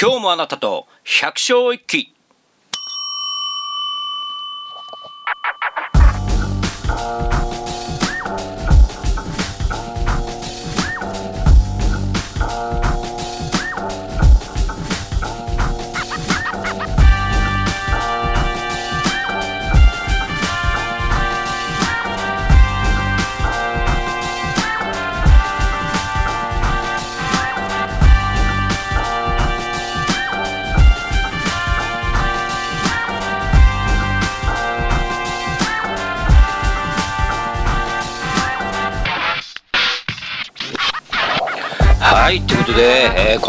[0.00, 2.13] 今日もあなたと百姓一揆。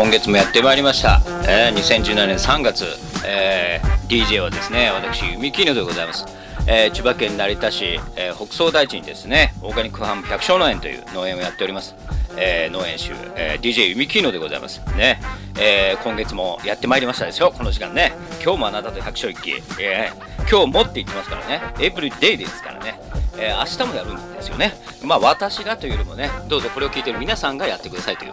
[0.06, 1.20] 今月もやってまいりました、
[1.50, 2.86] えー2017年3月、
[3.26, 6.26] えー DJ はですね私弓木野でございます、
[6.68, 11.96] えー千葉県成田市、えー北総大地にですねオーガニックファーム百姓農園という農園をやっております、
[12.38, 14.80] えー農園主、えー DJ 弓木野でございます。
[14.96, 15.20] ね、
[15.60, 17.52] えー今月もやってまいりましたですよ。
[17.58, 18.14] この時間ね。
[18.44, 21.62] 今日もあなたと百姓一揆、えー今日もって言ってますからね。
[21.80, 23.00] エブリデイですからね。
[23.40, 24.76] えー明日もやるんですよね。
[25.04, 28.32] まあ私がというよりもね、どうぞこれを聞いてる皆さんがやってくださいという。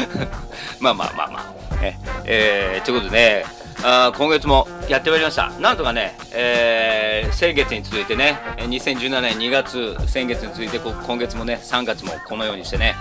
[0.80, 1.44] まあまあまあまあ。
[1.82, 3.44] ええーということで、
[3.82, 5.50] あ今月もやってまいりました。
[5.60, 12.94] なんとかね、えー先月に続いてね、2017年2月、先月に続いて今月もね、3月もこのようにしてね、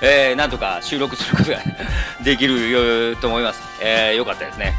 [0.00, 1.58] えーなんとか収録することが
[2.22, 3.60] できると思います。
[3.80, 4.74] えーよかったですね。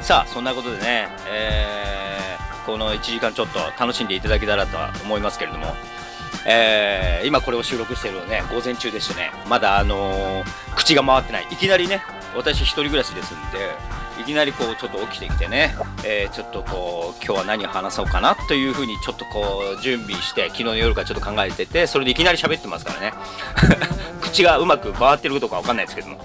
[0.00, 2.22] さあそんなことでね、えー
[2.64, 5.74] この1時間ちょっと楽しんでいただけたらとは思いますけれども、
[6.46, 9.30] えー今これを収録してるのね午前中でしてね。
[9.48, 11.46] まだあのー口が回ってない。
[11.50, 12.02] いきなりね
[12.34, 13.70] 私一人暮らしですんで
[14.20, 23.12] いきなりこうちょっと起きてきてね、えーちょっとこう今日は何を話そうかなというふうにちょっとこう準備して昨日の夜からちょっと考えててそれでいきなり喋ってますからね。
[24.20, 26.18] 口がうまく回ってることかわかんないですけども。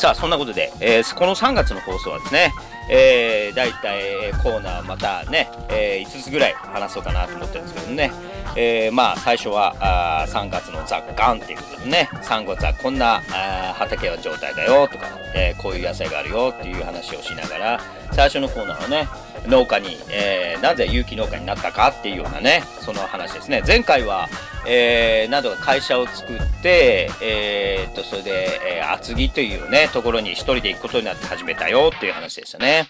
[0.00, 2.54] さあそんなことで、えーこの3月の放送はですね、
[2.88, 4.00] えー、だいたい
[4.42, 8.10] コーナーまたね、え5つぐらい話そうかなと思ってるんですけどね、
[8.56, 12.08] えーまあ最初はあ3月の雑感っていうことでね。
[12.22, 17.80] 3月はこんなあ畑の状態だよとか、えーこういう野菜があるよっていう話をしながら
[18.12, 19.06] 最初のコーナーはね
[19.46, 23.62] 農家に、えーなぜ有機農家になったかっていうようなねその話ですね。
[23.66, 24.28] 前回は、
[24.66, 32.88] えーなど会社を作って、えーっとそれで、えー厚木というねところに一人で行くことになって始めたよっていう話でしたね、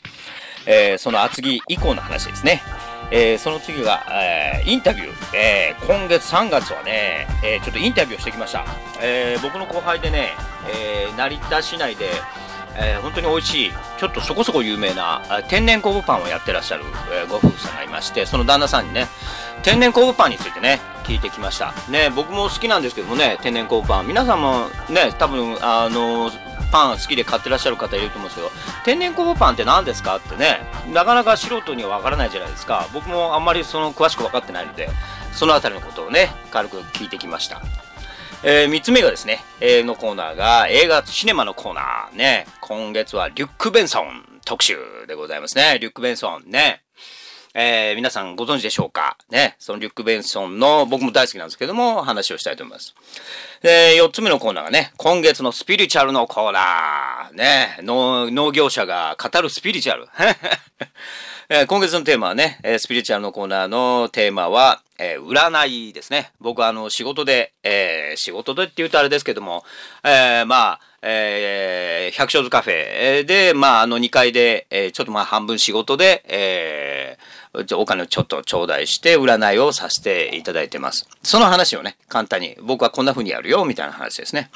[0.66, 2.60] えーその厚木以降の話ですね。
[3.12, 8.64] えーその次が、えーインタビュー、えー今月3月はね、えーちょっとインタビューをしてきました、
[9.00, 10.30] えー僕の後輩でね、
[10.72, 12.06] えー成田市内で、
[12.80, 19.08] えー本当に美味しいちょっとそこそこ有名な天然昆布パンをやってらっしゃる、えーご夫婦さんがいましてその旦那さんにね
[19.62, 21.74] 天然昆布パンについてね聞いてきました。
[21.90, 24.06] ね僕も好きなんですけどもね天然昆布パン。
[24.06, 26.30] 皆さんもね多分あの
[26.70, 28.50] パン好きで買ってらっしゃる方いると思うんですけど
[28.84, 30.60] 天然昆布パンって何ですかってね
[30.92, 32.88] なかなか素人にはわからないじゃないですか。
[32.94, 34.88] 僕もあんまりその詳しく分かってないので
[35.32, 37.60] そのあたりのことをね軽く聞いてきました。
[38.42, 42.16] え3つ目がですね、えーのコーナーが映画シネマのコーナー。
[42.16, 42.46] ね。
[42.62, 45.78] 今月はリュック・ベンソン特集でございますね。
[45.78, 46.82] リュック・ベンソンね。
[47.52, 49.18] えー皆さんご存知でしょうか？
[49.28, 52.94] ね、そのリュック・ベンソンの僕も大好きなんですけども話をしたいと思います。
[53.62, 57.34] で、4つ目のコーナーがね、今月のスピリチュアルのコーナー。
[57.34, 60.06] ね、農業者が語るスピリチュアル。
[61.52, 66.30] えー今月のテーマはね、えースピリチュアルのコーナーのテーマは、えー占いですね。
[66.40, 69.64] 僕はあの仕事で、え仕事でって言うとあれですけども、
[70.04, 77.18] えまあ、えー百姓図カフェで、まあ、あの2階で、えちょっとまあ半分仕事で、え
[77.74, 81.08] お金をちょっと頂戴して占いをさせていただいてます。
[81.24, 84.50] その話をね、簡単に僕はこんな風にやるよ、みたいな話ですね。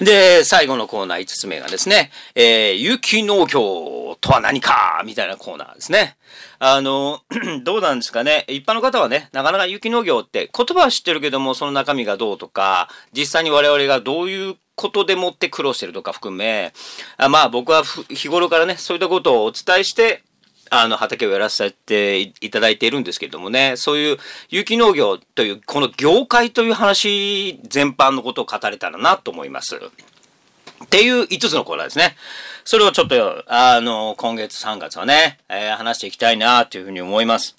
[0.00, 6.16] で、最後のコーナー5つ目がですね、えー有機農業とは何かみたいなコーナーですね。
[6.58, 7.20] あの、
[7.64, 8.44] どうなんですかね。
[8.48, 16.72] 一般の方はね、なかなか有機農業って言葉は知ってるけども、その中身がどうとか、実際に我々がどういうことでもって苦労してるとか含め、
[17.16, 20.22] あまあ僕は日頃からね、そういったことをお伝えして、
[20.70, 24.16] あの畑をやらせていただいているんですけれどもね、そういう
[24.48, 29.76] 有機農業という、この業界という話全般のことを語れたらなと思います。
[29.76, 32.16] っていう5つのコーナーですね。
[32.64, 37.56] それをちょっと、あの、今月3月はね、えー話していきたいなというふうに思います。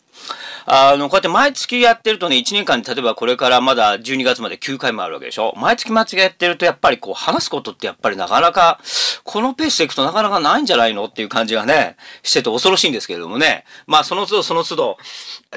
[0.66, 8.80] あの、こうやって毎月やってるとね、1年間に例えばこれからまだ12月まで9回もあるわけでしょ毎月毎月やってるとやっぱりこう話すことってやっぱりなかなか、
[9.24, 11.06] このペースでいくとなかなかないんじゃないの？
[11.06, 13.66] っていう感じがね、してて恐ろしいんですけれどもね。
[13.88, 14.98] まあその都度その都度、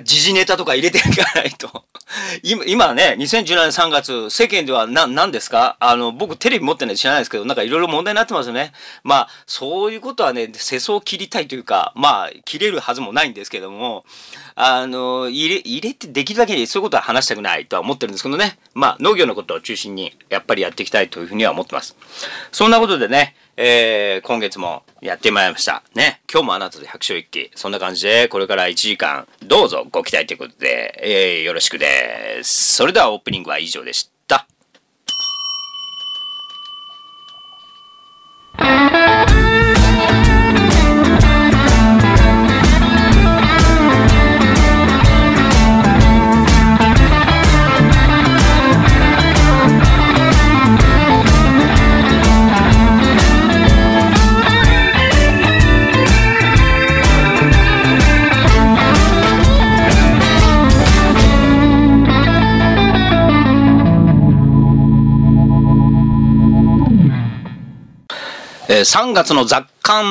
[0.02, 1.84] 時事ネタとか入れていかないと。
[2.42, 5.76] 今、ね、2017年3月、世間ではな、何ですか？
[5.80, 8.72] あの、僕テレビ持ってないで知らないですけど、なんかいろいろ問題になってますよね。
[9.04, 14.04] まあ、そういうことはね、世相を切りたいというか、まあ、切れるはずもないんですけども、
[14.54, 18.58] あの、入れ、入れてできるだけにそういうことは話したくないとは思ってるんですけどね。
[18.74, 21.96] まあ、農業のことを中心に、やっぱりやっていきたいというふうには思ってます。
[22.52, 25.82] そんなことでね、えー、今月もやってまいりました。
[25.92, 26.20] ね。
[26.32, 27.50] 今日もあなたで百姓一揆。
[27.56, 32.76] そんな感じで、これから1時間、どうぞご期待ということで、えー、よろしくです。
[32.76, 34.17] それではオープニングは以上でした。
[68.78, 70.04] えー、3月の雑感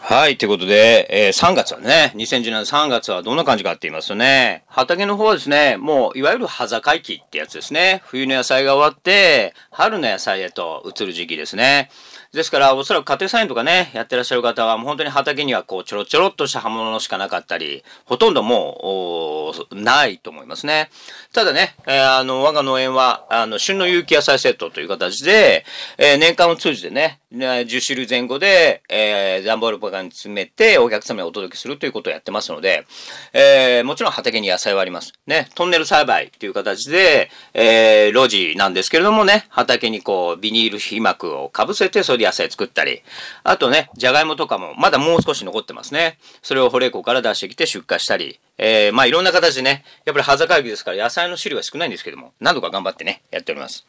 [0.00, 8.02] はい、ということで、えー、3月はね、2017年3月はどんな感じかって言いますとね、畑の方はですね、もういわゆる葉境期ってやつですね。
[8.06, 11.90] 冬の野菜が終わって、春の野菜へと移る時期ですね。
[12.36, 20.90] ですから、おそらく家庭菜園とかね、やってらっしゃる方は、もう本当に畑にはこう、ちょろちょろっとした葉物しかなかったり、ほとんどもう、ないと思いますね。
[21.32, 25.64] ただね、えー、あの、我が農園は、あの、旬の有機野菜セットという形で、
[25.96, 32.86] えー、年間を通じてね、10種類前後で、えー、段ボールパカに詰めて、お客様にお届けするということをやってますので、
[33.32, 35.12] えー、もちろん畑に野菜はあります。
[35.26, 43.02] ね、トンネル栽培という形で、えー、路地なんですけれどもね、畑にこう、ビニール被膜をかぶせて、それで野菜作ったり、
[43.44, 46.18] あとね、じゃがいもとかもまだもう少し残ってますね。
[46.42, 53.86] それを保冷庫から出してきて出荷したり、えー、まあいろんな形でね、やっぱり葉坂雪ですから野菜の種類は少ないんですけども、何度か頑張ってね、やっております。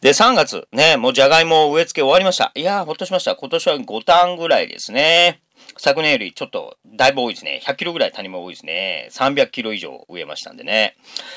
[0.00, 2.52] で、3月、ね、もうじゃがいも植え付け終わりました。
[2.54, 3.36] いやー、ほっとしました。
[3.36, 5.40] 今年は5ターンぐらいですね。
[5.82, 7.62] 昨年よりちょっとだいぶ多いですね。
[7.64, 9.08] 100キロぐらい谷も多いですね。
[9.12, 10.94] 300キロ以上植えましたんでね。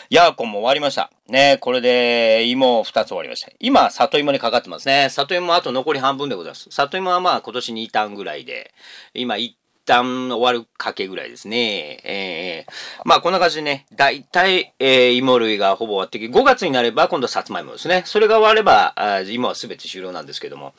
[0.10, 1.12] ヤーコンも終わりました。
[1.30, 3.54] ね、これで芋2つ終わりました。
[3.62, 5.08] 今、里芋にかかってますね。
[5.10, 6.68] 里芋あと残り半分でございます。
[6.72, 8.74] 里芋はまあ今年2ターンぐらいで、
[9.14, 9.54] 今1
[9.86, 12.02] 旦終わるかけぐらいですね。
[12.04, 12.72] えー、
[13.06, 18.04] まあこんな感じでね、大体、えー、芋類がほぼ終わってき、5月になれば今度はさつまいもですね。
[18.06, 20.74] それが終われば、あ芋は全て終了なんですけども。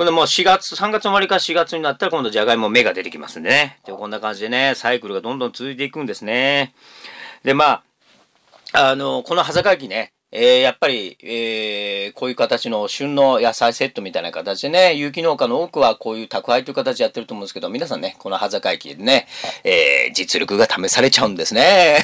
[0.00, 3.78] これもう4月、3月終わりから4月になったら今度じゃがいも芽が出てきますんでね。
[3.84, 6.72] でこんな感じでね、サイクルがどんどん続いていくんですね。
[7.44, 7.82] で、ま
[8.72, 19.26] あ、あの、この葉坂駅ね、えー、やっぱり、えー、こういう形の旬の野菜セットみたいな形でね、有機農家の多くはこういう宅配という形でやってると思うんですけど、皆さんね、この葉坂駅でね、
[19.64, 21.98] えー、実力が試されちゃうんですね。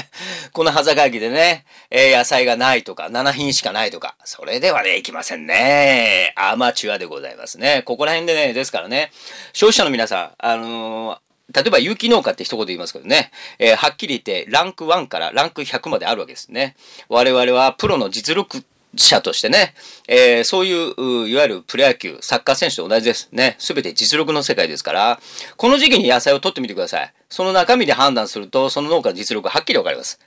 [0.52, 6.32] この葉坂駅でね、え野菜がないとか、7品しかないとか、それではね、いきませんね。
[6.36, 7.82] アマチュアでございますね。
[7.84, 9.10] ここら辺でね、ですからね、
[9.52, 11.18] 消費者の皆さん、あの
[11.54, 16.74] 例えば有機農家って一言言いますけどね、えー、はっきり言ってランク1からランク100まであるわけですね。
[17.08, 18.64] 我々はプロの実力
[18.96, 19.74] 者としてね、
[20.08, 23.56] えー、そういういわゆるプロ野球、サッカー選手と同じですね。
[23.58, 25.20] すべて実力の世界ですから、
[25.56, 27.12] この時期に野菜を取ってみてください。
[27.28, 30.18] その中身で判断すると、その農家の実力ははっきりわかります。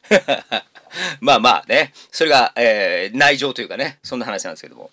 [1.22, 4.92] まあまあね、それが、えー、内情というかね、そんな話なんですけども。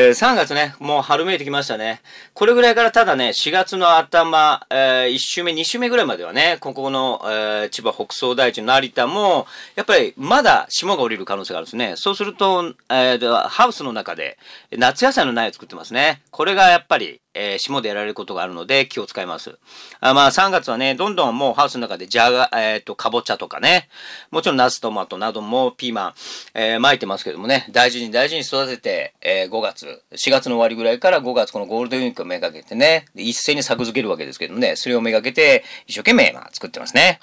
[0.00, 2.02] えー、3月ね、もう春めいてきましたね。
[2.32, 11.94] これぐらいからただね、4月の頭、えー、1週目、2週目ぐらいまではね、ここの、えー、千葉北総大地の成田も、やっぱりまだ霜が降りる可能性があるんですね。
[11.96, 14.38] そうすると、えー、ハウスの中で
[14.70, 16.22] 夏野菜の苗を作ってますね。
[16.30, 19.56] これがやっぱり、えー、霜でやられることがあるので気を使います。
[20.00, 23.88] あまあ3月はね、どんどんもうハウスの中でじゃが、えっ、ー、と、かぼちゃとかね、
[24.32, 26.14] もちろんナストマトなどもピーマン、
[26.54, 37.20] えー、巻いてますけどもね、大事に大事に育てて、えー、5月、4月の終わりぐらいから5月このゴールデンウィークをめがけてね、一斉に作付けるわけですけどもね、それをめがけて一生懸命まあ作ってますね。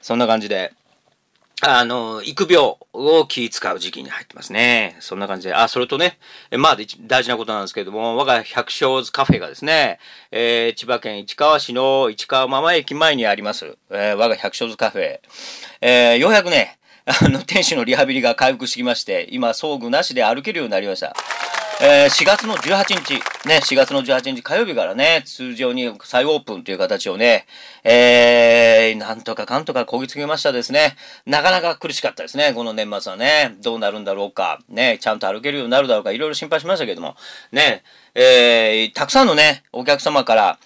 [0.00, 0.72] そんな感じで、
[1.60, 4.96] あの、育病を気使う時期に入ってますね。
[5.00, 5.54] そんな感じで。
[5.54, 6.18] あ、それとね、
[6.56, 9.98] まあ大事なことなんですけれども、我が百姓図カフェがですね、
[10.30, 15.18] えー、千葉県市川市の市川ママ駅前にあります、えー、我が百姓図カフェ。
[15.80, 21.16] えー、ようやくね、あの、店主のリハビリが回復してきまして、今、装具なしで歩けるようになりました。
[21.80, 23.14] えー、4月の18日、
[23.46, 27.46] ね、4月の18日火曜日からね、通常に再オープンという形をね、
[27.84, 30.96] えー、なんとかかんとかこぎつけましたですね。
[31.24, 33.54] なかなか苦しかったですね、この年末はね。
[33.62, 34.58] どうなるんだろうか。
[34.68, 37.14] ね、ちゃんと歩けるようになるだろうか、いろいろ心配しましたけども。
[37.52, 37.84] ね、
[38.16, 40.58] えー、たくさんのね、お客様から、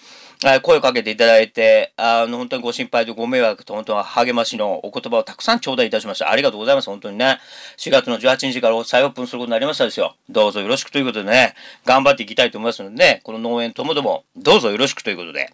[0.61, 6.29] 声をかけていただいて、あの、本当にご心配とご迷惑と本当は励ましのお言葉をたくさん頂戴いたしました。
[6.29, 6.89] ありがとうございます。
[6.89, 7.39] 本当にね。
[7.77, 10.15] 4月の18日から再オープンすることになりましたですよ。
[10.29, 15.49] どうぞよろしくということでね、頑張っていきたいと思いますのでね、この農園ともども、どうぞよろしくということで、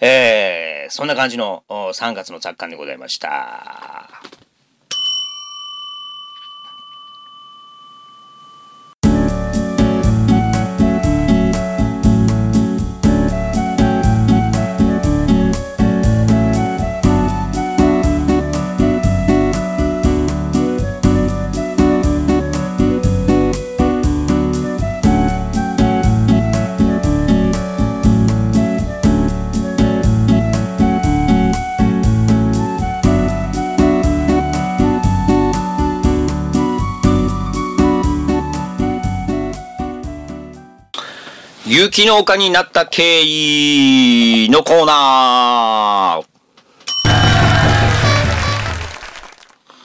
[0.00, 4.39] えー、そんな感じの3月の雑感でございました。
[41.72, 46.26] 雪農家になった経緯のコーナー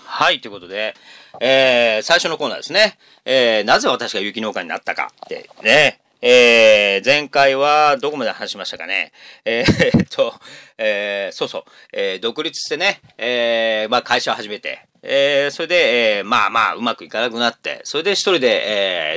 [0.04, 0.96] はい、ということで、
[1.40, 2.98] えー、最初のコーナーですね。
[3.24, 6.00] えー、なぜ私が雪農家になったかってね。
[6.24, 9.12] えー、前回はどこまで話しましたかね。
[9.46, 10.34] えー、っと、
[10.80, 11.64] えー、そうそう、
[11.94, 18.64] えー、独立してね、えー、まあ会社を始めて、えー、それで、えー、まあまあ、うまくいかなくなって、それで一人で、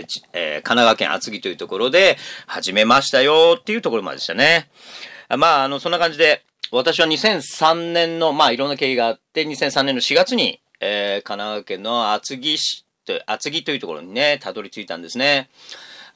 [0.01, 2.17] えーえー、神奈川県厚木というところで
[2.47, 4.69] 始めましたよっていうところまでしたね。
[5.37, 12.85] まあ、あの、そんな感じで、私は2003年の、まあいろんな経緯があって、2003年の4月に、えー、神奈川県の厚木市、
[13.27, 15.49] 厚木というところにね、たどり着いたんですね。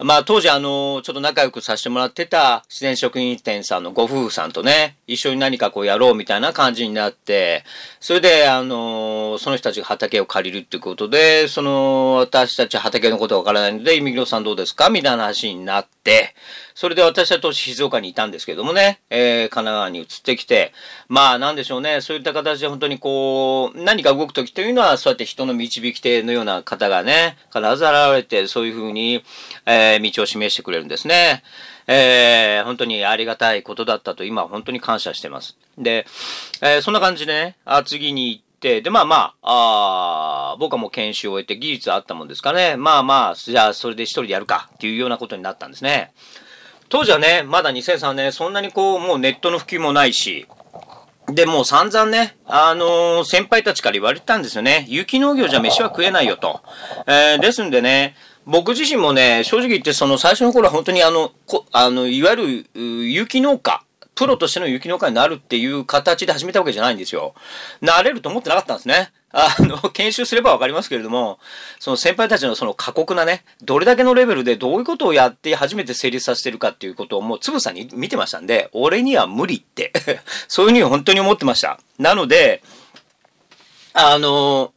[0.04, 7.64] まあ当時あの、ちょっと仲良くさせてもらってた自然食品店さんのご夫婦さんとね、一緒に何かこうやろうみたいな感じになって、
[8.00, 14.90] それであの、その人たちが畑を借りるっていうことで、その私たち畑のことわからないので、イミグロさんどうですか？
[14.90, 16.34] みたいな話になって、
[16.74, 20.72] それで私は当時静岡にいたんですけどもね、えー、神奈川に移ってきて、
[21.08, 29.22] まあなんでしょうね、そういった形で本当にこう、何か動くときというのは、そうやって人の導き手のような方がね、必ず現れて、そういうふうに、
[29.66, 31.42] えー、道を示してくれるんですね。
[31.86, 35.56] えー、本当にありがたいことだったと今本当に感謝してます。
[35.78, 36.06] で、
[36.60, 42.76] えー、そんな感じでね、あ次に行って、で、まあまあ、あ僕はもう研修を終えて技術あったもんですかね。
[42.76, 46.12] まあまあ、じゃあそれで一人でやるかっていうようなことになったんですね。
[46.92, 50.46] 当時はね、まだ2003年、そんなにこう、もうネットの普及もないし、
[51.26, 54.84] で、もう散々ね、あのー、先輩たちから言われてたんですよね。
[54.90, 56.60] 雪農業じゃ飯は食えないよと。
[57.06, 63.82] えー、ですんでね、僕自身もね、正直言ってその最初の頃は本当にあの、こあの、いわゆる雪農家、
[64.14, 67.34] プロとしての雪農家になるっていう形で始めたわけじゃないんですよ。
[67.80, 69.10] なれると思ってなかったんですね。
[69.30, 71.38] あの、研修すればわかりますけれども、
[71.80, 79.92] その先輩たちのその過酷なね、どれだけのレベルでどういうことをやって初めて成立させてるかっていうことをもうつぶさに見てましたんで、俺には無理って
[80.48, 81.80] そういうふうに本当に思ってました。
[81.98, 82.62] なので、
[83.94, 84.72] あの、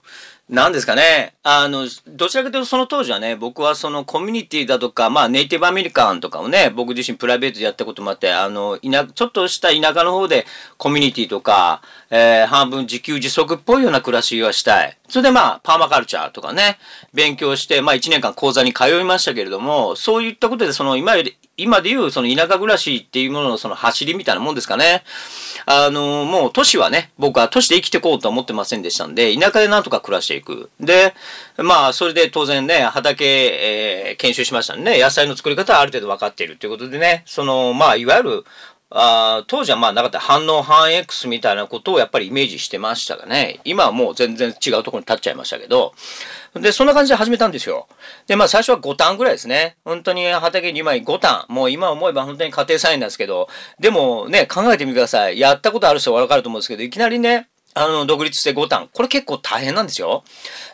[0.48, 1.34] 何ですかね。
[1.42, 10.46] あの、どちらかというとその当時はね、僕はそのコミュニティだとか、まあネイティブアメリカンとかをね、僕自身プライベートでやったこともあって、あの、田、ちょっとした田舎の方で
[10.78, 14.96] コミュニティとか、えー、半分自給自足っぽいような暮らしはしたい。
[15.08, 16.78] それでまあ、パーマカルチャーとかね、
[17.14, 25.04] 勉強して、まあ1年間講座に通いましたけれども、そういったことでその今より、今でいうその田舎暮らしっていうもののその走りみたいなもんですかね。
[25.66, 30.70] あの、もう都市はね、僕は都市で生きていこうとは思ってませんでしたんで、田舎でなんとか暮らしていく。
[30.80, 31.14] で、
[31.58, 38.46] まあ、それで当然ね、畑、えー、研修しましたんでね、野菜の作り方はある程度分かっているということでね、その、まあ、いわゆる、
[38.89, 45.94] あ当時はまあなかった反応反 X みたいなことをやっぱりイメージしてましたがね、今はもう全然違うところに立っちゃいましたけど、
[46.54, 47.88] で、そんな感じで始めたんですよ。
[48.27, 49.75] で、まあ最初は5単ぐらいですね。
[49.84, 51.46] 本当に畑2枚5単。
[51.50, 53.50] もう今思えば本当に家庭菜園なんですけど、
[53.80, 55.39] でもね、考えてみてください。
[55.39, 58.89] やったことある人はわかると思うんですけど、いきなりね、あの、独立して5単。
[58.94, 60.24] これ結構大変なんですよ。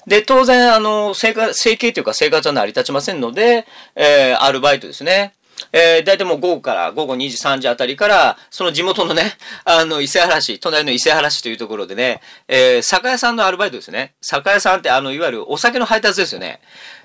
[0.06, 3.66] で、当然、あの、生活、生計というか生活は成り立ちませんので、
[3.96, 5.34] えー、アルバイトですね。
[5.74, 14.14] えー、大体もう午後から、午後2時、3時あたりから、その地元のね、あの、伊勢原市、隣の伊勢原市というところでね、えー、酒屋さんのアルバイトですね。
[14.22, 16.62] 酒屋さんって、あの、いわゆるお酒の配達ですよね。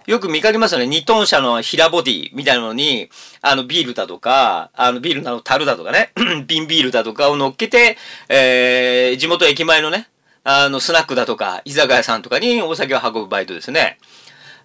[0.06, 0.86] よく見かけますよね。
[0.86, 3.10] 2トン車の平ボディみたいなのに、
[3.42, 6.12] あの、ビールだとか、あの、ビールの樽だとかね、
[6.46, 10.08] 瓶ビールだとかを乗っけて、えー、地元駅前のね、
[10.44, 13.98] あの、スナックだとか、居酒屋さんとかにお酒を運ぶバイトですね。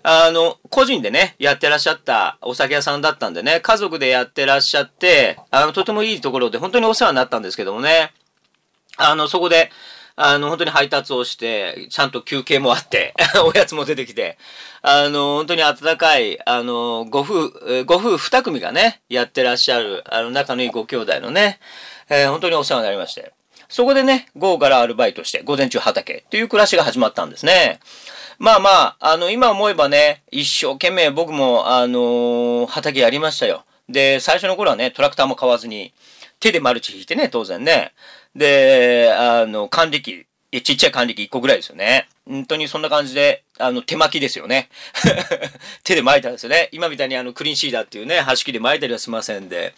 [0.03, 8.13] あの、個人でね、やってらっしゃったお酒屋さんだったんでね、家族でやってらっしゃって、あの、とてもいいところで本当にお世話になったんですけどもね、
[8.97, 9.71] あの、そこで、
[10.15, 13.13] あの、本当に配達をして、ちゃんと休憩もあって
[13.45, 14.37] おやつも出てきて、
[14.81, 21.59] あの、本当に温かい、あの、ご夫、ご夫婦二組がね、やってらっしゃる、あの、仲のいいご兄弟のね、
[22.09, 23.31] えー、本当にお世話になりまして。
[23.69, 27.79] そこでね、午後からアルバイトして、午前中畑っていう暮らしが始まったんですね。
[28.41, 33.65] まあまあ、あの、今思えばね、一生懸命僕も、あのー、畑やりましたよ。
[33.87, 35.93] で、最初の頃はね、トラクターも買わずに、
[36.39, 37.93] 手でマルチ引いてね、当然ね。
[38.35, 42.09] で、あの、管理機、えちっちゃい管理機1個ぐらいですよね。
[42.27, 44.69] 本当にそんな感じで、あの、手巻きですよね。
[45.83, 46.67] 手で巻いたんですよね。
[46.71, 49.73] 今みたいにあの、クリーンシーダーっていうね、端切で巻いたりはしませんで。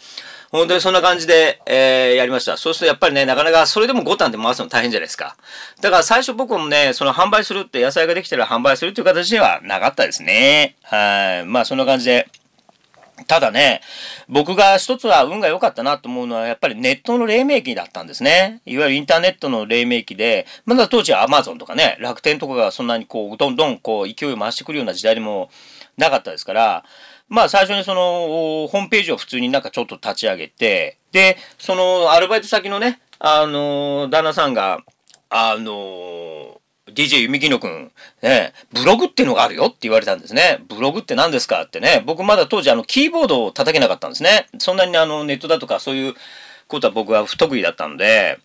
[0.52, 2.58] 本当にそんな感じで、えー、やりました。
[2.58, 5.36] そうするとやっぱりね、なかなかそれでも5単で回すの大変じゃないですか。
[5.82, 10.76] だから最初僕もね、その販売するって、野菜ができたら販売するっていう形ではなかったですね。
[10.84, 11.46] はい。
[11.46, 12.28] まあそんな感じで。
[13.28, 13.82] ただね、
[14.28, 18.62] 僕が一つは運が良かったなと思うのは、やっぱりネットの黎明期だったんですね。
[18.66, 25.50] いわゆるインターネットの黎明期で、まだ当時は Amazon とかね、楽天とかがそんなにこう、どんどんこう、勢いを回してくるような時代でも
[25.98, 26.86] なかったですから、
[27.30, 34.80] まあ最初にその、ホームページを普通になんかちょっと立ち上げて、で、そのアルバイト先のね、あの、旦那さんが、
[35.30, 36.62] あの、
[36.92, 40.64] DJ ゆみきのくん、ね、ブログっていうのがあるよって言われたんですね。
[40.68, 44.48] ブログって何ですかってね、僕まだ当時あの、キーボードを叩けなかったんですね。
[44.60, 46.14] そんなにあの、ネットだとかそういう
[46.68, 48.40] ことは僕は不得意だったんで、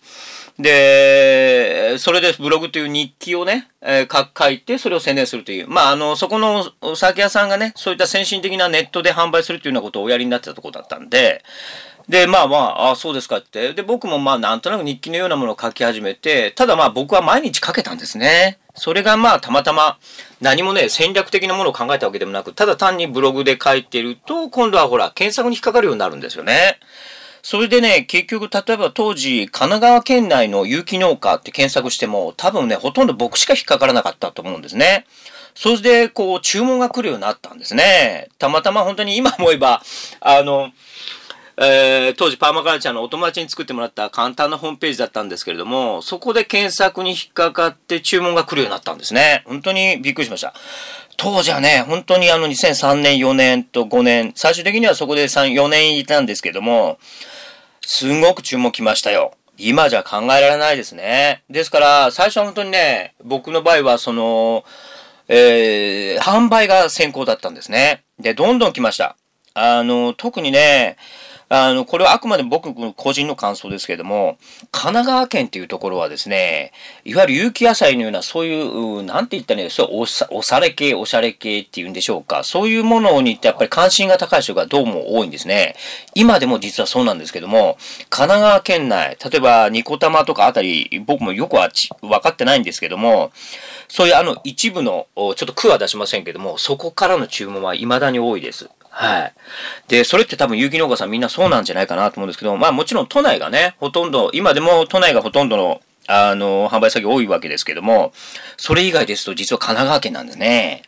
[0.59, 5.69] で、それでブログという日記をね、えー、書いてそれを宣伝するという。
[5.69, 11.45] まあ、あの、そこのお酒屋さんがね、そういった先進的なネットで販売するというようなことをおやりになってたところだったんで、
[12.09, 13.75] で、まあまあ、ああそうですかって。
[13.75, 18.59] で、僕もまあ、なんとなく日記のようなものを書き始めて、ただまあ僕は毎日書けたんですね。
[18.75, 19.99] それがまあ、たまたま、
[20.41, 26.79] 何もね、戦略的なものを考えたわけでもなく、ただ単にブログで書いてると、今度はほら、検索に引っかかるようになるんですよね。
[27.43, 35.05] それでね、結局、例えば当時、神奈川県内の有機農家って検索しても、多分ね、ほとんど僕しか引っかからなかったと思うんですね。
[35.55, 38.29] それで、こう、注文が来るようになったんですね。
[38.39, 39.83] たまたま本当に今思えば、
[40.21, 40.71] あの、
[41.61, 49.43] えー、当時パーマカルチャーのお友達に作ってもらった簡単なホームページだったんですけれども、そこで検索に引っかかって注文が来るようになったんですね。
[49.45, 50.55] 本当にびっくりしました。
[51.17, 56.99] 当時はね、本当にあの2003年、4年と5年、最終的にはそこで3、4年いたんですけども、
[57.81, 59.33] すごく注文来ましたよ。
[59.57, 61.43] 今じゃ考えられないですね。
[61.51, 64.65] ですから、最初は本当にね、僕の場合はその、
[65.27, 68.05] えー、販売が先行だったんですね。
[68.21, 69.17] で、どんどん来ました。
[69.55, 70.97] あの、特にね、
[71.51, 74.37] あの、これはあくまで僕個人の感想ですけれども、
[74.71, 76.73] 神奈川県っていうところはですね、
[77.05, 85.75] いわゆる有機野菜のような、そういう、なんて言ったらいいんですか、おさおされ系、おしゃれ系っていうんでしょうか、そういうものにってやっぱり関心が高い人がどうも多いんですね。
[86.15, 87.79] 今でも実はそうなんですけども、
[88.11, 91.71] 神奈川県内、例えばニコタマとかあたり、僕もよくは
[92.03, 93.33] 分かってないんですけども、
[93.89, 98.69] そういうあの一部の、ちょっと区は出しませんけども、そこからの注文は未だに多いです。
[98.99, 99.33] はい。
[99.87, 108.13] で、それって多分有機農家さんみんなそうなんじゃないかなと思うんですけど、まあもちろん都内がね、ほとんど、今でも都内がほとんどの、あの、販売先多いわけですけども、
[108.57, 110.83] それ以外ですと実は神奈川県なんですね。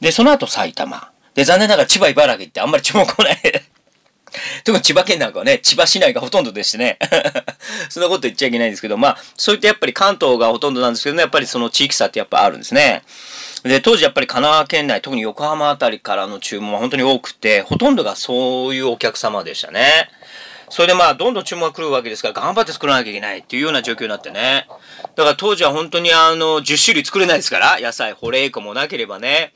[0.00, 1.10] で、その後埼玉。
[1.34, 3.36] で、残念ながら千葉茨城ってあんまり注文来ない
[4.64, 6.98] 特に千葉県なんかはね、千葉市内がほとんどでしてね
[7.90, 13.02] そんなこと言っちゃいけないんですけど、まあ、そういったやっぱり関東がほとんどなんですけどね、やっぱりその地域差ってやっぱあるんですね。
[13.62, 20.10] で、当時やっぱり神奈川県内、特に横浜あたりからの注文は本当に多くて、ほとんどがそういうお客様でしたね。
[20.70, 24.66] それでまあ、どんどん注文が来るわけですから、頑張って作らなきゃいけないっていうような状況になってね。
[25.16, 29.52] だから当時は本当にあの、10種類作れないですから、野菜、ホレイコもなければね。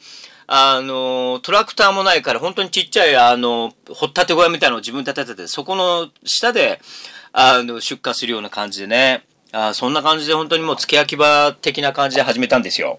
[0.47, 6.81] あの、トラクターもないから、本当にちっちゃい、あの、掘ったて小屋みたいなのを自分で建てて、そこの下で、
[7.33, 9.25] あの、出荷するような感じでね。
[9.57, 12.99] あそんな感じで本当にもう付け焼き場的な感じで始めたんですよ。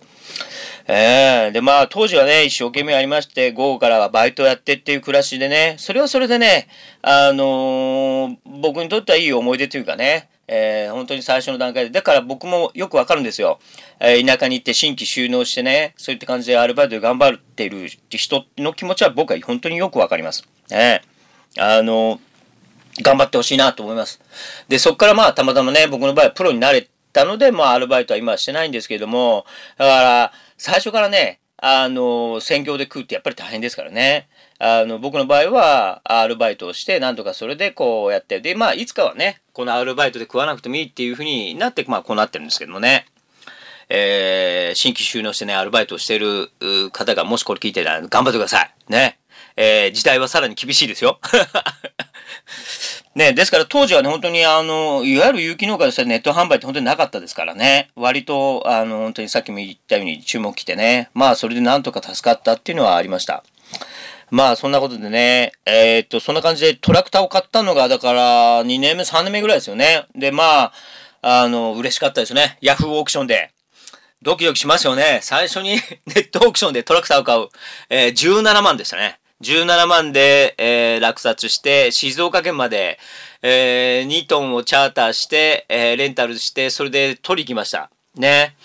[0.87, 6.67] ええー、で、まあ、当時はね、一生懸命ありまして、午後からはバイトやってっていう暮らしでね、それはそれでね、
[7.01, 13.59] あのー、僕にとってはいい思い出というかね、えー、本当に最初の段階で、だから僕もよくわかるんですよ。
[13.99, 20.47] えー、田舎に行って新規収納してね、そういった感じでアルバイトで頑張っている人の気持ちは僕は本当によくわかります。
[20.69, 21.01] ね、
[21.57, 22.19] あの
[23.01, 24.21] 頑張ってほしいなと思います。
[24.67, 29.45] で、そこからまあ、たまたまね、僕の場合はプロになれたので、まあ、アルバイトは今はしてないんですけれども、
[29.77, 34.27] だから、最初からね、あの、専業で食うってやっぱり大変ですからね。
[34.59, 43.05] あの、僕の場合は、アルバイトをして、なんとかそれでこうやって、で、まあ、いつかはね、このアルバイトで食わなくてもいいっていうふうになって、まあ、こうなってるんですけどもね。
[43.89, 46.49] えー、新規収納してね、アルバイトをしている
[46.91, 48.71] 方がもしこれ聞いてたら頑張ってください。
[48.89, 49.19] ね。
[49.57, 51.19] えー、時代はさらに厳しいですよ。
[53.15, 63.45] ね、ですから当時はね、本当にあの、いわゆる有機農家でしたネット販売って本当になかったですからね、割と、あの、本当にさっきも言ったように注目来てね、まあそれでなんとか助かったっていうのはありました。
[64.31, 70.07] まあそんなことでね、えー、っと、そんな感じでトラクターを買ったのが、だから2年目、3年目ぐらいですよね。
[70.13, 70.73] で、まあ、
[71.21, 72.57] あの、嬉しかったですね。
[72.59, 73.51] ヤフーオークションで。
[74.21, 75.19] ドキドキしますよね。
[75.21, 75.75] 最初に
[76.07, 77.47] ネットオークションでトラクターを買う。
[77.89, 79.19] えー、17万でしたね。
[79.45, 82.97] 17万で、えー、落札して、静岡県まで、
[83.43, 87.91] えー、2トンをチャーターして、えー、レンタルして、それで取り行きました。
[88.15, 88.55] ね。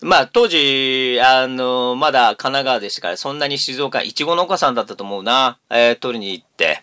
[0.00, 6.82] まあ、当時、あの、まだ神奈川でしたから、そんなに静岡、いちご農家さんだったと思うな、えー、取りに行って、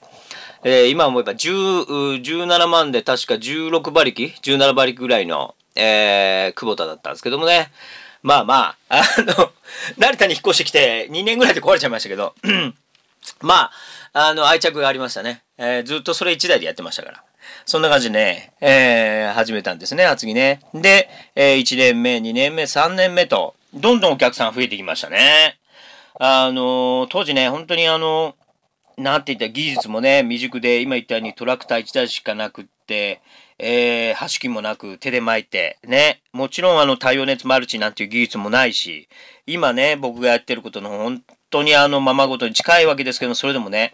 [0.64, 7.72] えー、今思えば10、17万で確か16馬力 ?17 馬力ぐらいの、えー、久保田だったんですけどもね。
[8.22, 9.52] まあまあ、あの、
[9.98, 12.36] 成田に引っ越してきて2年ぐらいで壊れちゃいましたけど、
[13.42, 13.72] ま
[14.14, 15.44] あ、あの、愛着がありましたね。
[15.58, 17.24] えー、ずっとそれ1台でやってましたから。
[17.66, 20.62] そんな感じでね、えー、始めたんですね、厚木ね。
[20.74, 25.60] で、えー、1年目、2年目、3年目と、どんどんお客さん増えてきましたね。
[26.20, 28.36] あのー、当時ね、本当にあの、
[28.98, 33.22] なんて言った技術もね、未熟で、今言ったようにトラクター1台しかなくって、
[33.58, 36.22] えー、端機もなく手で巻いて、ね。
[36.34, 39.08] もちろんあの、太陽熱マルチなんていう技術もないし、
[39.46, 43.94] 今ね、僕がやってることの本当にあの、ままごとに近いわけですけども、それでもね、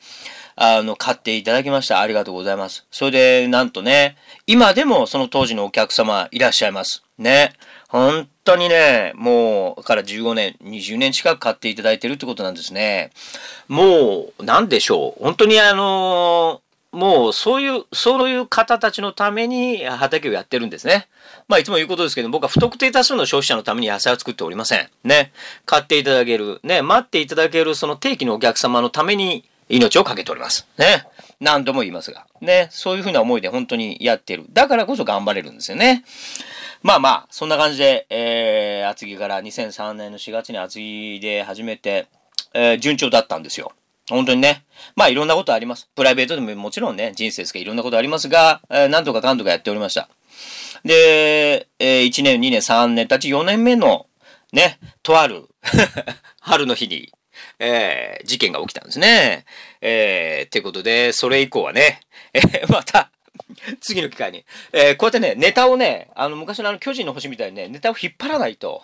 [0.56, 2.00] あの、買っていただきました。
[2.00, 2.86] ありがとうございます。
[2.92, 4.16] それで、なんとね、
[4.48, 7.04] 今でもその当時のお客様いらっしゃいます。
[7.18, 7.54] ね。
[7.90, 13.12] 本当にね、もう、から15年、20年近く買っていただいてるってことなんですね。
[13.68, 15.24] もう、なんでしょう。
[15.24, 16.62] 本当にあの
[16.96, 21.10] もうそういう、そういう方たちのために畑をやってるんですね。
[21.50, 24.88] まあいつも言うことですけど、僕は不特定多数の消費者のために野菜を作っておりません。
[25.04, 25.34] ね。
[25.66, 30.68] 買っていただける、ね、待っていただけるその定期のお客様のために命を懸けております。
[30.78, 31.06] ね。
[31.42, 32.26] 何度も言いますが。
[32.40, 32.70] ね。
[32.72, 34.46] そういうふうな思いで本当にやってる。
[34.54, 36.06] だからこそ頑張れるんですよね。
[36.82, 42.08] まあまあ、そんな感じで、えー、厚木から2003年の4月に厚木で始めて、
[42.54, 43.74] えー、順調だったんですよ。
[44.10, 44.66] 本当にね。
[44.96, 45.90] まあいろんなことあります。
[45.96, 50.10] プライベートでももちろんね、人生ですけどいろんなことありますが、えー、なんとかかんとかやっておりました。
[50.84, 54.08] で、えー、1年、2年、3年たち4年目の、
[54.54, 55.48] ね、とある
[56.40, 57.12] 春の日に、
[57.60, 59.46] えー、事件が起きたんですね。
[59.82, 62.02] えー、ってことで、それ以降はね、
[62.34, 63.12] えー、また、
[63.82, 64.46] 次の機会に。
[64.72, 68.84] えー、こうやってね、ネタをね、あの、昔のあの、巨人の星みたいにね、ネタを引っ張らないと、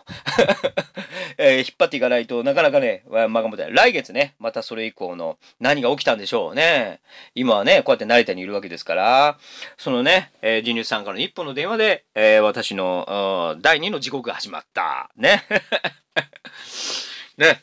[1.37, 3.73] えー、引っ張っていかないとなかなかね、まがもたい。
[3.73, 6.99] 来月ね、またそれ以降の何が起きたんでしょうね。
[7.35, 9.37] 今はね、こうやって成田にいるわけですから、
[9.77, 15.09] そのね、えー、ジニューさんからの一本の電話で、えー、私の、第二の地獄が始まった。
[15.15, 15.43] ね。
[17.37, 17.61] ね。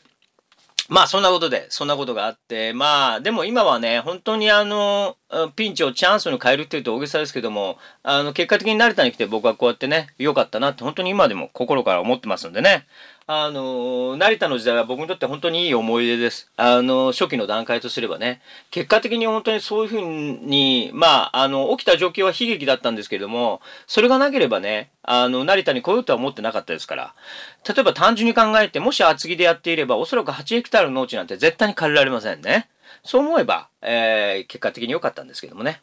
[0.89, 5.17] まあそんなことで、そんなことがあって、まあでも今はね、本当にあの、
[5.55, 12.87] ピンチをチャンスに変えるっていうと大げさですけども、あの、結果的に成田に来て僕はこうやってね、良かったなって本当に今でも心から思ってますんでね。
[13.31, 16.49] あの、成田の時代は僕にとって本当にいい思い出です。
[16.57, 27.13] あの、初期の段階とすればね、結果的に本当にそういうふうに、まあ、あの、起きた状況は悲劇だったんですけれども、それがなければね、あの、成田に来ようとは思ってなかったですから、
[27.67, 32.67] 例えば単純に考えて、もし厚木でやっていれば、おそらく8ヘクタールの農地なんて絶対に借りられませんね。
[33.03, 35.81] そう思えば、えー、結果的に良かったんですけどもね。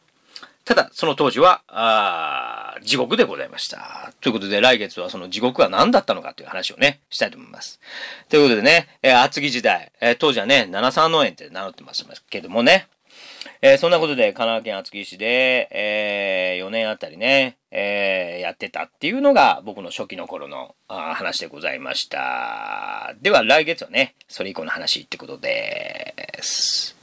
[0.67, 4.11] ただ、その当時は、あ地獄でございました。
[4.19, 7.79] ということで、来月はその地獄は何だったのかという話をね、したいと思います。
[8.27, 12.89] ということでね、えー、厚木時代、えー、当時はね、73農園って名乗ってますけどもね、
[13.61, 23.15] えー、そんなことで、神奈川県厚木市で、えー、4年あたりね、えー、やってたっていうのが僕の初期の頃の話でございました。
[23.21, 26.96] では来月はね、それ以降の話ってことです。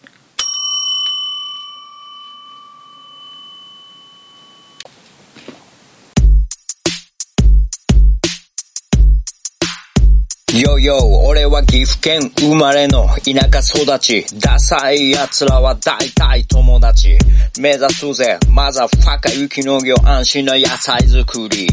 [10.54, 14.24] よよ、俺は岐阜県生まれの田舎育ち。
[14.38, 17.18] ダサい奴らは大体友達。
[17.58, 21.66] 目指すぜ、マザファカ雪農業安心な野菜作り。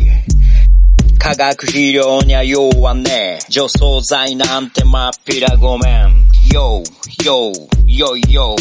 [1.19, 6.25] 化学肥料には弱ねえ除草剤なんてまっぴらごめん。
[6.51, 6.81] よ、
[7.23, 7.51] よ、
[7.85, 8.55] よ、よ、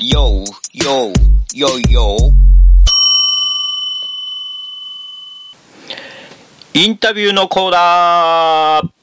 [0.00, 1.12] よ、よ、
[1.54, 2.16] よ、よ。
[6.72, 8.95] インタビューのコーナー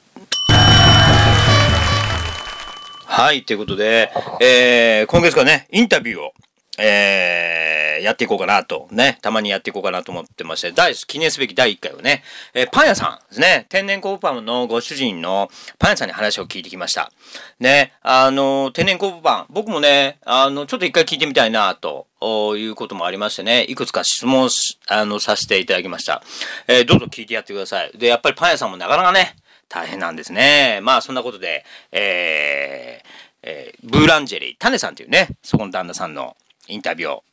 [3.16, 6.34] はい、ということで、えー、今月からね、インタビューを、
[6.80, 12.24] えー、やっていこうかなと、ね、たまにやっていこうかなと思ってまして、第記念すべき第1回をね、
[12.56, 17.12] えー、パン屋さんですね、天然コブパンのご主人のパン屋さんに話を聞いてきました。
[17.60, 22.08] ね、あの、天然コブパン、僕もね、あの、ちょっと一回聞いてみたいなと。
[22.26, 24.50] いうこともありましてね、いくつか質問
[24.88, 26.24] あのさせていただきました。
[26.70, 27.92] えー、どうぞ聞いてやってください。
[27.98, 29.36] で、やっぱりパン屋さんもなかなかね、
[29.70, 30.80] 大変なんですね。
[30.84, 33.08] まあ、そんなことで、えー、
[33.44, 37.24] えー、ブーランジェリー、タネさんというね、そこの旦那さんのインタビューを、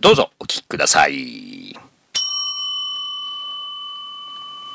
[0.00, 1.76] どうぞお聞きください。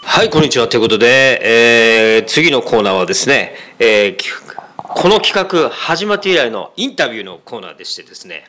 [0.04, 0.68] はい、こんにちは。
[0.68, 4.18] ということで、えー、次のコーナーはですね、えー、
[4.76, 8.44] この企画始まって以来のインタビューのコーナーでしてですね、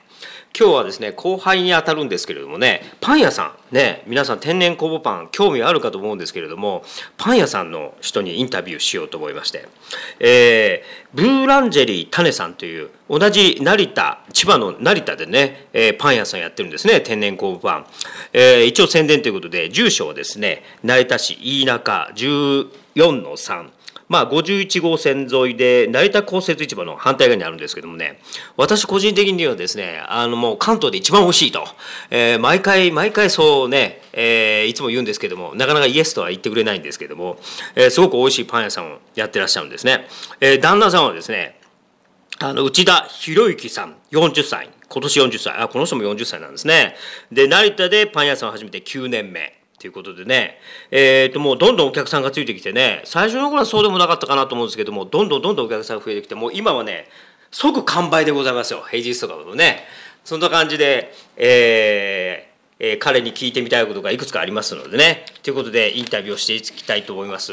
[0.58, 6.84] 今日はですね後輩に当たるんですけれどもねパン屋さんね皆さん天然酵母パン興味あるかと思うんですけれども
[7.16, 9.66] パン屋さんの人にインタビューしようと思いまして、
[10.20, 17.86] えー、ブーランジェリータネさんという同じ成田千葉の成田でね、えー、パン屋さんやってるんですね天然酵母パン、
[18.34, 23.70] えー、一応宣伝ということで住所はですね成田市飯中14の3
[24.12, 28.20] まあ、51号線沿いで成田公設市場の反対側にあるんですけどもね
[28.58, 31.64] 私個人的にはですねあのもう関東で一番美味しいと、
[32.10, 37.38] えー、毎回毎回そうね、えー、いつも言うんですけどもなかなかイエスとは言ってくれないんですけども、
[37.74, 40.06] えー、すごく美味しいパン屋さんをやってらっしゃるんですね、
[40.40, 41.58] え、旦那さんはですね
[42.38, 44.68] あの内田博之さん40歳。
[44.88, 45.54] 今年40歳。
[45.56, 46.96] あこの人も40歳なんですね。
[47.30, 49.61] で成田でパン屋さんを始めて9年目。
[49.82, 50.60] ということでね、
[50.92, 53.02] えー、ともうどんどんお客さんがついてきてね。
[53.04, 57.08] 最初の頃はそうでもなかったかなと思うんですけどもどんどんどんどんお客さんが増えてきてもう今はね
[57.50, 58.84] 即完売でございますよ。
[58.88, 59.84] 平日とかもね。
[60.24, 62.51] そんな感じで、えー、
[62.84, 65.24] えー、彼に聞いてみたいことがいくつかありますのでね。
[65.44, 67.52] ということでインタビューをしていきたいと思います。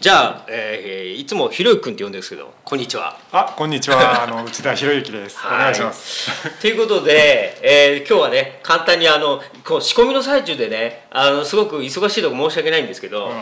[0.00, 3.16] じゃあ、えー、いつもひろゆき君って呼んでるんですけどこんにちは。
[3.30, 4.22] あこんにちは。
[4.24, 5.38] あの内田博之です。
[5.46, 6.50] お願いします。
[6.60, 13.32] ということで、えー、今日はね簡単にあのこう仕込みの最中でねあのすごく忙しいとこ申し訳ないんですけど、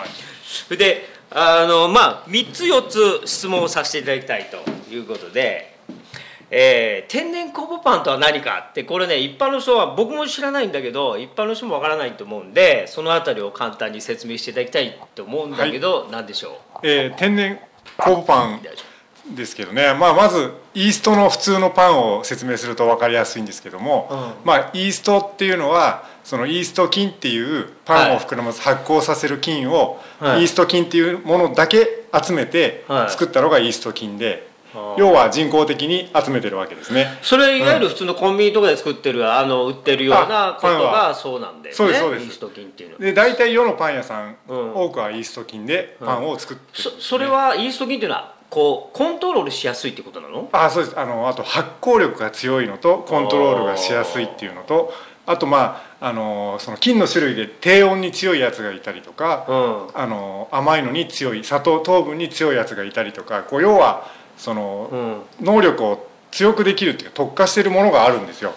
[0.44, 5.73] それであのまあ3つ4つ質問をさせていただきたいということで
[6.56, 17.58] えー、天然酵母パンとは何かってこれね一般の人は僕も知らないんだけど一般の人もわからないと思うんでその辺りを簡単に説明していただきたいと思うんだけど、はい、何でしょう、えー、天然
[17.98, 24.14] 酵母パンですけどね、まあ、まずイーストの普通のパンを説明すると分かりやすいんですけども、う
[24.44, 34.53] ん、まあ、イーストっていうのはそのイースト菌っていうパンを膨らます発酵させる菌を、はい、イースト菌っていうものだけ集めて作ったのがイースト菌で。
[34.98, 37.18] 要は人工的に集めてるわけですね。
[37.22, 42.26] それいわゆる普通のコンビニとかで作ってる、あの売ってるようなことがそうなんで、ね、そうですそうです。
[42.26, 50.48] イースト菌っていうので大体世のパン屋さん、うん、多くはイースト菌でパンを作ってる、ねうん、そそれはイースト菌っていうのはこうコントロールしやすいってことなの？
[50.52, 50.98] あそうです。
[50.98, 54.92] あのあと発酵力が強いのとコントロールがしやすいっていうのと
[55.26, 59.52] あとまああのその菌の種類で低温に強いやつがいたりとか、う
[59.96, 64.06] ん、あの甘いのに強い砂糖糖分に強いやつがいたりとかこう要は
[64.36, 68.52] その、能力を強くできるっていうか特化しているものがあるんですよ、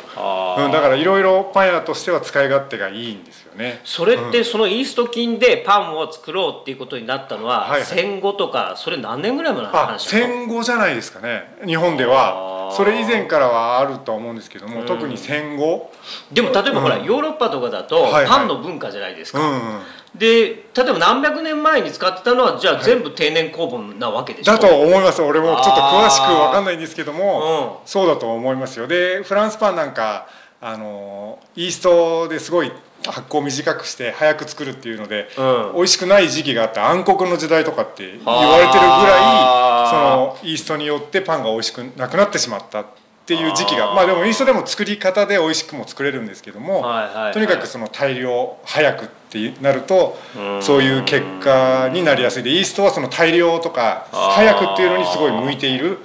[0.58, 3.82] うん、だからいろいろパン屋としては使い勝手がいいんですよね。
[3.84, 11.56] それってそのイースト菌でパンを作ろうっていうことになったのは、戦後とかそれ何年ぐらい前の話戦後じゃないですかね。
[11.66, 12.74] 日本では。
[12.76, 15.92] それ以前からはあると思うんですけども、特に戦後。
[16.32, 19.82] でも例えばほら、ヨーロッパとかだとパンの文化じゃないですか、うんうん
[20.17, 28.88] で例えば何百年前に使ってたのはじゃあ全部天然酵母なわけでしょ、だと思います俺もちょっと詳しく分かんないんですけども、うん、そうだと思いますよ。
[28.88, 30.27] でフランスパンなんか
[30.60, 32.71] あのイーストですごい
[33.06, 42.86] 発酵短くして早く作るっていうので、うん、美味しくない時期があって暗黒の時代とかって言われてるぐらいそのイーストによってパンが美味しくなくなってしまった
[43.28, 50.18] っていう時期がまあでもイーストでも作り方で美味しくも作れるんですけども、はいはいはい、とにかくその大量早くってなると
[50.62, 52.44] そういう結果になりやすい。
[52.44, 55.98] でイーストはその大量とか早くっていうのにすごい向いている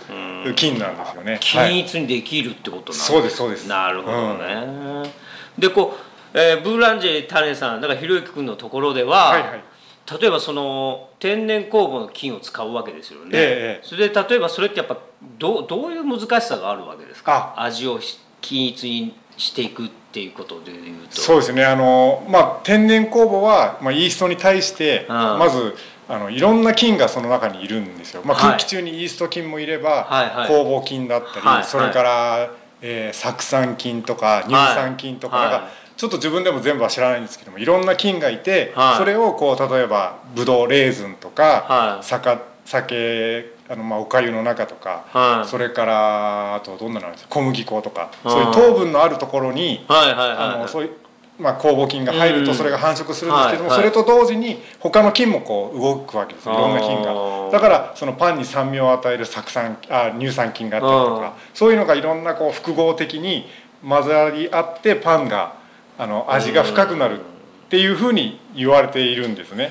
[0.56, 1.38] 菌なんですよね。
[1.40, 3.68] 均一にできるってことなんです、そうですそうです。
[3.68, 4.54] なるほどね。
[4.54, 5.10] うん、
[5.56, 5.96] でこ
[6.34, 9.64] う、えー、ブーランジェタネさんだからひろゆき君のところでは、はいはい、
[10.10, 13.30] 例えばその天然酵母の菌を使うわけですよね。
[13.32, 14.98] ええ、それで例えばそれってやっぱ
[15.38, 17.54] どどういう難しさがあるわけですか？
[17.56, 18.00] 味を
[18.40, 21.20] 均一にしていくっていうことでいうと。
[21.20, 21.64] そうですね。
[21.64, 25.74] あの、まあ、天然酵母は、まあ、イーストに対してまず
[26.08, 32.50] あのいろんな菌がその中にいるんですよ、まあ、空気中にイースト菌もいれば、はい、酵母菌だったり、はい、それから、
[32.82, 35.68] えー、酢酸菌とか乳酸菌とか、はい、なんか
[36.02, 45.48] ちょっと自分でも全部は知らないんですけどもいろんな菌がいて、それをこう例えばブドウレーズンとか、酒酒あのまあお粥の中とか、はい。
[45.48, 50.90] それからあとどんなのあるんですか小麦粉とか、うんそういう糖分のあるところに、はいはいはいあのそういう
[51.38, 52.46] まあ、酵母菌が入るうん。
[52.46, 53.92] とそれが繁殖するんですけども、はいはい。
[53.92, 57.14] それと同時に他の菌もこう動くわけですよいろんな菌あが。
[57.14, 63.46] ーだからそのパンに酸味を与える酢酸あ乳酸菌があったりとかそういうのがいろんなこう複合的に
[63.88, 65.61] 混ざり合ってパンが
[66.02, 69.70] あの味が深くなるっていうふうに言われているんですね。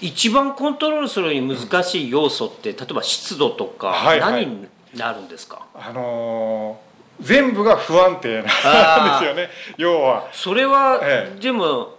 [0.00, 4.46] 一番コントロールするのに難しい要素って、例えば湿度とかはいはい。
[4.46, 6.88] 何になるんですか、あのー
[7.20, 9.50] 全部が不安定なんですよね。
[9.76, 10.28] 要は。
[10.32, 11.36] それは、え。
[11.40, 11.97] でも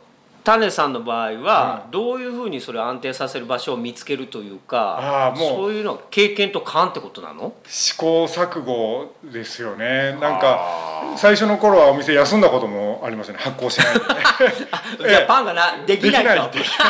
[0.52, 5.50] 種さんの場合は、うんどういうふうにそれを安定させる場所を見つけるというかあーもう。
[5.50, 7.54] そういうのは経験と勘ってことなの？
[7.68, 10.18] 試行錯誤ですよね。
[10.20, 13.40] なんか最初の頃はお店休んだこともありましたね。
[13.40, 14.00] 発酵しないで
[15.10, 16.24] じゃあ パンがなできないと。
[16.24, 16.90] できないできない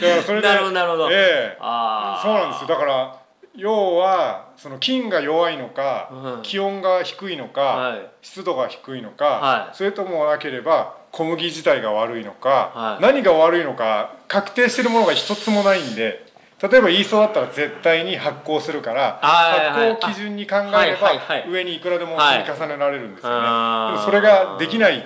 [0.00, 1.08] だからそれでなるほどなるほど。
[1.10, 1.56] ええ。
[1.60, 2.22] あー。
[2.22, 2.68] そうなんですよ。
[2.68, 3.16] だから
[3.54, 6.42] 要はその菌が弱いのか、うん。
[6.42, 8.06] 気温が低いのか、はい。
[8.22, 9.76] 湿度が低いのか、はい。
[9.76, 13.02] それともなければ小麦自体が悪いのか、はい。
[13.02, 16.26] 何が悪いのか確定してるものが一つもないんで
[16.60, 21.12] 例えばイーストだったら絶対に発酵するから発酵を基準に考えれば
[21.50, 23.92] 上にいくらでも積み重ねられるんですよね、はい。
[23.94, 24.98] でもそれができない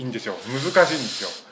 [0.00, 0.34] んですよ。
[0.34, 1.50] 難しいんですよ。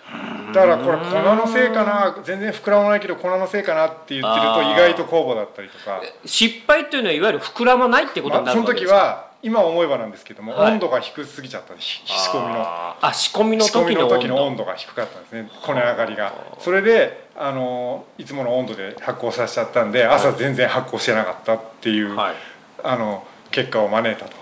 [0.55, 10.73] だからこれ粉のせいかな全然膨らまないけど粉のせいかなって言ってると意外と酵母だったりとか、失敗っていうのはいわゆる膨らまないってことになまあ、その時るわけですか、は今思えばなんですけども、はい。
[10.73, 12.61] 温度が低すぎちゃったし仕込みの。
[12.61, 13.07] あー。
[13.07, 13.65] あ仕込みの。
[13.65, 14.19] 仕込みの時の温度。
[14.19, 15.51] 時の温度が低かったんですね。
[15.63, 16.33] こね上がりが。
[16.59, 22.35] それであのいつもの温度で発酵させちゃったんで朝全然発酵してなかったっていう、はい。
[22.83, 24.37] あの結果を招いたと。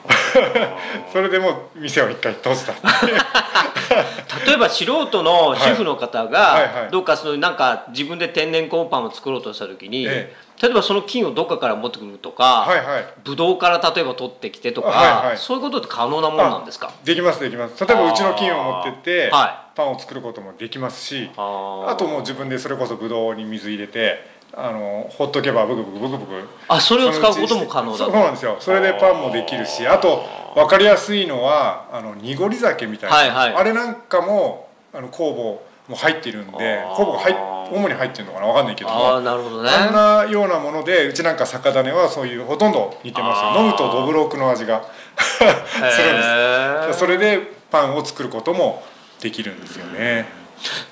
[1.12, 2.73] それでもう店を一回閉じた
[4.47, 13.07] 例えば素人の主婦の方がどっかそのなんか自分で天然コーンパンを作ろうとした時に、え例えばその菌をどっかから持ってくるとか、はいはい。
[13.25, 15.38] ブドウから例えば取ってきてとか、はいはい。
[15.38, 16.90] そういうことって可能なものなんですか？
[17.05, 17.87] できますできます。
[17.87, 26.49] 例えばうちの菌を持ってって、はパンを作ることもできますしあともう自分でそれこそブドウに水入れてあのほっとけばブクブクブクブク。
[26.69, 27.99] あそれを使うことも可能だ。
[27.99, 28.57] そうなんですよ。
[28.59, 33.55] それでパンもできるしあと分かりやすいのはあの濁り酒みたいな、はいはい。
[33.55, 37.37] あれなんかもあの酵母も入っているんで酵母が入っ
[37.71, 39.69] 主に入ってるのかな分かんないけどあなるほどね。
[39.69, 43.62] あんなようなものでうちなんか酒種はそういうほとんど似てますよ。
[43.62, 44.85] 飲むとどぶろくの味が。
[45.16, 46.99] するんです。
[46.99, 48.83] それでパンを作ることも
[49.21, 50.27] できるんですよね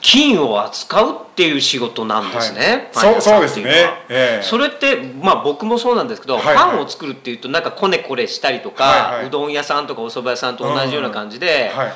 [0.00, 3.14] 菌を扱うっていう仕事なんですね、はい。
[3.14, 3.64] そうそうですね。
[4.08, 4.42] ええ。
[4.42, 6.56] それってまあ僕もそうなんですけど、はいはい。
[6.56, 9.26] パンを作るっていうとなんかこねこれしたりとか、はいはい。
[9.26, 11.92] うどん屋さんとかお蕎麦屋さんと同じような感じで、はい。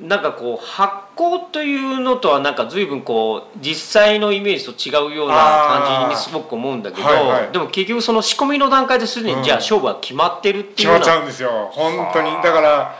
[0.00, 7.52] なんかこう発酵というのとはなんか随分こう実際のイメージと違うような感じにすごく思うんだけど、はいはい。
[7.52, 11.68] でも結局その仕込みの段階ですでに、うんじゃあ勝負は決まってるってい決まっちゃうんですよ。
[11.72, 12.30] 本当に。
[12.30, 12.94] だから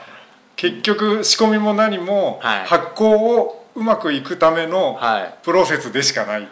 [0.56, 2.66] 結局仕込みも何もはい。
[2.66, 5.34] 発酵をうまくいくためのはい。
[5.42, 6.46] プロセスでしかないっ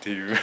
[0.00, 0.34] ていう。
[0.34, 0.40] か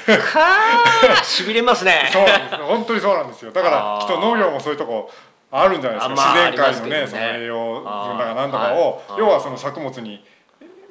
[1.23, 2.09] しびれますね。
[2.13, 2.25] そう
[2.65, 3.51] 本当にそうなんですよ。
[3.51, 5.11] だからきっと農業もそういうとこ
[5.51, 7.07] あるんじゃないですか、あまあ自然界のねね。
[7.07, 9.19] その栄養分だかなんとかを、はい。
[9.19, 10.23] 要はその作物に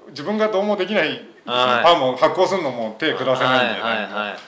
[0.09, 1.09] 自分がどうもできない、
[1.47, 1.85] はい。
[1.85, 4.39] パンも発酵するのも手下せないんで、はいはいはい、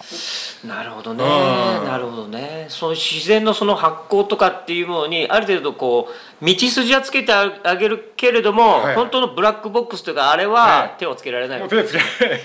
[0.66, 1.86] なるほどね、うん。
[1.86, 2.66] なるほどね。
[2.68, 6.08] そういう自然のその発酵とかっていうものにある程度こ
[6.40, 8.94] う道筋はつけてあげるけれども、はいはい。
[8.96, 10.94] 本当のブラックボックスというかあれははい。
[10.98, 11.60] 手をつけられない。
[11.62, 12.40] わけ、もう手つけない。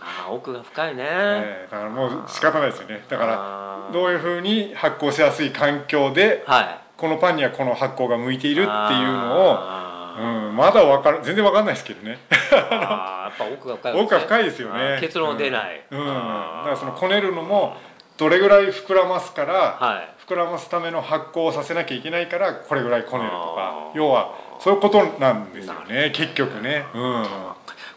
[0.00, 1.68] ああ奥が深いね、ええ。
[1.70, 3.04] だからもう仕方ないですよね。
[3.08, 6.78] だからどういうふうに発酵しやすい環境ではい。
[6.96, 12.18] このパンにはこの発酵が向いているっていうのを、あうん、まだわかる全然わかんないですけどね。
[12.30, 16.06] ーあーやっぱ奥が深いわけ奥が深いですよあねー結論は出ない、うん、うん。
[16.06, 17.76] だからそのこねるのも
[18.16, 20.20] どれぐらい膨らますから、はい。
[20.26, 23.92] 膨らますための発酵をさせなきゃいけないからこれぐらいこねるとか。
[23.94, 26.84] 要はそういうことなんですよね結局ね。
[26.94, 27.26] うん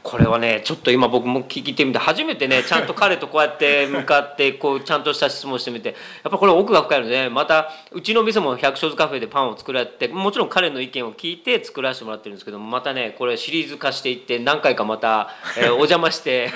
[0.04, 5.96] これはねちょっと今僕も聞いてみて初めてねちゃんと彼とこうやって向かってこうちゃんとした質問してみてや
[6.28, 16.52] っぱこれ奥が深いのでまたうちの店も百姓津カフェでパンを作られてもちろん彼の意見を聞いて作らせてもらってるんですけどもまたねこれシリーズ化していって何回かまた、えー お邪魔して、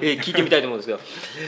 [0.00, 1.00] えー聞いてみたいと思うんですけど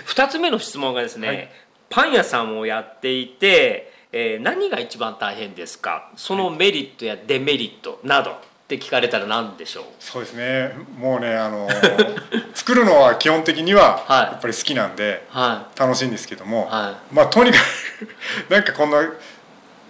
[0.06, 1.48] 2つ目の質問がですね、はい。
[1.90, 6.10] パン屋さんをやっていて、えー何が一番大変ですか？
[6.16, 8.36] そのメリットやデメリットなど
[8.68, 9.84] って聞かれたら何でしょう？
[9.98, 10.72] そうですね。
[10.98, 11.66] もうねあの
[12.52, 14.20] 作るのは基本的にははい。
[14.24, 17.58] やっぱり好きなんでは楽しいんですけども、はまあとにか
[18.46, 18.98] く なんかこんな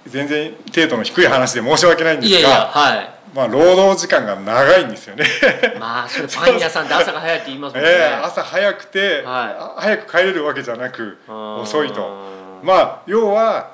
[0.06, 3.10] 全然程度の低い話で申し訳ないんですがはい。
[3.34, 5.26] まあ労働時間が長いんですよね。
[5.80, 7.90] まあそれパン屋さんで朝が早いって言いますもんね。
[7.90, 12.08] ええ朝早くて、はあ早く帰れるわけじゃなくうん遅いと。
[12.62, 13.70] まあ要は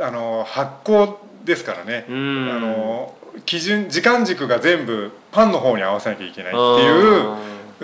[0.00, 1.14] あの発酵
[1.44, 3.14] ですからね、あの
[3.44, 6.58] 基準時間軸が全部パンの方に合わせなきゃいけないって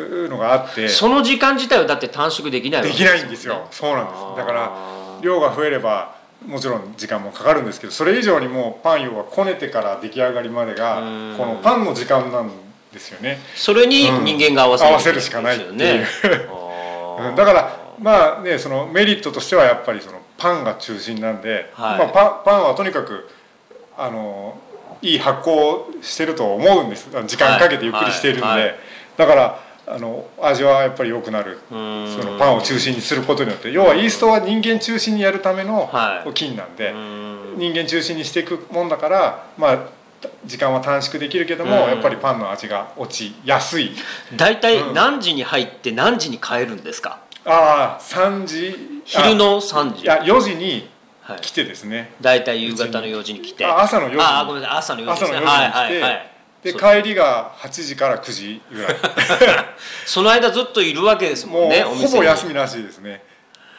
[0.01, 0.89] いうのがあって。
[0.89, 3.67] その時間自体はだって短縮できないできないんですよ。
[3.71, 4.23] そうなんです。
[4.37, 4.73] だから
[5.23, 6.17] 量が増えれば
[6.47, 10.97] もちろん時間もかかるんですけどそれ以上にもうパン要はこねてから出来上がりまでが
[11.37, 12.51] このパンの時間なん
[12.93, 13.39] ですよね。
[13.55, 16.07] それに人間が合わせる,、合わせるしかないっていう。
[17.37, 23.29] だからまあねそのメリットとしてはやっぱりそのパンが中心なんで、はい、まあ、パパンはとにかく
[23.97, 24.59] あの
[25.07, 27.09] いい発酵してると思うんです。
[27.27, 28.75] 時間かけてゆっくりしているんで、
[29.17, 31.61] だからあの味はやっぱり良くなる。
[31.71, 33.71] そのパンを中心にすることによって。
[33.71, 35.89] 要はイーストは人間中心にやるための
[36.35, 36.93] 菌なんで、
[37.57, 39.79] 人間中心にしていくもんだからまあ
[40.45, 43.93] 時間は短縮できるけども、やっぱりパンの味が落ちやすい。
[44.35, 49.03] 大体何時に入って何時に帰るんですか、ああ3時。
[49.05, 50.03] 昼の3時。
[50.03, 50.89] いや4時に
[51.41, 53.65] 来てですね、大体夕方の4時に来て。
[53.65, 54.79] 朝の4時あごめんなさい。
[54.79, 56.31] 朝の4時ですねはいはいはい。
[56.63, 58.97] で帰りが8時から9時ぐらい。
[60.07, 63.23] その間ずっといるわけですもんねほぼ休みなしですね。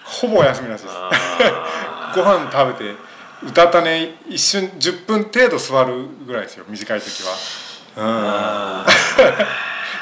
[0.04, 0.96] ほぼ休みなしです。
[2.16, 2.96] ご飯食べて
[3.44, 8.86] 歌ったね一瞬10分程度座るぐらいですよ短い時は。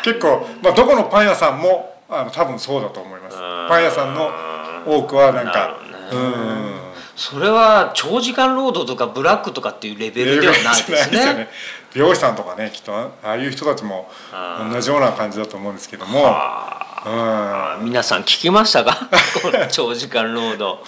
[0.04, 3.38] 結構、まあ、どこのパン屋さんもあの多分そうだと思います。
[3.38, 4.32] パン屋さんの
[4.86, 5.78] 多くはなんか
[6.12, 6.85] うん
[7.16, 11.34] それは長時間労働とかブラックとかっていうレベルではないですね。
[11.34, 11.50] ね。
[11.94, 14.12] 美容師さんとかねきっとああいう人たちも
[14.70, 16.36] 同じような感じだと思うんですけども、
[17.06, 17.10] う
[17.82, 19.08] ん、皆さん聞きましたか？
[19.72, 20.84] 長時間労働。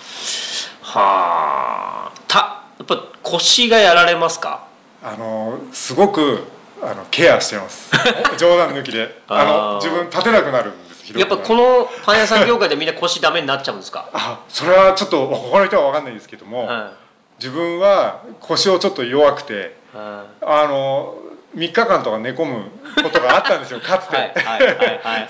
[0.82, 2.11] はあ。
[2.28, 2.38] た
[2.78, 4.65] やっぱ腰がやられますか？
[5.01, 6.43] あのすごく
[6.84, 7.89] あのケアしてます。
[8.38, 9.21] 冗談抜きで。
[9.30, 14.10] あの自分立てなくなるんやっぱこのパン屋さん業界でみんな腰ダメになっちゃうんですか？
[14.14, 16.93] あそれはちょっと他の人は分かんないですけども、は
[17.39, 21.16] い、自分は腰をちょっと弱くて、はい、あの
[21.55, 22.66] 3日間とか寝込む
[23.01, 24.34] ことがあったんですよ かつて。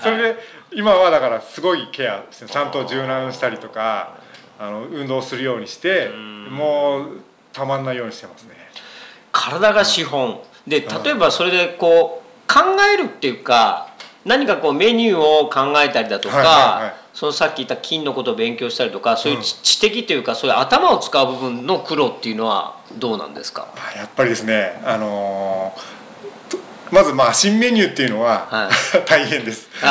[0.02, 4.16] それで今はだからすごいケアちゃんと柔軟したりとか
[4.58, 7.20] あの運動するようにしてもう
[7.52, 8.54] たまんないようにしてますね。
[9.32, 12.60] 体が資本、で例えばそれでこう考
[12.92, 13.87] えるっていうか
[14.28, 23.66] 何かこうメニューを考えたりだとか、そのさっき言った金のことを勉強したりとかそういう知的というか、そういう頭を使う部分の苦労っていうのはどうなんですか？
[23.96, 28.70] やっぱりですね、あのー、まずまあ新メニューっていうのは、はい、
[29.08, 29.68] 大変です。
[29.82, 29.88] ま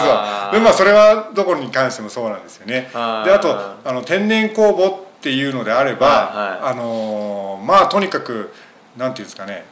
[0.00, 0.50] ずは。
[0.50, 2.88] で、まあ、それはどこに関してもそうなんですよね。
[2.92, 6.12] であとあの天然酵母っていうのであれば、は
[6.60, 8.52] いはい、あのー、まあとにかく
[8.96, 9.64] なんていうんですかね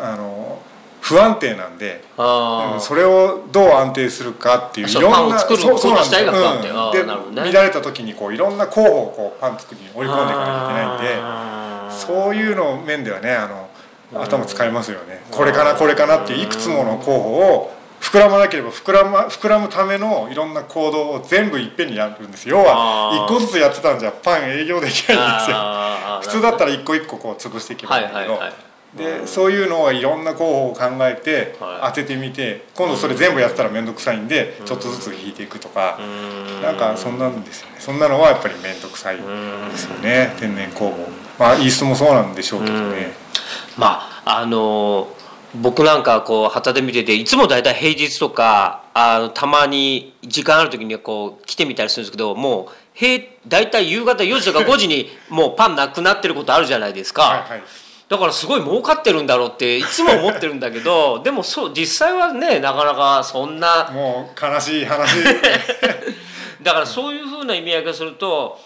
[0.00, 0.65] あのー
[1.06, 13.70] 不安定なんで、うん、それをどう安定するかっていういろんなそうそうなんです、うん、で、ね、乱れた時にこういろんな候補をこうパン作りに織り込んでいかなきゃいけないんでそういうの面ではねあの
[14.20, 15.22] 頭使いますよね。
[15.30, 22.48] これかなこれかなっていういくつもの候補を膨らまなければ膨ら,、ま、膨らむためのいろんな行動を全部いっぺんにやるんです。
[22.48, 25.56] 要は一個ずつやってたんじゃパン営業できないんですよ。
[26.22, 28.65] 普通だったら一個一個こう潰していけばいいんだけど、はいはいはい
[28.96, 35.98] でそういうのをいろんな候補を考えて当ててみて今度それ全部やったら面倒くさいんでちょっとずつ引いていくとか。
[36.62, 37.76] なんかそんなんですよね。
[37.78, 39.22] そんなのはやっぱり面倒くさいで
[39.76, 40.96] すよね天然酵母
[41.38, 43.12] まあイーストもそうなんでしょうけどね。
[43.76, 45.08] まああの
[45.54, 57.22] 僕なんかこう旗で見てていつも大体平日とかあのたまに時間ある時にこう来てみたりするんですけどもう平大体夕方4時とか5時にもうパンなくなってることあるじゃないですか。
[57.22, 57.62] はいはい
[58.08, 65.24] だからすごい儲かってるんだろうっていつも思ってるんだけど でもそう実際はねなかなかそんなもう悲しい話。
[66.62, 68.58] だからそういうふうな意味合いがすると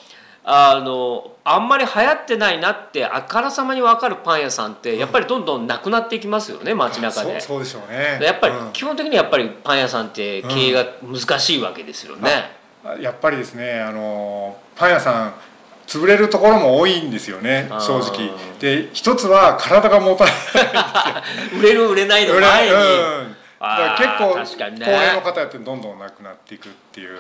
[0.45, 7.41] あのあんまり流行ってないなってあからさまに分かるパン屋さんってやっぱりどんどんなくなっていきますよね街中で。
[7.41, 8.19] そうでしょうね。
[8.23, 12.53] やっぱり基本的にやっぱりパン屋さんって経営が難しいわけですよね、
[12.85, 15.35] うん、やっぱりですねあのパン屋さん
[15.91, 18.31] 潰れるところも多いんですよね正直。
[18.61, 20.35] で一つは体が持たない
[21.59, 27.19] 売れる売れないの前に、うん、だから結構、ね、高齢の方やってどんどんなくなっていくっていう。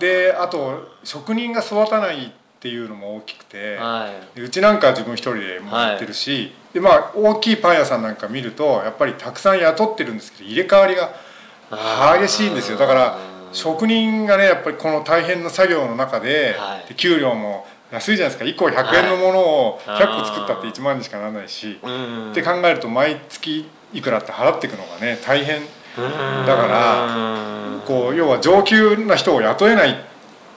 [0.00, 11.10] であと職人が育たないっていうのも大きくて、はい、うちなんか自分一人でもやってるし、はい、でまあ大きいパン屋さんなんか見るとやっぱりたくさん雇ってるんですけど入れ替わりが
[12.18, 12.78] 激しいんですよ。
[12.78, 13.18] だから
[13.52, 18.44] 職人がねやっぱりこの大変な作業の中で、はい、で給料も安いじゃないですか。
[18.44, 21.78] 1個100円のものを100個作ったって1万にしかならないし、
[22.30, 25.62] って考えると毎月いくらって払っていくのがね大変。
[26.46, 29.94] だからこう要は上級な人を雇えないっ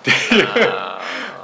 [0.04, 0.14] てい
[0.44, 0.48] う。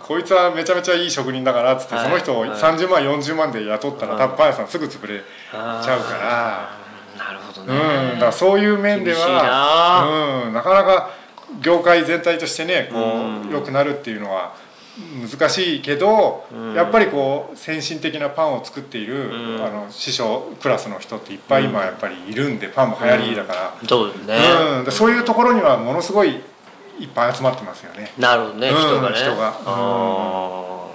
[0.07, 6.69] こいつはめちゃめちゃいい職人だからっつって、その人を30万40万で雇ったら、多分パン屋さんすぐ潰れちゃうから。
[7.17, 11.09] なるほどね、うん、だからそういう面ではうん、なかなか
[11.59, 12.99] 業界全体としてねこ
[13.49, 14.53] う、良くなるっていうのは
[14.97, 19.29] 難しいけど、やっぱりこう先進的なパンを作っている、
[19.61, 24.37] あの師匠クラスの人っていっぱい今やっぱりいるんでパンも流行りだから、そうですね、
[24.85, 26.41] うん、そういうところにはものすごい
[26.99, 28.11] いっぱい集まってますよね。
[28.17, 29.17] なるほどね、人がね。
[29.17, 30.87] 人が。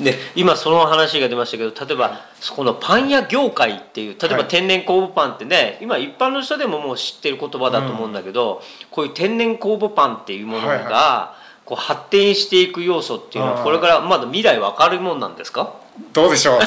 [0.00, 2.22] で今その話が出ましたけど例えば
[2.56, 11.38] このパン屋業界っていう例えば天然酵母パンってね、今一般の人でももう知ってる言葉だと思うんだけど、こういう天然酵母パンっていうものが、
[11.70, 15.76] こう発展していく要素っていうのはこれからまだ未来は明るいもんなんですか？
[16.12, 16.60] どうでしょう。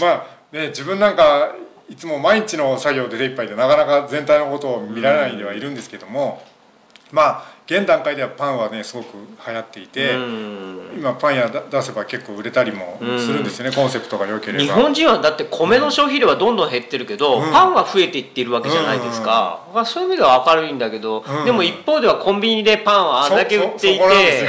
[0.00, 1.52] まあね自分なんか
[1.90, 6.44] いつも毎日の作業で手一杯でなかなか全体のことを見られないではいるんですけども、
[7.10, 9.12] まあ現段階ではパンはねすごく
[9.46, 10.14] 流行っていて、
[10.96, 14.64] 今パン屋出せば結構売れたりもするんですよね、コンセプトが良ければ。
[14.64, 24.48] 日本人はだって米の消費量はどんどん減ってるけど、パンは増えていっているわけじゃないですか、うん、そういう意味では明るいんだけど、でも一方ではコンビニでパンはあんだけ売っていて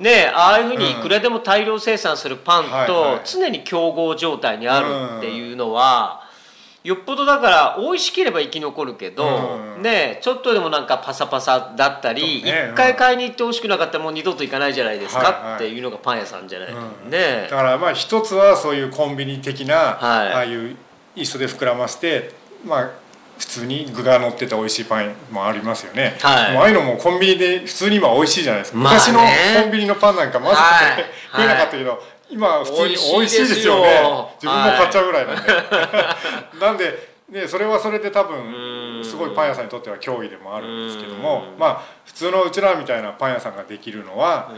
[0.00, 6.25] ねああいうふうにいくらでも大量生産するパンと常に競合状態にあるっていうのは、
[6.86, 20.76] よっぽどだから美味しければ生き残るけど、うん、ねちょっとでもなんかパサパサだったり一、ね、回買いに行って美味しくなかったらもう二度と行かないじゃないですか、はいはい、っていうのがパン屋さんじゃない、うん、ねだからまあ一つはそういうコンビニ的な、はい、ああいう
[21.16, 22.30] イーストで膨らまして
[22.64, 22.90] まあ
[23.36, 30.56] 普通に具が乗ってて美味しいパンもありますよね、はい、ああいうのもコンビニで普通に今美味しいじゃないですか、まあね、昔のコンビニのパンなんかまず
[31.32, 32.00] 食えなかったけど、
[32.30, 33.80] 今普通に美味しいですよ。
[33.82, 34.00] ね。
[34.42, 36.16] 自分も買っちゃうぐらいなんで、は
[36.54, 44.50] い、 なんででそれはそれで多分すごいパン屋さんにとっては脅威でもあるんですけどもまあ普通のうちらみたいなパン屋さんができるのは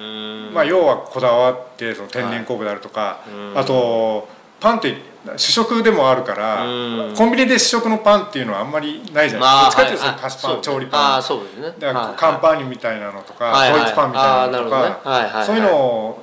[0.53, 3.21] まあ要はこだわってその天然酵母であるとか
[3.55, 4.29] あと
[4.61, 4.97] パンって
[5.37, 6.66] 主食でもあるから
[7.16, 9.71] コンビニで主食のパンっていうのはあんまりないじゃないですか。
[9.71, 11.23] どっちかっていうと菓子パン調理パン。
[11.23, 11.75] そうですね。
[11.79, 16.23] だからカンパーニュみたいなのとかドイツパンみたいなのとかそういうのを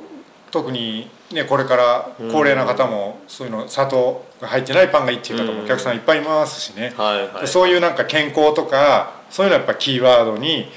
[0.51, 10.67] 特にね、これから高齢な方もそういうの砂糖が入ってないパンがいいっていう方もお客さんいっぱいいますしね、はいはい、そういうなんか健康とかそういうのはやっぱキーワードに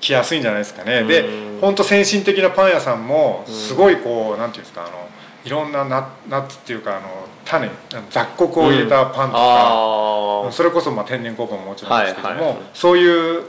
[0.00, 1.04] 来やすいんじゃないですかね。
[1.04, 1.24] で
[1.62, 5.08] 本当先進的なパン屋さんもすごいこうなんていうんですかあの
[5.44, 7.08] いろんなナナッツっていうかあの
[7.46, 7.70] 種
[8.10, 13.44] 雑穀を入れたパンとか、うん、それこそまあ天然酵母ももちろんですけども、はいはい、そういう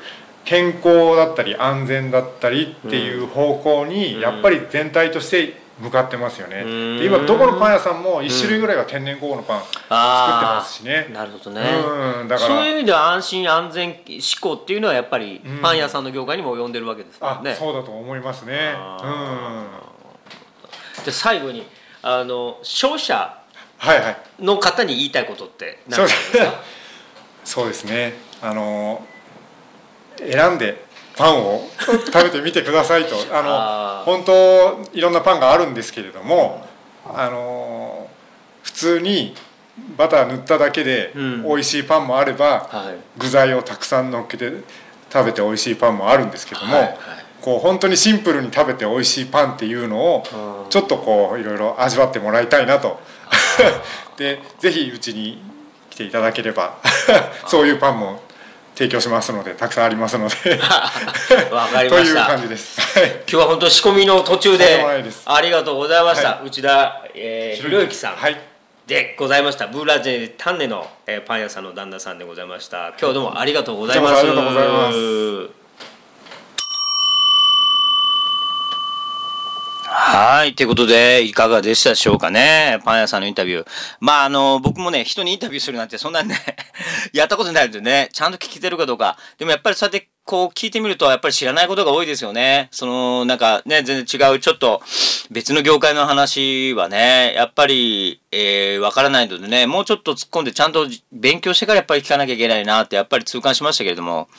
[0.45, 6.63] 健康だったり安全だったりっていう方向にやっぱり全体として向かってますよね。
[6.63, 11.61] で今どこのパン屋さんも1種類ぐらいは天然酵母のパン作ってますしね、なるほどね、
[12.21, 12.47] うん、だから。
[12.47, 18.73] そういう意味では安心安全志向っていうのはやっぱりパン屋さんの業界にも及んでるわけですもんね、そうだと思いますね。
[19.03, 19.65] うん
[21.03, 21.63] で最後に
[22.01, 23.37] あの消費者
[24.39, 26.57] の方に言いたいことって何ですか、はいはい、
[27.43, 28.13] そうですね。
[28.41, 29.05] あの
[30.17, 30.84] 選んで
[31.15, 33.15] パンを食べてみてくださいと。
[33.31, 36.65] あの本当いろんなパンがあるんですけれども
[37.05, 38.09] あの
[38.63, 39.35] 普通に
[39.97, 44.51] バター塗っただけで美味しいパンもあれば、うんはい、具材をたくさん乗っけて
[45.11, 46.97] 食べて美味しいパンもあるんですけども、はいはい、
[47.41, 50.23] こう本当にシンプルに食べて美味しいパンっていうのを
[50.69, 52.99] ちょっとこういろいろ味わってもらいたいなと。
[54.17, 55.43] でぜひうちに
[55.89, 56.77] 来ていただければ
[57.47, 58.21] そういうパンも
[58.75, 60.59] 提供しますのでたくさんありますので。
[61.51, 62.25] わかりました。
[62.27, 64.85] 感じです、今日は本当仕込みの途中で
[65.25, 68.39] ありがとうございました、はい、内田、えー、ひろゆきさん、はい、
[68.85, 69.67] でございました。
[69.67, 72.93] ブーラジェ丹根の、えー、パン屋さんの旦那さんでございました。
[72.99, 74.19] 今日どうもありがとうございます。
[74.19, 75.64] ありがとうございます
[80.17, 80.55] はい。
[80.55, 82.79] ということで、いかがでしたでしょうかね？
[82.85, 83.67] パン屋さんのインタビュー。
[83.99, 86.37] まあ、あの、僕もね、人にインタビューするなんて、そんなんね
[87.11, 89.17] やったことないんでね、ちゃんと聞けてるかどうか。
[89.37, 92.69] でもやっぱりそうやって、こう聞いてみると、やっぱり知らないことが多いですよね。
[92.71, 94.81] その、なんかね、全然違う、ちょっと
[95.31, 104.29] 別の業界の話はね、やっぱり、えー、わからないのでね、もうちょっと突っ込んで、ちゃんと勉強してからやっぱり聞かなきゃいけないなって、やっぱり痛感しましたけれども、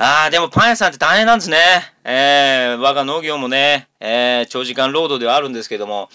[0.00, 1.58] ああ、でもパン屋さんって大変なんですね。
[2.04, 6.08] えー、我が農業もね、えー、長時間労働ではあるんですけども、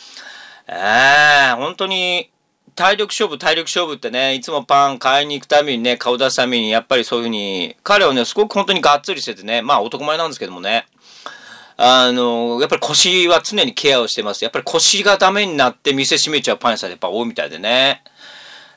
[0.67, 2.31] えー、本当に
[2.75, 10.85] 体力勝負、体力勝負ってね、いつもパン買いに行くためにね、顔出すために、やっぱりそういうふうに、彼はね、すごく本当にがっつりしててね、まあ男前なんですけどもね、
[11.75, 14.45] あの、やっぱり腰は常にケアをしてます。
[14.45, 18.01] やっぱり腰がダメになって店閉めちゃうパン屋さんやっぱ多いみたいでね。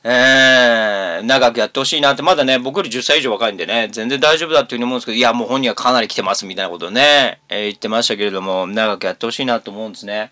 [0.08, 10.30] え、長くやってほしいなって、まだね、僕より10歳以上若いんでね、全然大丈夫だっていうふうに思うんですけど、いや、もう本人はかなり来てますみたいなことをね、えー、言ってましたけれども、長くやってほしいなと思うんですね。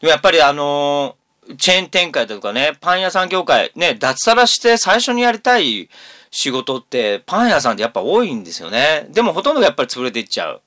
[0.00, 5.88] でもやっぱりあのー、チェーン展開だとかね、パン屋さん業界、ね、脱サラして最初にやりたい
[6.30, 9.08] 仕事って、パン屋さんってやっぱ多いんですよね。
[9.10, 10.62] でもほとんどやっぱり潰れていっちゃう。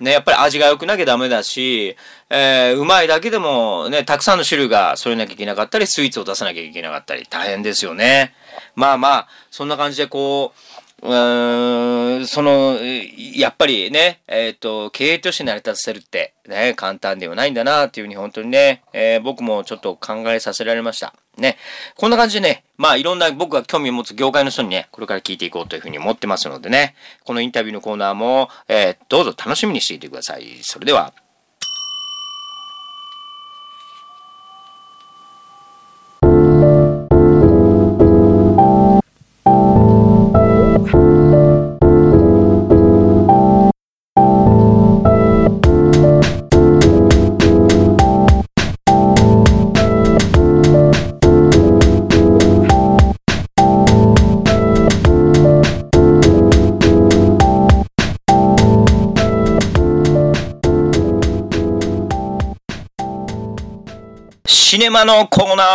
[0.00, 1.94] ね、やっぱり味が良くなきゃダメだし、
[2.30, 8.34] えー、うまいだけでもね、たくさんの種類が揃えなきゃいけなかったり、スイーツを出さなきゃいけなかったり、大変ですよね。
[8.74, 10.60] まあまあ、そんな感じでこう、
[11.02, 12.78] うん、その、
[13.34, 21.14] やっぱりね、えっ、ー、と、経営として成り立たせるって、ね、簡単ではないんだな、っていうふうに本当にね、えー、僕もちょっと考えさせられました。
[21.38, 21.56] ね。
[21.96, 26.94] こんな感じでね、まあいろんな僕が興味を持つ業界の人にね、これから聞いていこうというふうに思ってますのでね、
[27.24, 30.58] このインタビューのコーナーも、えー、どうぞ楽しみにしていてください。
[30.62, 31.14] それでは。
[64.90, 65.66] シネマのコーナー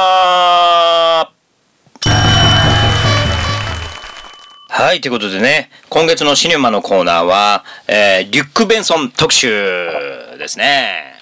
[4.68, 9.48] はい、ということでね、今月のシネマのコーナーは、えー、リュック・ベンソン特集
[10.38, 11.14] ですね。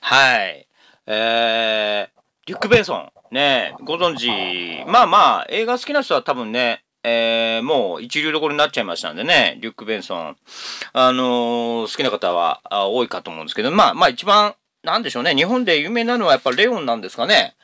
[0.00, 0.66] はい。
[1.06, 4.28] えー、リュック・ベンソン、ね、ご存知、
[4.90, 10.36] まあまあ、映画好きな人は多分ね、えー、もう一流どころになっちゃいましたんでね、リュック・ベンソン。
[10.94, 17.56] あのー、好きな方は多いかと思うんですけど、まあまあ一番なんでしょうね、日本で有名なのはやっぱレオンなんですかね。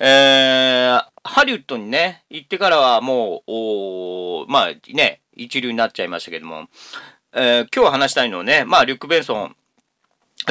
[0.00, 6.68] えー、ハリウッドにね、行ってからはもう、まあね、一流になっちゃいましたけども、
[7.34, 9.56] えー、今日話したいのはね、まあリュック・ベンソン、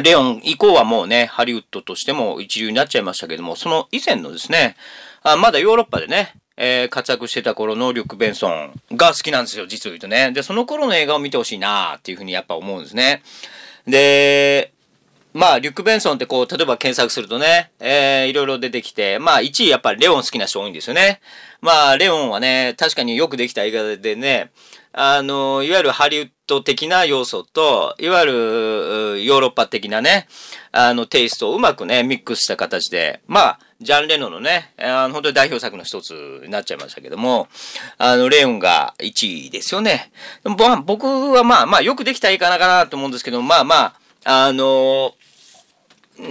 [0.03, 4.75] レオン以降はもうね、ハリウッドとしても一流になっちゃいましたけども、その以前のですね、
[5.23, 10.31] あまだヨーロッパでね、えー、活躍してた頃のリュック・ベンソンが好きなんですよ、実を言うとね。
[10.31, 13.23] で、その頃の映画を見てほしいなっていうふうにやっぱ思うんですね。
[13.87, 14.73] で、
[15.33, 21.21] まあ、リュック・ベンソンってこう、例えば検索するとね、えー、いろいろ出てきて、まあ、1位やっぱりレオン好きな人多いんですよね。
[21.61, 24.51] まあ、レオンはね、確かによくできた映画でね、
[24.91, 30.27] あの、いわゆるハリウッド的な要素と、いわゆるヨーロッパ的なね、
[30.71, 37.49] あの、テイストをうまくね、ミックスした形で、まあ、ジャン・レノのね、あの、本当に代表作の一つになっちゃいましたけども、
[37.99, 40.11] あの、レオンが1位ですよね。
[40.43, 43.93] 僕はまあまあ、よくできた映画かなと思うんですけど、まあまあ、
[44.25, 45.13] あの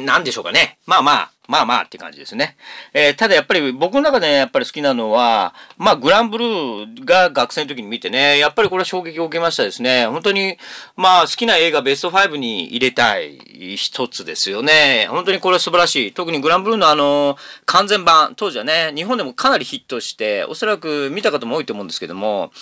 [0.04, 0.78] なんでしょうかね。
[0.86, 2.56] まあまあ、まあまあって感じですね。
[2.92, 10.06] えー、ただやっぱり僕の中で、ね、やっぱり好きなのは、まあグランブルーが学生の時に見てね、やっぱりこれは衝撃を受けましたですね。
[10.06, 10.58] 本当に、
[10.94, 13.38] まあ好きな映画ベスト5に入れたい
[13.76, 15.06] 一つですよね。
[15.08, 16.12] 本当にこれは素晴らしい。
[16.12, 22.52] 特にグランブルーのあの、完全版、当時はね、日本でもかなりヒットして、おそらく見た方も多いと思うんですけども、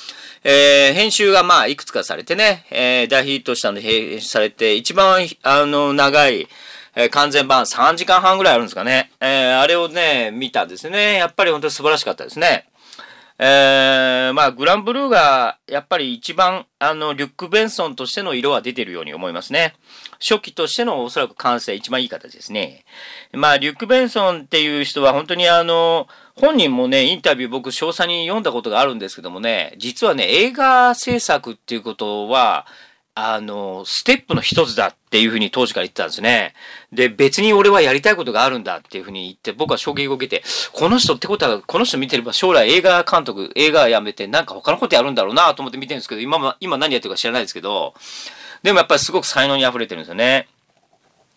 [0.45, 6.47] えー、編集がまあいくつかされてね、えー、大ヒットしたんで編集されて、一番あの、長い、
[6.99, 9.13] え、完全版3時間半ぐらいあるんですかね。
[9.21, 11.17] えー、あれをね、見たんですね。
[11.17, 12.67] やっぱり本当に素晴らしかったですね。
[13.39, 19.75] えー、まあ、グランブルーが、やっぱり一番、あの、リュック・ベンソンとしての色は出てるように思いますね。
[20.21, 22.87] 初期としてのおそらく完成、一番いい形ですね。
[23.35, 32.67] まあ、リュック・ベンソンっていう人は本当にあの、本人もね、インタビュー僕、詳細に読んだことがあるんですけどもね、実はね、映画制作っていうことは、
[33.19, 36.53] あの、ステップの一つだっていうふうに当時から言ってたんですね。
[36.93, 40.45] で、別に俺はやりたいことがあるんだっていうふうに言って、僕は衝撃を受けて、
[40.75, 47.95] この人ってことは、この人見てれば将来映画監督、映画やめてなんか他のことやるんだろうなと思って見てるんですけど、今も、今何やってるか知らないですけど、
[48.63, 50.49] でもやっぱりすごく才能に溢れてるんですよね。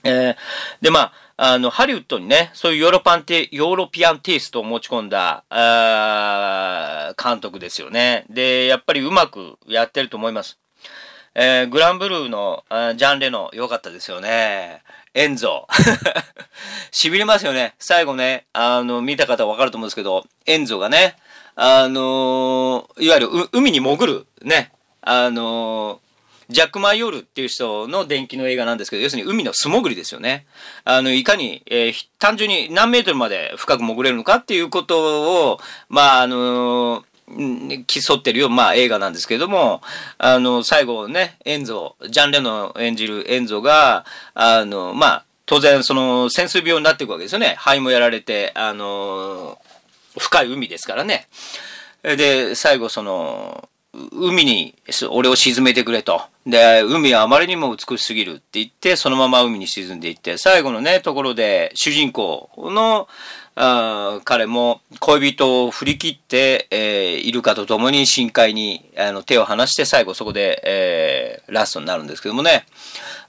[0.04, 0.36] えー、
[0.82, 8.26] で、まあ、あの、ハリウッドにね、そういうヨーロパンテ、ヨーロピアンテイストを持ち込んだ、あ監督ですよね。
[8.30, 10.60] で、やっぱりうまくやってると思います。
[11.42, 12.66] えー、グランブルーの
[12.98, 14.82] ジャンレノ良かったですよね。
[15.14, 15.68] エンゾ。
[16.92, 17.76] 痺れますよね。
[17.80, 21.16] 最後ね、あの、見た方わかると思うんですけど、エンゾがね、
[21.56, 30.46] あのー、いわゆる海に潜る、ね、あのー、ジャック・マイオールっていう人の電気の映画なんですけど、要するに海の素潜りですよね。
[30.84, 37.06] あの、いかに、えー、単純に何メートルまで深く潜れるのかっていうことを、まあ、あの
[37.88, 39.82] 競ってるよ、まあ映画なんですけれども、
[40.18, 47.56] あの、最後ね、エンゾ、ジャン・レノン演じるエンゾが、あの、まあ、当然その潜水病になっていくわけですよね。
[47.58, 49.58] 肺もやられて、あの、
[50.18, 51.28] 深い海ですからね。
[52.04, 53.68] で、最後その、
[54.12, 54.76] 海に
[55.10, 56.22] 俺を沈めてくれと。
[56.46, 63.08] で、海はあまりにも美しすぎるって言って、そのまま海に沈んでいって、最後のね、ところで主人公の、
[63.62, 72.66] あ彼も恋人を振り切って、えー、イルカと共に深海にあの手を離して最後そこで、えー、ラストになるんですけどもね。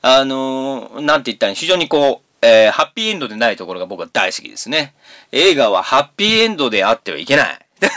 [0.03, 4.95] あのー、なんて言ったら非常にこう、えー、ハッピーエンドでないところが僕は大好きですね。
[5.33, 7.59] 映画はハッピーエンドであってはいけない。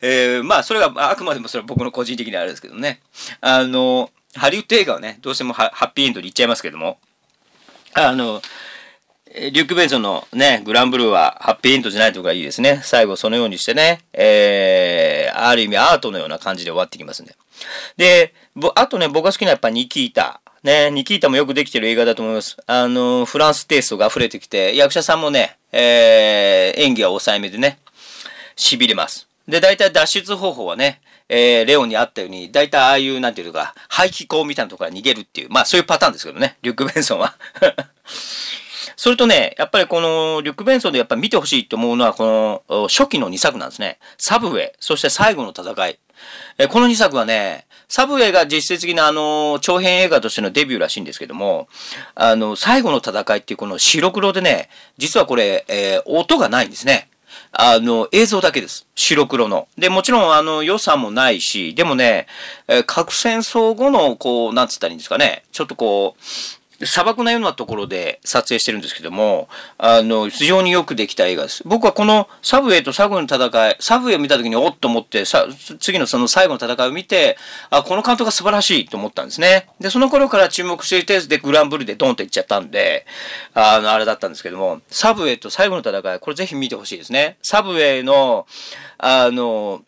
[0.00, 3.02] えー、まあ、それがあくまでもそれは僕の個人的にあれですけどね。
[3.42, 6.98] あの、ハリウッド映画はね、どうしてもハッピーエンドで言っちゃいますけども、
[7.92, 8.40] あの、
[9.34, 12.80] リュック・ベンソンのね、グランブルーはハッピーエンドじゃないとこがいいですね。
[12.84, 17.34] 最後そのようにしてね、えー、ある意味アートのような感じで終わってきますんで。
[17.96, 18.34] で、
[18.74, 20.42] あとね、僕が好きなやっぱニキータ。
[20.62, 22.56] ね、ニキータもよくできてる映画だと思います。
[22.66, 27.78] あの、フランステイストが溢れてきて、役者さんもね、えー、演技は抑えめでね、
[28.56, 29.26] 痺れます。
[29.48, 37.34] で、大体脱出方法はね、えー、レオンにあったように、大体ああいう、なんていうか、排気口みたいなところから逃げるっていう、まあそういうパターンですけどね、リュック・ベンソンは。
[38.96, 43.98] それとね、やっぱりこの、リュック・ベンソンでやっぱ見てほしいと思うのは、この、初期の2作なんですね。
[44.18, 45.98] サブウェイ、そして最後の戦い。
[46.58, 51.68] えこの2作はね、サブウェイが実質的なあの、長編映画としてのデビューらしいんですけども、
[52.14, 54.68] あの、最後の戦いっていうこの白黒でね、
[54.98, 57.08] 実はこれ、えー、音がないんですね。
[57.52, 58.86] あの、映像だけです。
[58.94, 59.68] 白黒の。
[59.76, 62.26] で、もちろん、あの、予算もないし、でもね、
[62.66, 66.22] えー、核戦争後の、こう、なんつったらいいんですかね、ちょっとこう、
[66.86, 71.62] 砂漠のようなところで撮影してるんですけども、あの、非常によくできた映画です。
[71.66, 75.46] 僕はこのサブウェイとサブの戦い、サブウェイを見た時におっと思って、さ
[75.80, 77.36] 次のその最後の戦いを見て、
[77.70, 79.68] あ、この監督が素晴らしいと思ったんですね。
[79.80, 83.06] で、その頃から注目していて、で、グランブルでドンと行っちゃったんで、
[83.54, 87.36] あの、あれだったんですけども、サブウェイと最後の戦い、これぜひ見てほしいですね。
[87.42, 88.46] サブウェイの、
[88.98, 89.82] あの、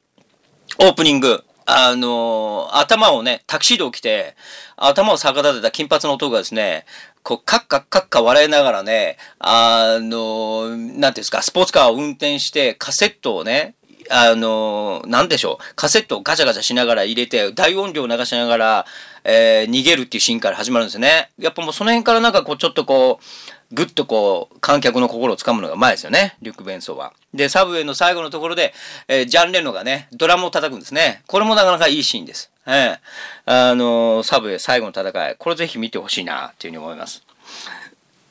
[0.79, 4.37] オープニング、あの頭をね、タキシードを着て、
[4.77, 6.85] 頭を逆立てた金髪の男がですね、
[7.23, 13.75] こう、カッカッカッカ笑いながらね、あのなんていうんですか、スポーツカーを運転して、カセットをね、
[14.11, 18.87] あのなんでしょう、カセットをガチャガチャしながら入れて、大音量を流しながら、
[19.25, 21.31] えー、逃げるっていうシーンから始まるんですね。
[21.39, 27.15] やっぱもうその辺からなんかこう、ちょっとこう、ぐっとこう、観客の心をつかむのがうまいですよね、リュック・ベンソーは。
[27.35, 28.73] で、サブウェイの最後のところで、
[29.09, 31.23] えー、ジャン・レノがね、ドラムを叩くんですね。
[31.27, 32.51] これもなかなかいいシーンです。
[32.67, 37.23] えー、あのー、サブウェイ最後の戦い、これぜひ見てほしいな、っていうふうに思います。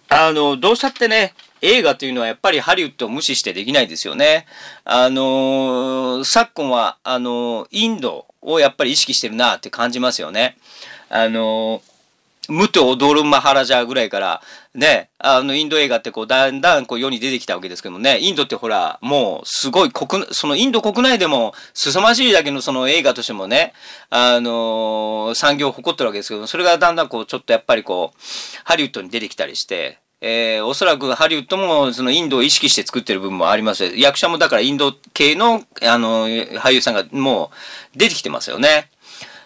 [0.09, 4.45] あの、どうしたってね、映画というのはやっぱりハリウッドを無視してできないですよね。
[4.83, 10.57] あの昨今は、あのインドをやっぱり意識してるなって感じますよね。
[11.09, 11.81] あの
[12.49, 14.41] 無と踊るマハラジャーぐらいから、
[14.75, 23.73] ね、あの、インド映画ってこう、だんだんこう世に出てきたわけですけどもね、インドってほら、もう、すごい国、そのインド国内でも、凄まじいだけのその映画としてもね、
[24.09, 28.19] あのー、産業を誇ってるわけですけどもそれがだんだんこう、ちょっとやっぱりこう、
[28.65, 33.93] ハリウッドに出てきたりして、えー、おそらくハリウッドもそのインドを意識して作ってる部分もあります。
[33.97, 37.51] 役者もだからインド系の、あの、俳優さんがも
[37.93, 38.89] う出てきてますよね。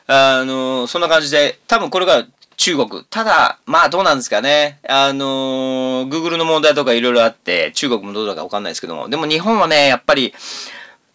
[0.05, 2.25] あの、そんな感じで、多分これが
[2.57, 3.03] 中国。
[3.05, 4.79] ただ、まあどうなんですかね。
[4.87, 9.09] あのー、Google の問題とかいろいろあって、中国もどうだかわかんないですけども。
[9.09, 10.33] でも日本はね、やっぱり、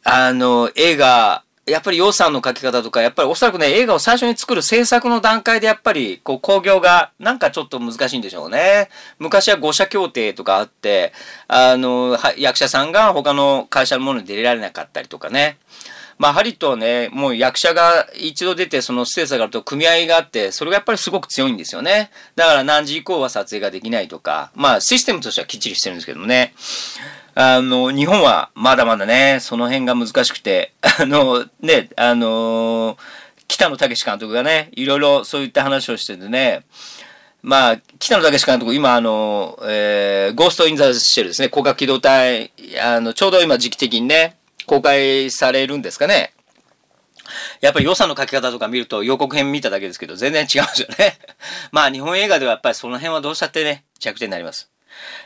[0.05, 8.89] あのー、映画、やっぱり予算の書き方とか、やっぱりおそらくね、映画を最初に作る制作の段階でやっぱり、こう、興行が、なんかちょっと難しいんでしょうね。
[9.21, 11.13] 昔は5社協定とかあって、
[11.47, 15.57] あの、役者さんが他の会社のものに出られなかったりとかね。
[16.23, 22.13] まあ、ハリットはね、もう役者が一度出て、そのステージがあると組合があって、それがやっぱりすごく強いんですよね。
[22.37, 26.55] だから何時以降は撮影ができないとか、まあ、システムとしてはきっちりしてるんですけどね。
[27.35, 32.97] あの、日本はまだまだね、その辺が難しくて、あの、ね、あの
[33.49, 36.63] 北野武監督がね、いろいろそういった話をしててね、
[37.43, 44.37] まあ、北野武監督、今、あの、えー、ゴースト・イン・ザ・シェルですね、広角機動隊、あの、ちょうど今時期的にね、
[44.67, 46.33] 公開されるんですかね？
[47.61, 51.19] やっぱり予算の書き方とか見ると予告編見ただけですけど全然違うんですよね。
[51.73, 54.69] まあ日本映画ではやっぱりその辺はどうしたってね、弱点になります。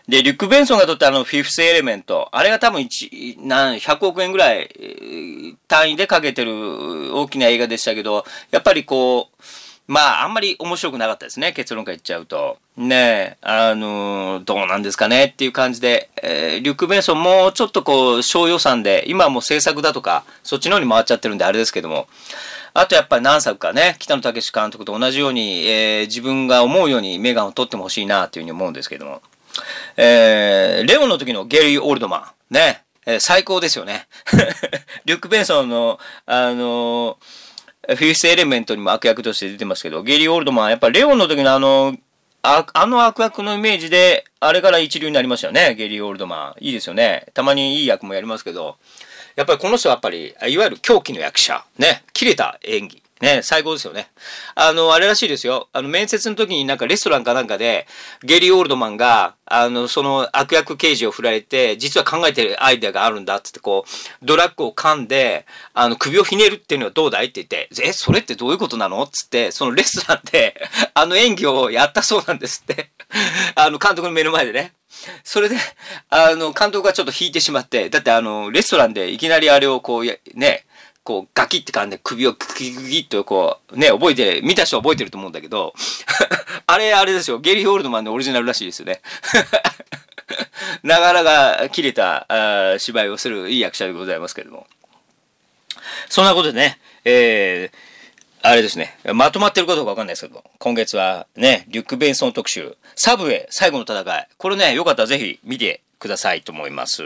[0.07, 4.71] で、リュック・ベンソンが撮ったあの、フィフス・エレメント、あれが多分1、なん、100億円ぐらい
[5.67, 9.43] 単位でかけてる大きな映画でしたけど、やっぱりこう、
[9.89, 11.53] まあ、あんまり面白くなかったですね。
[11.53, 12.59] 結論から言っちゃうと。
[12.77, 22.09] ねえ、あのー、どうなんですかねっていう感じで、えー、リュック・ベンソンもうちょっとこう、小予算で、今はもう制作だとか、そっちの方に回っちゃってるんであれですけども、
[22.75, 29.23] あとやっぱり何作かね、北野武監督と同じように、えー、自分が思うようにメガンを取っても欲しいなというふうに思うんですけども、
[29.97, 32.55] えー、レオンの時のゲリー・オールドマン。
[32.55, 32.83] ね。
[33.07, 34.09] え、最高ですよね。
[35.07, 37.19] リュック・ベンソンの、あの
[37.89, 41.97] フィフスエレメントにも悪役として出てますけど、ゲリー・オールドマン、やっぱレオンの時のあの、
[42.43, 46.65] ああの悪役のイメージで、あれから一流になりましたよね、ゲリー・オールドマン。
[46.65, 47.27] いいですよね。
[47.35, 48.77] たまにいい役もやりますけど、
[49.37, 51.65] やっぱりこの人はやっぱり、いわゆる狂気の役者。
[51.79, 52.03] ね。
[52.13, 53.03] 切れた演技。
[53.21, 54.11] ね、最高ですよね。
[54.55, 55.69] あの、あれらしいですよ。
[55.73, 57.87] あの、面接の時になんかレストランかなんかで、
[58.23, 67.27] ゲリー・オールドマンが、あの、その悪役刑事を振られて、実は考えてるアイデアがあるんだってって、こう、ドラッグを噛んで、あの、首をひねるっていうのはどうだい？
[67.27, 69.03] って言って、え、それってどういうことなの？
[69.03, 70.61] っつって、そのレストランで、
[70.93, 72.91] あの演技をやったそうなんですって。
[73.57, 74.75] あの、監督の目の前でね。
[75.25, 75.57] それで、
[76.11, 80.05] あの、監督がちょっと引いてしまって、だってあの、レストランでいきなりあれをこう、
[80.39, 80.67] ね、
[81.07, 85.73] こうガキって感じで首をグキグキッとこうね覚えて見た人覚えてると思うんだけど
[86.67, 87.39] あれあれですよ。
[87.39, 89.01] ゲリー・オールドマンのオリジナルらしいですよね。
[90.83, 92.27] なかなか切れた
[92.75, 94.67] あ芝居をするいい役者でございますけれども。
[96.09, 97.97] そんなことでねえー
[98.43, 107.03] あれですね、まとまってるかどうかわかんないですけど、今月はね、リュック・ベンソン特集、サブウェイ最後の戦い、これね、よかったらぜひ見てくださいと思います。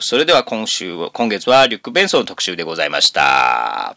[0.00, 3.96] それでは今週、今月はリュック・ベンソンの特集でございました。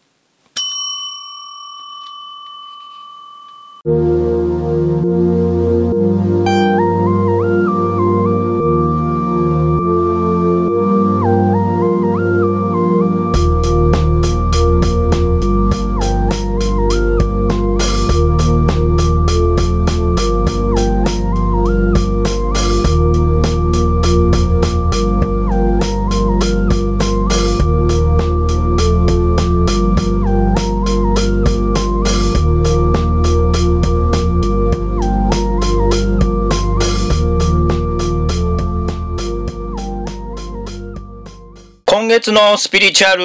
[42.40, 43.22] のスピリチュアル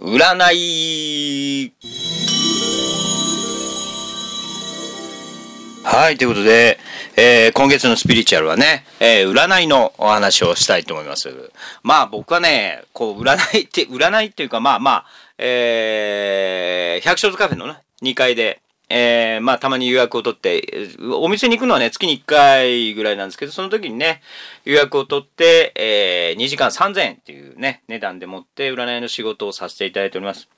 [0.00, 1.72] 占い
[5.84, 6.78] はい、ということで、
[7.16, 11.28] えー、今月のスピリチュアルはね、えー、占いのお話をしたいと思います。
[11.82, 15.04] まあ僕はね、こう、占いって、占いっていうかまあまあ、
[15.38, 18.60] えー、百姓図カフェのね、2階で、
[18.92, 20.88] えー、まあ、たまに予約を取って、
[21.20, 24.20] お店に行くのはね、月に1回ぐらいなんですけど、その時にね、
[24.64, 30.48] 予約を取って、えー、2時間3000円っていうね、値段でもって占いの仕事をさせていただいております。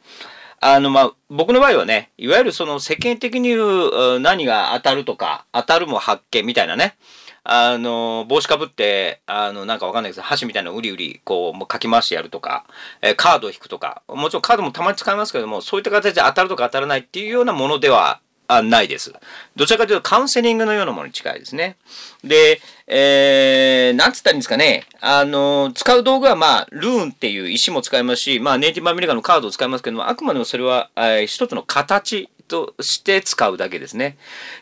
[0.61, 6.97] あの、まあ、僕の場合はね、いわゆるその世間的に言う何が当たるとか、当たるも発見みたいなね、
[7.45, 12.65] あの、帽子かぶって、あの、なんかわかんないけど、箸みたいなのをうりうり、こう、もうかき回してやるとか、
[13.01, 19.13] えー、カードを引くとか、もちろんカードもたまに使いますけども、そういった形で当たるとか当たらないっていうようなものではあないです。
[19.57, 21.77] どちらかというとカウンセリングのようなものに近いですね。
[22.23, 22.61] で、
[22.95, 24.85] えー、なんつったらいいんですかね。
[25.01, 34.19] あの、使う道具はまあ、ルーンっていう石も使いますし、まあ、ネイティブアメリカのカードを使いますけども、あくまでもそれは、えー、一つの形として使うだけですね。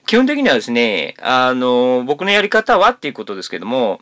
[0.07, 4.01] 基本的にはですね、あの、僕のやり方はっていうことですけども、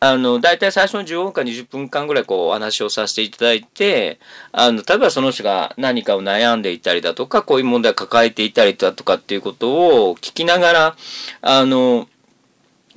[0.00, 4.18] あの、大体最初の15分か20分間ぐらいこうお話をさせていただいて、
[4.50, 10.96] あの、例えばその人が何かを悩んでいたりだとか、こういう問題を抱えていたりだとかっていうことを聞きながら、
[11.42, 12.08] あの、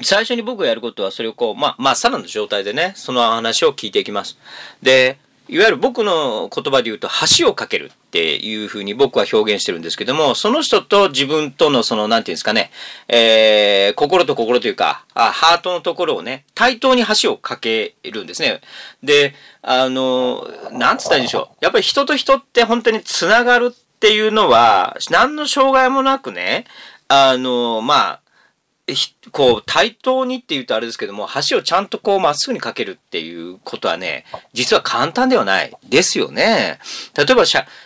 [0.03, 4.37] 最初に僕がやることはそれをこう、まあ、まあ、さらの状態でね、その話を聞いていきます。
[4.81, 5.17] で、
[5.51, 12.71] いわゆる僕の言葉で言うと橋を架けるっていうふうに僕は表現してるんですけども、その人と自分とのその、なんていうんですかね、
[13.09, 18.61] えー、心と心というか、あハートのところをね、対等に橋を架けるんですね。
[19.03, 21.57] で、あの、なんつったらいいんでしょう。
[21.59, 26.63] やっぱり人と人って本当につながるっていうのは、何の障害もなくね、
[27.09, 28.21] あの、まあ、
[29.31, 36.79] こう対等にって言うとあれですけども橋をちゃんとこうまっすぐにかけるっていうことはね実は簡単ではないですよね。
[37.15, 37.43] 例えば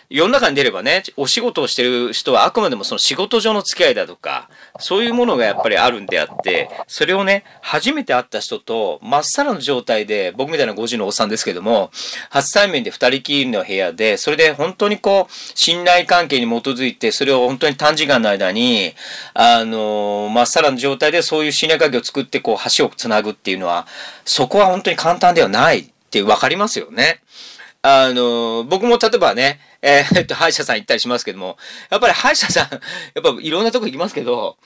[0.08, 4.48] 世の中に出ればねお仕事をしてる人はあくまでもその仕事上の付き合いだとか
[4.80, 11.90] そういうものがやっぱりあるんであってそれをね初めて会った人とまっさらの状態で僕みたいな50のおっさんですけども
[12.30, 18.94] 初対面で2人きりの部屋でそれで本当にこう信頼関係に基づいてそれを本当に短時間の間に
[19.34, 23.86] あのまっさらの状態状態でそういう信頼関係を作ってこう橋をつなぐっていうのは、
[24.24, 27.20] そこは本当に簡単ではないって分かりますよね。
[27.82, 31.56] あの、僕も例えばね、えー、っと、歯医者さん行ったりしますけども、
[31.90, 32.68] やっぱり歯医者さん、
[33.14, 34.56] やっぱいろんなとこ行きますけど、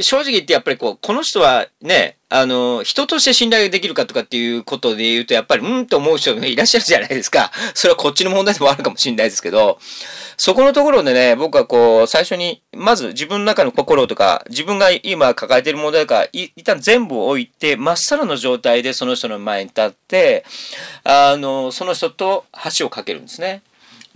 [0.00, 7.52] 正直言ってやっぱりこう、この人はね、あの、人として信頼できるかとかっていうことで言うと、やっぱり、うんと思う人がいらっしゃるじゃないですか。
[7.74, 9.78] それはこっちの問題でもあるかもしれないですけど、
[10.38, 20.44] そこのところでね、僕はこう、最初に、まず自分の中の心とか、自分が今抱えている問題とか、一旦全部置いて、まっさらの状態でその人の前に立って、
[21.04, 22.46] あの、その人と
[22.78, 23.62] 橋を架けるんですね。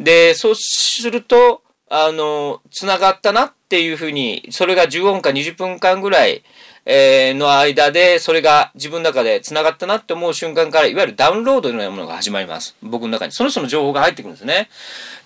[0.00, 6.42] で、そうすると、あの、繋がったなっていうふうに、それが10音か20分間ぐらい、
[6.86, 12.74] えー、の間で、それが自分の中で繋がったなって思う瞬間から、いわゆるダウンロードのようなものが始まります。
[12.82, 13.32] 僕の中に。
[13.32, 14.70] その人の情報が入ってくるんですね。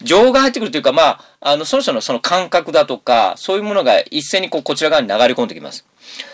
[0.02, 5.86] 情報が入ってくるというか、まあ、あの、その人のその感覚だとか、そういうものが一斉にこう、こちら側に流れ込んできます。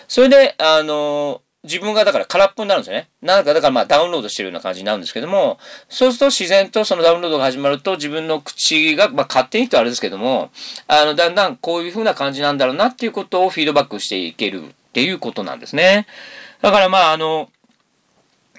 [0.09, 3.11] それで、あの自分がだから空っぽになるんですよね。
[3.20, 5.58] なんかだからまあダウンロードしてるような感じになるんですけども、
[5.88, 10.50] そうすると自然とそのダウンロードが始まると自分の口が、まあ勝手にとあれですけども、
[10.86, 16.06] あの、だんだんこういう風な感じなんだろうなっていうことをフィードバックしていけるっていうことなんですね。
[16.62, 17.50] だからまあ、あの、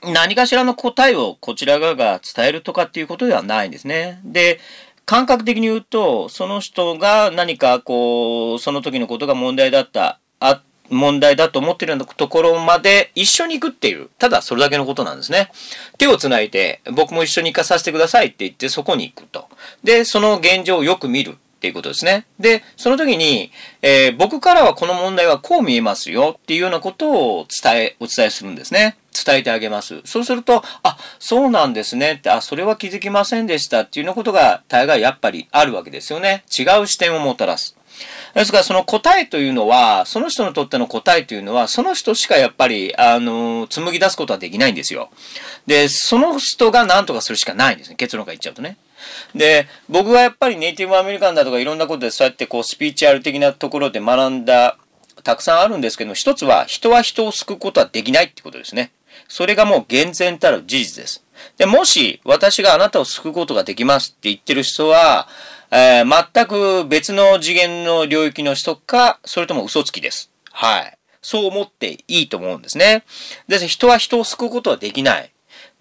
[0.03, 4.19] 何かしらの答えをこちら側が伝えるとかっていうことではないんですね。
[4.23, 4.59] で、
[5.05, 10.61] 感覚的に言うと、その人が何かこう、その時のことが問題だった、あっ
[10.91, 15.51] 問題だと思ってるようなところまで一緒に行くっていう、ただそれだけのことなんですね。
[15.97, 19.47] 手を繋いで、僕も一緒に行かさせてくださいって言ってそこに行くと。
[19.83, 21.37] で、その現状をよく見る。
[21.61, 22.25] っていうことですね。
[22.39, 23.51] で、その時に、
[23.83, 28.97] えー、僕からはこの問題はこう見えますよっていうようなことを伝え、お伝えするんですね。
[29.13, 30.01] 伝えてあげます。
[30.03, 36.43] そうすると、あ、そうなんですねって、あ、それは気づきませんでしたっていうようなことが大概やっぱりあるわけですよね。
[36.47, 37.77] 違う視点をもたらす。
[38.34, 45.09] ですからその答えというのは、その人にとっての答えというのは、その人しかやっぱり、あの、紡ぎ出すことはできないんですよ。
[45.67, 47.95] で、その人が何とかするしかないんですね。
[47.95, 48.77] 結論から言っちゃうとね。
[49.36, 54.77] で、僕はやっぱりネイティブアメリカンだとかいろんなことでそうやってこうスピーチュアル的なところで学んだ、
[55.23, 58.91] たくさんあるんですけども、一つは人は人を救うことはできないってことですね。
[59.27, 61.23] それがもう厳然たる事実です。
[61.57, 65.27] で、もし私があなたを救うことができますって言ってる人は、
[65.72, 70.30] えー、全く別の次元の領域の人か、それとも嘘つきです。
[70.51, 70.97] はい。
[71.22, 73.03] そう思っていいと思うんですね。
[73.47, 75.32] です、人は人を救うことはできない。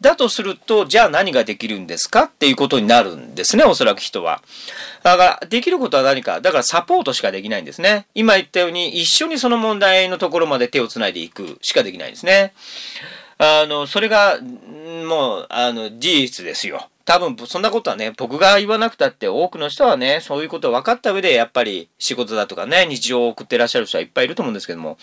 [0.00, 2.22] だとすると、じゃあ何ができるんですか？
[2.22, 4.42] っていうことになるんですね、おそらく人は。
[5.02, 6.40] だから、できることは何か。
[6.40, 8.06] だからサポートしかできないんですね。
[8.14, 12.54] 今言ったように、一緒にその問題のところまで手をつないでいくしかできないんですね。
[13.38, 14.38] あの、それが、
[15.06, 16.89] もう、あの、事実ですよ。
[17.04, 24.98] 多分、そんなことはね、僕が言わなくたって多くの人はね、そういうことを分かった上で、やっぱり仕事だとかね、日常を送ってらっしゃる人はいっぱいいると思うんですけども、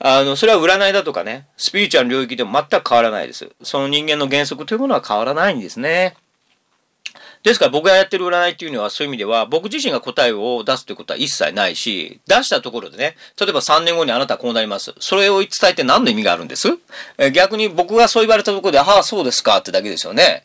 [0.00, 3.50] あの、それは占いだとかね、スピリチュアル領域でも全く変わらないです。
[3.62, 6.16] その人間の原則というものは変わらないんですね。
[7.42, 14.92] ですから僕がやってる占いっていうのはそういう意味では僕自身が答えを出すということは一切ないし、出したところでね、例えば3年後にあなたはこうなります。
[14.98, 16.68] それを伝えて何の意味があるんです？
[17.32, 20.44] 逆に僕がそう言われたところで、ああ、そうですかってだけですよね。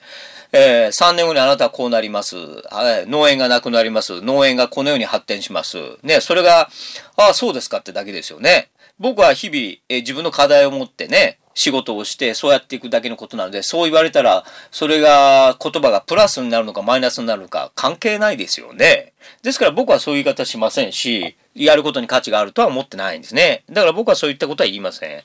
[0.51, 2.35] えー、3年後にあなたはこうなります。
[2.37, 4.21] はい、農園がなくなります。
[4.21, 5.77] 農園がこのように発展します。
[6.03, 6.69] ね、それが、
[7.17, 8.69] ああ、そうですかってだけですよね。
[8.99, 19.13] 僕は日々、え自分の課題を持ってね、仕事をして、そうやっていくだけのことなので、そう言われたら、それが、言葉がプラスになるのかマイナスになるのか関係ないですよね。
[19.41, 23.63] ですから僕はそういう言い方しませんし、やることに価値があるとは思ってないんですね。
[23.69, 25.23] だから僕はそういったことは言いません。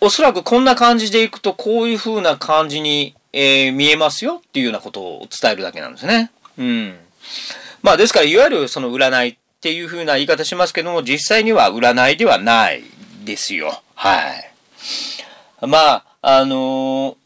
[0.00, 6.32] おそらくこんな感じでいくと、こういう風な感じに、えー、見えますよっていうようなことを伝えるだけなんですね。
[6.58, 6.96] うん。
[7.82, 12.82] まあですから、いわゆるその占いっていう風な言い方しますけども、実際には占いではない
[13.24, 13.80] ですよ。
[13.94, 15.68] はい。
[15.68, 17.16] まあ、あのー、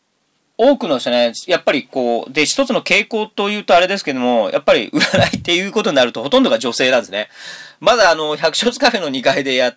[0.58, 7.28] 多くの人ね、やっぱりこう、で、一つの傾向というとあれですけども、やっぱり占いっていうことになるとほとんどが女性なんですね。
[7.80, 9.74] まだあの、百姓カフェの2階でや、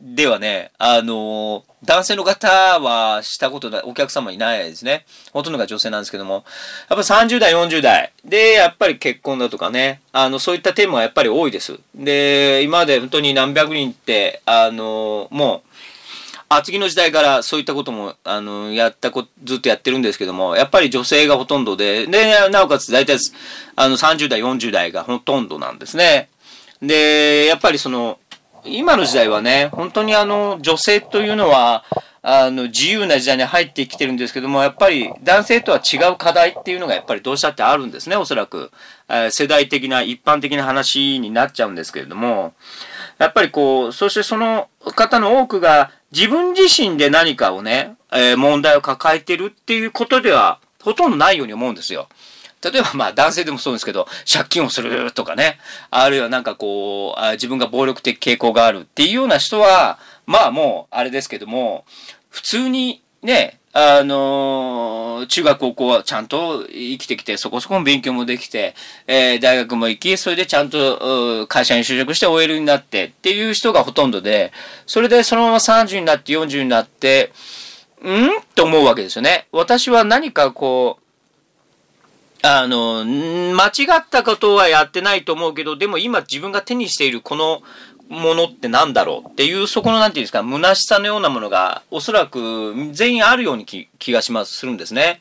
[0.00, 5.04] ではね、あのー、男性の方はしたことない、お客様いないですね。
[5.32, 6.34] ほとんどが女性なんですけども。
[6.34, 6.44] やっ
[6.88, 8.12] ぱ30代、40代。
[8.24, 10.00] で、やっぱり結婚だとかね。
[10.12, 11.80] あの、そういったテーマはやっぱり多いです。
[11.96, 15.68] で、今まで本当に何百人って、あの、もう、
[16.48, 23.18] 厚木の時代からそういったことも、あの、やったこ、ずっとやってるんですけども、やっぱり女性がほとんどで、で、なおかつ大体、
[23.74, 26.28] あの、30代、40代がほとんどなんですね。
[26.80, 28.18] で、やっぱりその、
[28.76, 31.84] 今の時代はね、本当にあの、女性というのは、
[32.22, 38.70] あの、自由な時代に入ってきてるんですけども、やっぱり男性とは違う課題っていうのがやっぱりどうしたってあるんですね、おそらく。
[39.08, 42.54] えー、世代的な、一般的な話になっちゃうんですけれども、
[43.18, 52.08] やっぱりこう、そしてその方の多くが自分自身で何かをね、えー、問題を抱えてるっていうことではほとんどないように思うんですよ。
[52.62, 55.58] 例えばまあ男性でもそうですけど、借金をするとかね、
[55.90, 61.84] あるいはなんかこう、自分が暴力的傾向があるっていうような人は、まあもうあれですけども、
[62.30, 68.74] 普通にね、あのー、中学高校はちゃんと生きてきて、そこそこの勉強もできて、
[69.06, 74.52] えー、大学も行き、それでちゃんと会社に就職して OL になってっていう人がほとんどで、
[74.86, 77.32] それでそのまま30になって40になって、
[78.02, 78.40] ん？
[78.54, 79.46] と思うわけですよね。
[79.52, 81.07] 私は何かこう、
[82.42, 87.62] あの、間違ったことはやってないと思うけど、でも今自分が手にしているこの
[88.08, 95.20] ものって何だろうっていう、そこのなんていうんですか、虚しさのようなものが、おそらく全員あるように気がします、するんですね。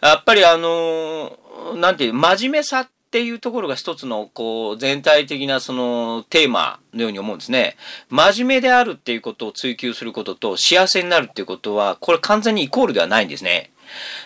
[0.00, 1.38] やっぱりあの、
[1.76, 7.76] なんていう、真面目さっていうところが一つの、こう、全体的なそのテーマのように思うんですね。
[8.08, 13.70] 真面目であるっていうことを追求することと幸せになるっていうことは、これ完全にイコールではないんですね。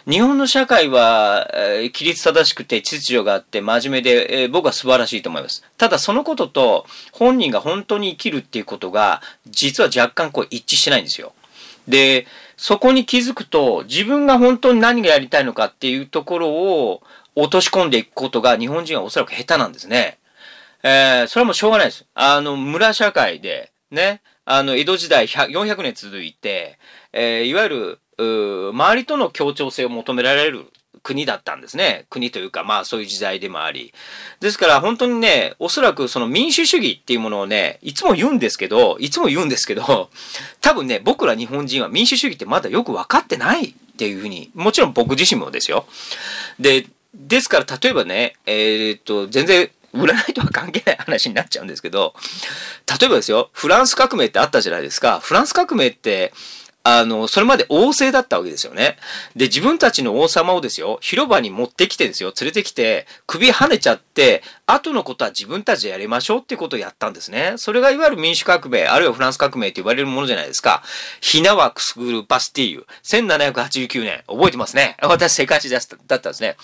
[0.09, 5.65] 日本の社会は、えー、規律正しくて秩序があって真面目で、え、僕は素晴らしいと思います。
[5.77, 11.33] ただそのことと本人が本当に生きるっていうことが実は若干こう一致してないんですよ。
[11.89, 17.03] で、そこに気づくと自分が本当に何がやりたいのかっていうところを
[17.37, 20.19] 落とし込んでいくことが日本人はおそらく下手なんですね。
[20.83, 22.07] えー、それはもうしょうがないです。
[22.15, 26.79] あの、村社会で、ね、あの、江戸時代400年続いて、
[27.13, 30.67] えー、いわゆる周りとの協調性を求められる
[31.03, 32.07] 国だったんですね。
[32.09, 33.93] 国というか、まあそういう時代でもあり。
[34.41, 40.11] ですから本当にね、おそらくその民主主義っていうものをね、いつも言うんですけど、いつも言うんですけど、
[40.61, 45.85] 多分ね、僕ら日本人は民主主義ってまだよく分かってないっていうふうに、もちろん僕自身もですよ。
[46.59, 52.15] で、ですから例えばね、えー、っと、全然占いとは関係ない話になっちゃうんですけど、
[52.99, 55.21] 例えばですよ、フランス革命ってあったじゃないですか。
[55.21, 56.33] フランス革命って、
[56.87, 58.99] あの、それまで王政だったわけですよね。
[59.35, 67.55] で、自分たちの王様をですよ、広場に持ってきてですよ、連れてきて、首跳ねちゃって、後のことは自分たちでやりましょうっていうことをやったんですね。
[67.57, 70.83] それがいわゆる民主革命、あるいはフランス革命と言われるものじゃないですか。
[71.23, 72.87] ひなはくすぐるバスティーユ。
[73.03, 74.23] 1789年。
[74.27, 74.99] 覚えてますね。
[75.01, 76.57] 私世界史だったんですね。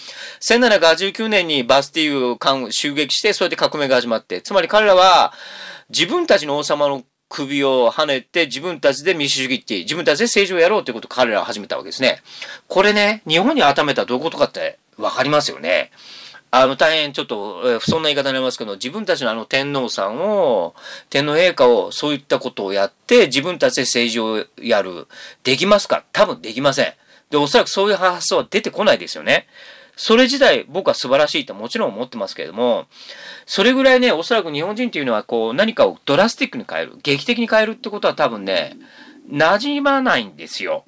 [0.42, 5.32] 1789年にバスティーユを襲撃して、それで革命が始まって、つまり彼らは、
[5.88, 12.22] 自分たちの王様の首を跳ねて自分たちで民主主義って自分たちで政治をやろうということを彼らは始めたわけですね。
[12.68, 15.90] これね、日本に改めたらどういうことかってわかりますよね。
[16.50, 20.74] あの、大変ちょっと、不遜な言い方になりますけど、自分たちのあの天皇さんを、
[21.08, 25.06] 天皇陛下をそういったことをやって、自分たちで政治をやる。
[25.44, 26.02] できますか？
[26.12, 26.92] 多分できません。
[27.30, 29.46] で、おそらくそういう発想は出てこないですよね。
[29.96, 32.86] それ自体僕は素晴らしいともちろん思ってますけれども、
[33.46, 38.76] それぐらいね、おそらく日本人っていうのはこう何かをドラスティックに変える、劇的に変えるってことは多分ね、
[39.30, 40.84] 馴染まないんですよ。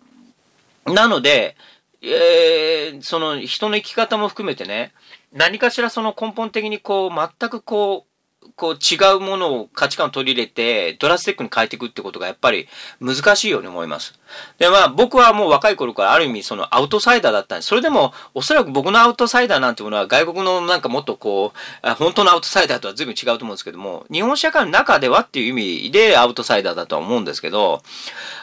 [0.87, 1.57] なので、
[2.03, 4.93] えー、その人の生き方も含めてね、
[5.33, 8.12] 何かしらその根本的にこう全くこう
[8.57, 12.69] こう違うものを価値観を取り入れてドラスティックに変えていくってことがやっぱり
[13.01, 14.19] 難しいように思います。
[14.59, 17.69] でまあ僕はもう若い頃からある意味そのアウトサイダーだったんです。
[17.69, 21.53] それでもおそらく僕のアウトサイダーなんてものは外国のなんかもっとこ
[21.85, 25.53] う本当のアウトサイダーとは随分違うと思うんですけども日本社会の中ではっていう意
[25.85, 27.83] 味でアウトサイダーだとは思うんですけど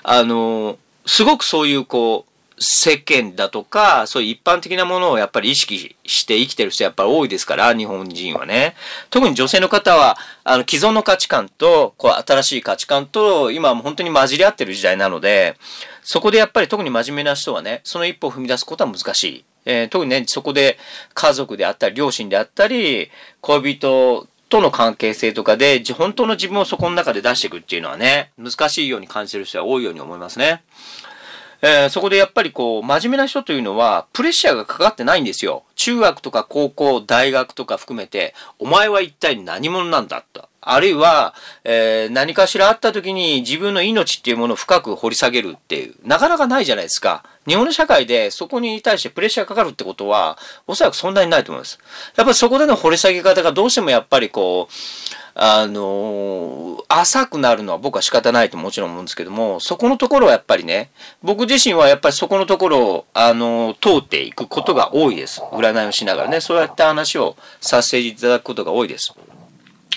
[0.04, 2.29] あのすごくそういうこう
[2.60, 8.76] 世間だとか、そういう一般的なものをやっぱり意識して生きてる人やっぱり多いですから、日本人はね。
[9.10, 15.58] 特に女性の方は、あの、既存の価値観と、こう、新しい価値観と、今はもう本当に混じり合ってる時代なので、
[16.04, 19.46] そこでやっぱり特に真面目な人はね、その一歩を踏み出すことは難しい。
[19.66, 20.78] えー、特にね、そこで
[21.14, 23.10] 家族であったり、両親であったり、
[23.42, 30.64] 恋人との関係性とかで、本当の自分をそこの中で出していくっていうのはね、難しいように感じてる人は多いように思いますね。
[31.62, 35.64] えー、そこでやっぱりこう、真面目な人というのは、プレッシャーがかかってないんですよ。
[35.76, 40.48] 中学とか高校、大学とか含めて、お前は一体何者なんだと。
[40.62, 41.34] あるいは、
[41.64, 47.24] えー、何かしらあった時に自分の命っていうものを深く掘り下げるっていう、なかなかないじゃないですか。
[47.50, 50.38] 日本の社会でそこに対してプレッシャーかかるってことは、
[50.68, 51.80] おそらくそんなにないと思います。
[52.16, 54.74] やっぱりそこでの掘り下げ方がどうしてもやっぱりこう、
[55.34, 60.92] あの、浅くなるのは僕は仕方ないともちろん思うんですけども、そこのところはやっぱりね、
[61.24, 65.42] 僕自身はやっぱりそこのところを、あの、通っていくことが多いです。
[65.52, 69.14] 占いをしながらね、そうやって話をさせていただくことが多いです。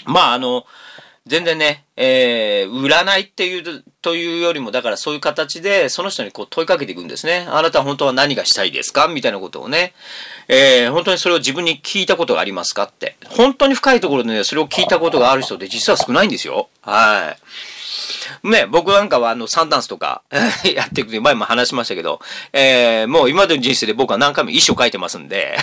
[0.07, 0.65] まあ、あの、
[1.25, 7.47] 全然ね、えー、占いっていう、というよりも、だからそういう形で、その人にこう問いかけていくんですね。
[7.49, 9.07] あなたは本当は何がしたいですか？
[9.07, 9.95] みたいなことをね、
[10.49, 13.17] えー、本当にそれを自分に聞いたことがありますかって。
[13.29, 16.69] 本当に深いところでね、それを聞いたことがある人って実は少ないんですよ。
[16.81, 18.49] はい。
[18.49, 20.23] ね、僕なんかはあの、サンダンスとか
[20.75, 22.21] やっていくと、前も話しましたけど、
[22.53, 25.57] えー、もう今までの人生で僕は何回も一生書いてますんで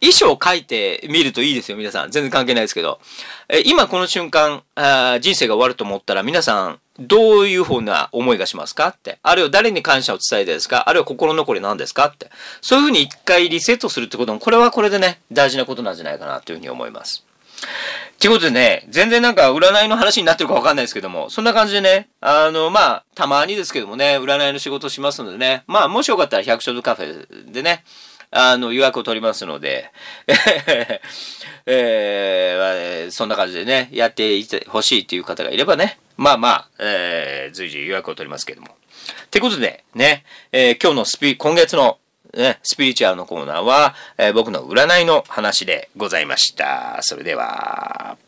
[0.00, 2.10] 衣装を描いてみるといいですよ、皆さん。
[2.10, 3.00] 全然関係ないですけど。
[3.48, 9.18] え今この瞬間あ、人生が終わると思ったら皆さん、どういうふうな思いがしますかって。
[9.22, 10.88] あるいは誰に感謝を伝えたいですか？
[10.88, 12.30] あるいは心残りなんですかって。
[12.62, 17.24] そういうふうに一回リセットするってことも、これはこれでね、大事なことなんじゃないかなというふうに思います。
[18.18, 27.84] ということでね、全然なんか占いの話になってるかわかんないですけども、そんな感じでね、あの、まあ、たまにですけどもね、占いの仕事しますのでね、まあ、もしよかったら百姓カフェでね、
[28.30, 29.90] あの、予約を取りますので、
[31.66, 38.76] えー、そんな感じでね、やっていてほしいという方がいればね、まあまあ、えー、随時予約を取りますけども。
[39.26, 41.98] ってことで、ね、えー、今日のスピ、今月の
[42.34, 46.98] ね、スピリチュアルのコーナーは、えー、僕の占いの話でございました。
[47.00, 48.18] それでは。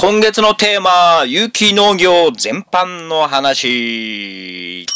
[0.00, 4.86] 今月のテーマ、有機農業全般の話。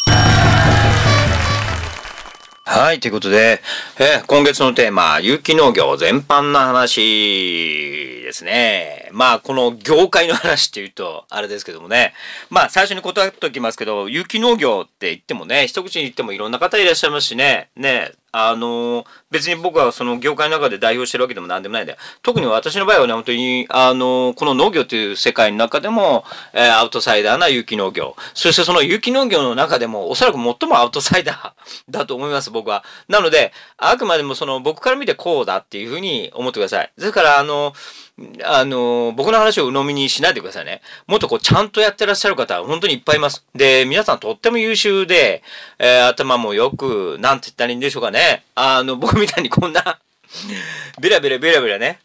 [2.65, 3.61] はい、ということで、
[3.99, 7.03] え、今月のテーマ、有機農業全般の話
[8.23, 9.11] ですね。
[9.13, 12.15] まあ、この業界の話っていうと、あれですけどもね。
[12.49, 17.69] まあ、最初に断っておきますけど、有機農業って言ってもね、一口に言ってもいろんな方いらっしゃいますしね。
[17.77, 28.17] ね、あの別に僕はその業界の中で代表してるわけでも何でもないんで、特に私の場合はね、本当に、あのこの農業という世界の中でも、えー、アウトサイダーな有機農業。
[28.35, 31.53] そしてその有機農業の中でも、おそらく最もアウトサイダー
[31.89, 32.83] だと思います、僕は。
[33.07, 36.91] なので、あくまでもその僕から見てこうだっていうふうに思ってください。
[36.99, 37.73] ですから、あの
[38.45, 40.83] あの、僕の話を鵜呑みにしないでくださいね。
[41.07, 43.45] もっとこう、ちゃんとやってらっしゃる方、本当にいっぱいいます。
[43.55, 45.43] で、皆さんとっても優秀で、
[45.81, 48.45] えー、頭もよく、なんて言ったらいいんでしょうかね。
[48.55, 49.99] あの、 僕みたいにこんな
[51.01, 51.99] ベラベラベラベラね。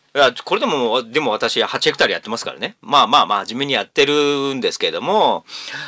[0.44, 2.76] これでも、でも私8ヘクタールやってますからね。
[2.81, 5.45] まあまあまあ、真面目にやってるんですけれども、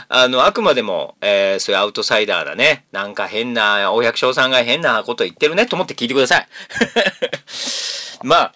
[0.07, 2.85] あの、あくまでも、えー、そういうアウトサイダーだね。
[2.91, 6.47] なんか変な、お百姓さんが変なこと言ってるねと思って聞いてください。
[8.23, 8.53] まあ、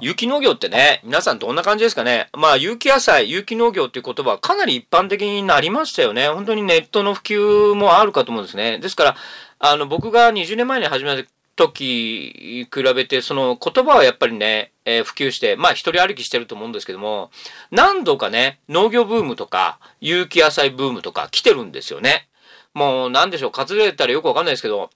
[0.00, 2.28] 有機農業ってね、皆さんどんな感じですかね。
[2.36, 6.28] まあ、有機野菜、有機農業っていう言葉はかなり一般的になりましたよね。
[6.28, 8.78] 本当にネットの普及もあるかと思うんですね。
[8.78, 9.16] ですから、
[9.58, 17.30] あの、僕が20年前に始めた時比べて、その言葉はやっぱりね、えー、普及して、まあ一人歩きしてると思うんですけども、
[17.70, 22.28] 何度かね、農業ブームとか、有機野菜ブームとか来てるんですよね。
[22.74, 24.90] もう何でしょう、数えたらよくわかんないですけど、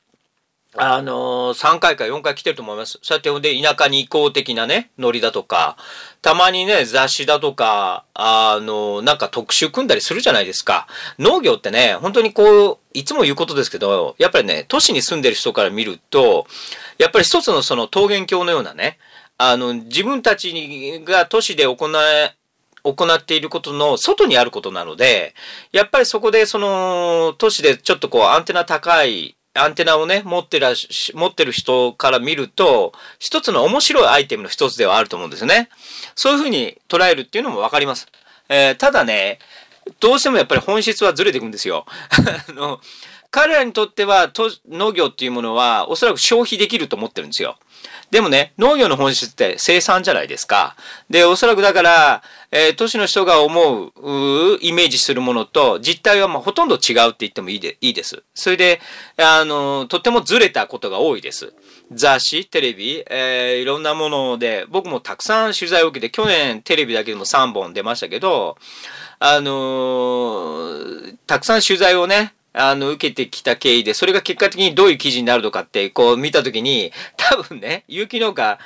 [0.77, 3.01] あのー、3回か4回来てると思います。
[3.03, 5.77] そうやって、ほんで、田舎に移行的なね、ノリだとか、
[6.23, 10.87] たまにね、雑誌だとか、あのー、なんか特集組んだりするじゃないですか。
[11.19, 16.47] 農業ってね、本当にこう、いつも言うことですけど、やっぱりね、都市に住んでる人から見ると、
[16.99, 18.99] やっぱり一つのその桃源郷のようなね、
[19.39, 22.37] あの、自分たちが都市で行え、
[22.85, 25.35] 行っていることの外にあることなので、
[25.73, 35.69] やっぱりそこでその都市でちょっとこうアンテナ高いアンテナをね、持ってらし、持ってる人から見ると、一つの面白いアイテムの一つではあると思うんですよね。
[36.15, 38.07] そういうふうに捉えるっていうのもわかります。
[38.49, 39.41] えー、ただね、
[39.99, 41.85] どうしてもやっぱり本質はずれていくんですよ。
[42.49, 42.81] あの、
[43.33, 44.31] 彼らにとっては
[44.69, 47.59] 農業っていうものはおそらく消費できると思ってるんですよ。
[48.11, 50.77] でもね、農業の本質って生産じゃないですか。
[51.09, 52.23] で、おそらくだから、
[52.53, 58.23] えー、都市の人が思うイメージするものと実態はまほとんど違うって言ってもいいでいいです。
[58.35, 58.81] それで、
[59.17, 61.53] あの、とてもずれたことが多いです。
[61.93, 68.57] 雑誌、テレビ、えー、いろんなもので、僕もたくさん取材を受けて、去年テレビだけでも3本出ましたけど、
[69.19, 78.59] あのー、たくさん取材をね、あの、受けてきた経緯で、それが結果的にどういう記事になるのかって、こう見たときに、多分ね、有機農家、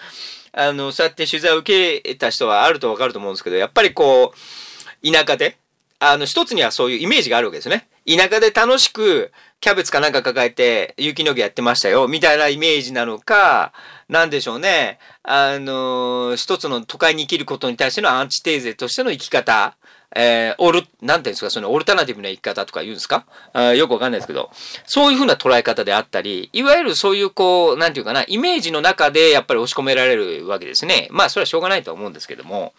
[0.57, 5.59] あの、そうやって取材を受けた人はあるとわかると思うんですけど、やっぱりこう、田舎で、
[5.99, 7.89] あの、一つにはそういうイメージがあるわけですね。
[8.07, 13.73] 田舎で楽しく、キャベツかなんか抱えて、有機農業やってましたよ、みたいなイメージなのか、
[14.09, 14.99] なんでしょうね。
[15.23, 19.77] あの、一つの都会に生きることに対してのアンチテーゼとしての生き方。
[20.17, 23.27] えー、オル、なんていうんですか、そのオルタナティブな生き方とか言うんですか？
[23.53, 24.51] あよくわかんないですけど、
[24.87, 31.09] そういうふうな捉え方であったり、いわゆるそういうこう、なんていうかな、イメージの中でやっぱり押し込められるわけですね。
[31.11, 32.75] まあ、それはしょうがないと思うんですけども、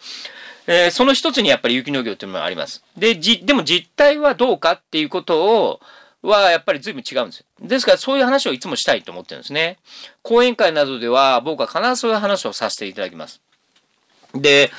[0.66, 2.82] えー、その一つにやっぱり有機農業っていうのもあります。
[2.96, 5.80] で、じ、でも実態はどうかっていうことを、
[6.22, 7.46] はやっぱり随分違うんですよ。
[7.60, 9.78] ですからそういう話をいつもしたいと思ってるんですね。
[10.22, 13.40] 講演会などでは僕は必ずそういう話をさせていただきます。
[14.34, 14.72] で、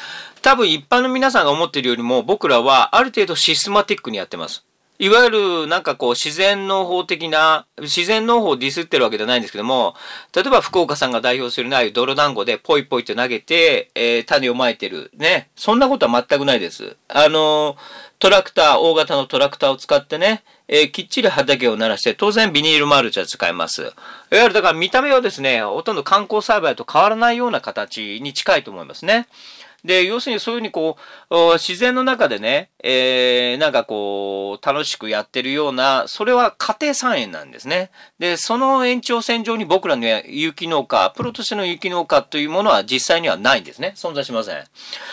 [0.48, 4.64] 多分一般の皆さんが思ってるよりも僕らはある程度システマティックにやってます。
[4.98, 9.94] いわゆるなんかこう自然農法的な、自然農法をディスってるわけじゃないんですけども、
[10.34, 15.12] 例えば福岡さんが代表するない泥団子でポイポイって投げて、えー、種をまいてる。
[15.18, 15.50] ね。
[15.58, 16.96] そんなことは全くないです。
[17.10, 17.76] あの、
[18.18, 23.82] トラクター、大型のトラクターを使ってね、えー、きっちり畑を鳴らして、当然ビニールマルチは使えます。
[23.82, 23.92] いわ
[24.32, 29.28] ゆるだから見た目はですね、ほとんど観光栽培と変わらないような形に近いと思いますね。
[29.88, 30.98] で、要するにそういうふうにこ
[31.30, 37.90] う、自然の中でね、えー、なんかこう、楽しくやってるような、それは家庭菜園なんですね。
[38.20, 43.94] で、その延長線上に僕らの有機農家、プロとしての有機農家というものは実際にはないんですね。
[43.96, 44.64] 存在しません。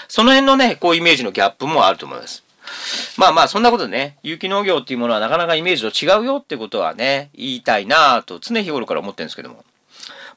[0.08, 2.42] その辺のね、こうイメージのギャップもあると思います。
[3.16, 9.64] まあまあ、そんなことでね、有機農業っていうものはなかなかイメージと違うよってことはね、言いたいなと常日頃から思ってるんですけども。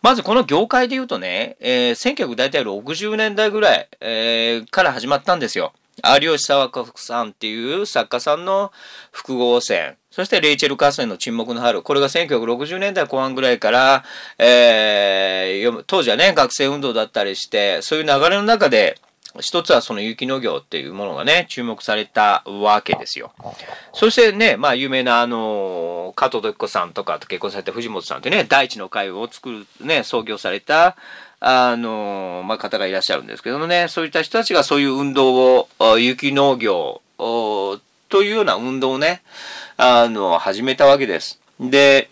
[0.02, 5.74] まずこの業界で言うとね、えー、1960年代ぐらい、えー、から始まったんですよ。
[6.04, 8.72] 有吉沢子さんっていう作家さんの
[9.12, 9.98] 複合汚染。
[10.12, 11.82] そしてレイチェル・カスネの沈黙の春。
[11.82, 14.04] これが1960年代後半ぐらいから、
[14.38, 19.00] えー、当時はね、学生運動だったりして、そういう流れの中で、
[19.40, 23.32] 一つはその有機農業っていうものがね、注目されたわけですよ。
[23.94, 30.96] そしてね、まあ有名なあの、加藤時子さんとかと結婚された藤本さんってね、第一の会を作る、ね、創業された、
[31.40, 39.22] あの、まあ方がいらっしゃるんですけどもね、そういった人たちがそういう運動を、有機農業というような運動をね、
[39.78, 41.40] あの、始めたわけです。
[41.60, 42.10] で、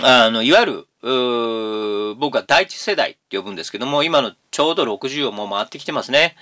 [0.00, 6.36] あの、いわゆる、僕は第一世代って呼ぶんですけども、今のちょうど60をもう回ってきてますね。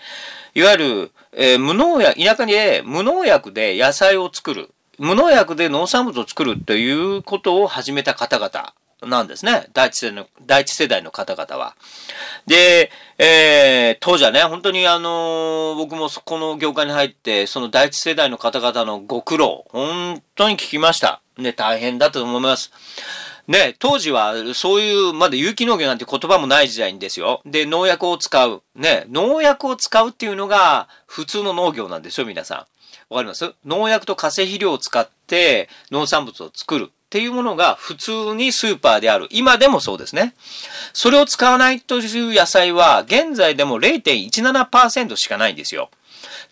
[0.54, 8.74] いわゆる、えー、無農薬、田舎で無農薬で野菜を作る、無農薬で農産物を作るということを始めた方々
[9.06, 9.68] なんですね。
[9.72, 11.74] 第一世代の、第一世代の方々は。
[12.46, 21.22] で、えー、当時はね、本当にあのー、僕もこの業界に入って、その第一世代の方々のご苦労、本当に聞きました。
[21.38, 22.70] ね、大変だと思います。
[23.48, 27.42] ね、当時はそういうまだ有機農業なんて言葉もない時代にですよ。
[27.44, 28.62] で、農薬を使う。
[28.74, 32.58] ね、農薬を使うっていうのが普通の農業なんですよ、皆さん。
[33.08, 33.54] わかります？
[33.64, 39.26] 農薬と化成肥料を使って農産物を作るっていうものが普通にスーパーである。
[39.30, 40.36] 今でもそうですね。
[40.92, 45.90] それを使わないという野菜は現在でも0.17%しかないんですよ。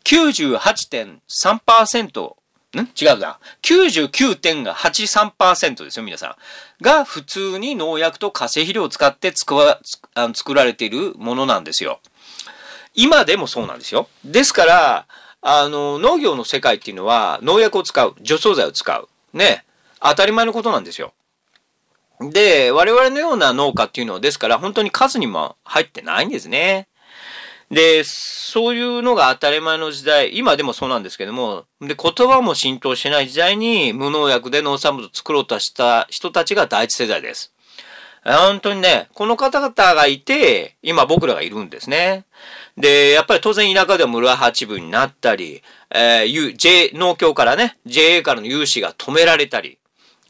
[0.05, 2.35] 98.3%
[2.77, 2.81] ん？
[3.01, 3.39] 違うな。
[3.63, 6.37] 99.83%ですよ、皆さん。
[6.83, 9.55] が普通に農薬と化成肥料を使って作
[10.55, 12.01] られているものなんですよ。
[12.95, 14.09] 今でもそうなんですよ。
[14.25, 15.07] ですから、
[15.41, 19.09] あの、農業の世界っていうのは農薬を使う、除草剤を使う。
[19.33, 19.65] ね。
[20.01, 21.15] 当たり前のことなんですよ。
[22.21, 26.89] で、我々のような農家っていうのは、ですから本当に数にも入ってないんですね。
[27.71, 37.53] で、そういうのが当たり前の時代、今でもそうなんですけども、で、言葉も浸透してない時代に無農薬で農産物を作ろうとした人たちが第一世代です。
[38.25, 42.25] 本当にね、この方々がいて、今僕らがいるんですね。
[42.77, 49.79] で、やっぱり当然田舎では村八分になったり、えー、J、農協からね、JA からの融資が止められたり、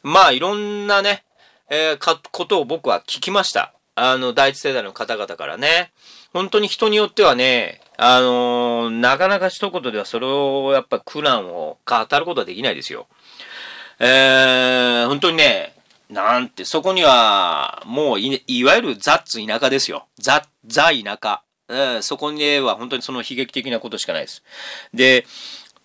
[0.03, 1.23] まあいろんなね、
[1.69, 3.73] えー、か、ことを僕は聞きました。
[3.95, 5.91] あの、第一世代の方々からね。
[6.33, 13.07] 本当に人によってはね、あのー、なかなか一言ではそれをやっぱ苦難を語ることはできないですよ。
[13.99, 15.75] えー、本当にね、
[16.09, 20.07] なんて、そこには、もうい、いわゆるザッツ田舎ですよ。
[20.17, 21.41] ザ、ザ田舎。
[21.67, 24.43] うん、そこには本当にその悲劇的なことしかないです。
[24.91, 25.25] で、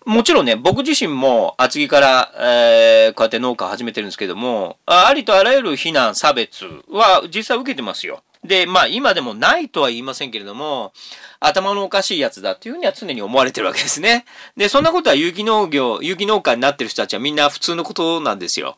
[0.05, 8.21] もちろんね、僕自身も厚木から、えー、こうやって農家を始めてるんですけども、ありとあらゆる非難、差別は実際受けてますよ。
[8.43, 10.93] で、まあ今でもないとは言いませんけれども、
[11.39, 14.25] 頭のおかしいやつだっていうふうには常に思われてるわけですね。
[14.55, 18.77] で、そんなことは有機農業、有機農家になってる人たちはみんな普通のことなんですよ。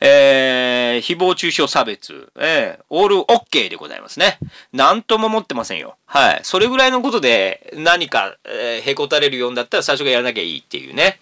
[0.00, 4.38] えー、誹謗中傷差別、えー、オールオッケーでございますね。
[4.72, 5.96] なんとも思ってませんよ。
[6.04, 6.40] はい。
[6.42, 11.18] それぐらいのことで何か、えー、へこたれるようだったら最初からやらなきゃいいっていうね。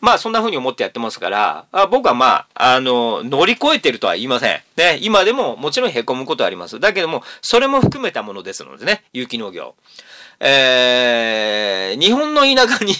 [0.00, 4.60] まあそんな風に思ってやってますから、あ僕はまあ、あの、乗り越えてるとは言いません。
[4.76, 4.98] ね。
[5.02, 6.80] 今でももちろんへこむことはあります。
[6.80, 9.74] だけども、それも含めたものですのでね、有機農業。
[10.40, 12.92] えー、日本の田舎に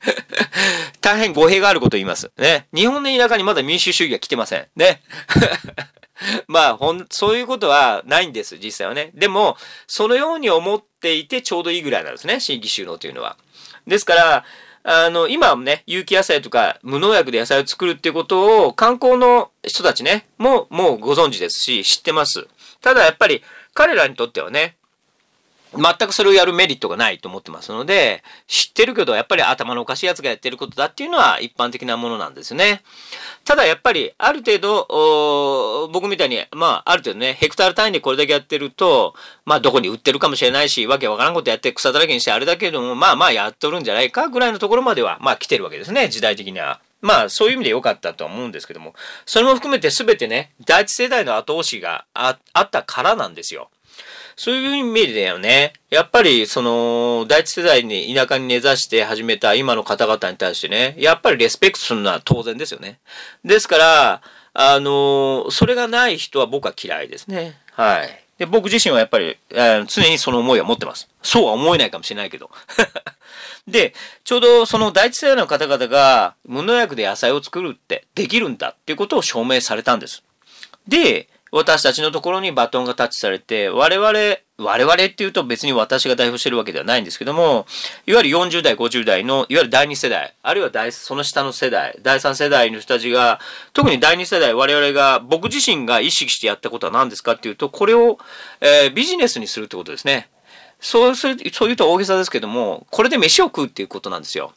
[1.00, 2.30] 大変語弊があることを言います。
[2.36, 2.66] ね。
[2.74, 4.66] 日本の田舎にまだ民主主義が来てません。
[4.76, 5.02] ね。
[6.48, 9.10] まあ、ほん、そういうことはないんです、実際はね。
[9.14, 9.56] でも、
[9.86, 13.36] そのように思っていてちょうどいいぐらいなんですね、新規収納というのは。
[13.86, 14.44] ですから、
[14.82, 22.46] あの、今ね、有機野菜とか無農薬で野菜を作るっていうことを観光の人たちね、もうもうご存知ですし、知ってます。
[22.80, 23.42] ただやっぱり
[23.74, 24.76] 彼らにとってはね、
[25.74, 32.82] 全くそれをやるメリットがないと思ってますので、知ってるけど、やっぱり頭のおかしいやつがやってることだっていうのは一般的なものなんですね。
[33.44, 39.14] ただやっぱり、ある程度、僕みたいに、まあ、ある程度ね、ヘクタール単位でこれだけやってると、
[39.44, 46.80] まあ、どこに売ってるかもしれないし、わけわからんことやって草だらけにしてあれだけども、まあまあやっとるんじゃないかぐらいのところまでは、まあ来てるわけですね、時代的には。
[47.00, 48.94] まあ、そういう意味で良かったとは思うんですけども、
[49.24, 53.70] それも含めて全てね、第一世代の後押しがあったからなんですよ。
[54.40, 63.00] そういう意味でよね、やっぱりその、第一世代に田舎に根ざして始めた今の方々に対してね、やっぱりレスペクトするのは当然ですよね。
[63.44, 64.22] ですから、
[64.54, 67.54] あの、それがない人は僕は嫌いですね。
[67.72, 68.08] はい。
[68.38, 71.10] で、僕自身はやっぱり、えー、常にその思いは持ってます。
[71.22, 72.50] そうは思えないかもしれないけど。
[73.68, 73.92] で、
[74.24, 80.22] ちょうどその第一世代の方々が無農薬で野菜を作るってできるんだっていうことを証明されたんです。
[80.88, 84.08] で、私たちのところにバトンがタッチされて、我々、
[84.58, 87.66] 我々っていうと別に私が代表してるわけではないんですけども、
[88.06, 93.40] いわゆる40代、50代の、いわゆる第2世代、あるいは第その下の世代、第3世代の人たちが、
[93.72, 98.18] 特に第2世代、我々が、僕自身が意識してやったことは何ですかっていうと、これを、
[98.60, 100.28] えー、ビジネスにするってことですね。
[100.78, 104.52] そうする、そう言うと大げさですけども、これで飯を食うっていうことなんですよ。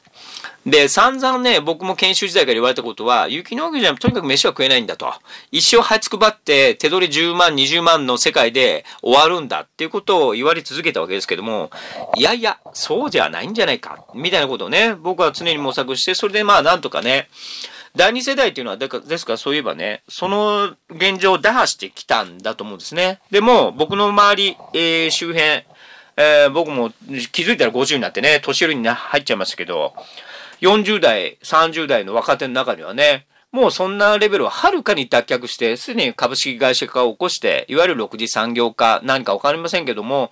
[0.66, 5.14] で、散々ね、僕も研修時代から言われたことは、有機農業じゃとにかく飯は食えないんだと。
[5.52, 11.70] 一生這いつくばって手取り10万、20万の世界で終わるんだっていうことを言われ続けたわけですけども、
[12.16, 17.28] いやいや、そうじゃないんじゃないか、みたいなことをね、僕は常に模索して、それでまあなんとかね、
[17.96, 23.20] 第二世代っていうのは、ですからそういえばね、その現状を打破してきたんだと思うんですね。
[23.30, 25.64] でも、僕の周り、えー、周辺、
[26.18, 26.92] えー、僕も
[27.32, 29.94] 気づいたら50になってね、年寄りに入っちゃいましたけど、
[30.62, 40.32] 40代、30代の若手の中にはね、もうそんなレベルははるかに脱却して、すでに株式会社化を起こして、いわゆる6次産業化、何かわかりませんけども、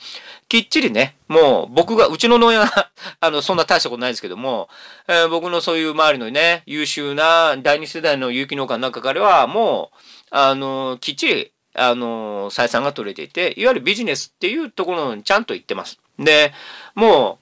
[0.49, 2.89] きっちりね、もう僕が、うちの農園は
[3.21, 4.69] あの、そんな大したことないですけども、
[5.07, 9.97] えー、僕のそういう周りのね、優秀な第二世代の有機農家の中からは、もう、
[10.31, 15.99] あの、きっちりあの、採算が取れていて、いわゆるビジネスっていうところにちゃんと言ってます。
[16.19, 16.53] で、
[16.95, 17.39] も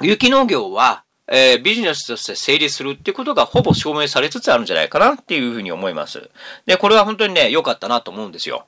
[0.00, 6.30] う、有機農業は、えー、ビジネスとして成立するっていうことがほぼ証明されつつあるんじゃないかなっていうふうに思います。
[6.66, 8.66] で、これは本当にね、良かったなと思うんですよ。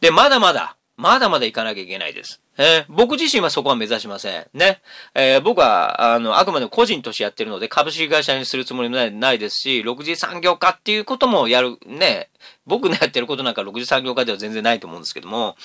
[0.00, 2.40] で、まだまだ、まだまだ行かなきゃいけないです。
[2.58, 4.46] えー、僕自身はそこは目指しません。
[4.54, 4.80] ね。
[5.14, 12.30] えー、僕は、あの、あくまで個人としてやってるので、株式会社にするつもりもないですし、6次産業化っていうこともやる、ね、
[12.66, 15.56] 僕のやってることなんか6次産業化では全然ないと思うんですけども、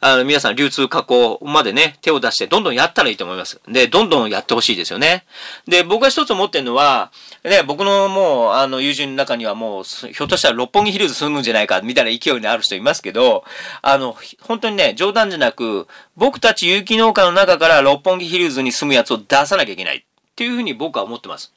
[0.00, 3.60] あの、皆さん流通加工までね、手を出してどんどんやったらいいと思います。
[3.68, 5.24] で、どんどんやってほしいですよね。
[5.66, 7.12] で、僕が一つ思ってるのは、
[7.44, 13.44] ね、僕のもう、あの、友人の中にはもう、ひょっとしたら六本木ヒルズ住むんじゃないか、みたいな勢いのある人いますけど、
[13.82, 15.86] あの、本当にね、冗談じゃなく、
[16.16, 20.04] 僕たち有機農家の中から六本木ヒルズに住むやつを出さなきゃいけない。
[20.30, 21.52] っていうふうに僕は思ってます。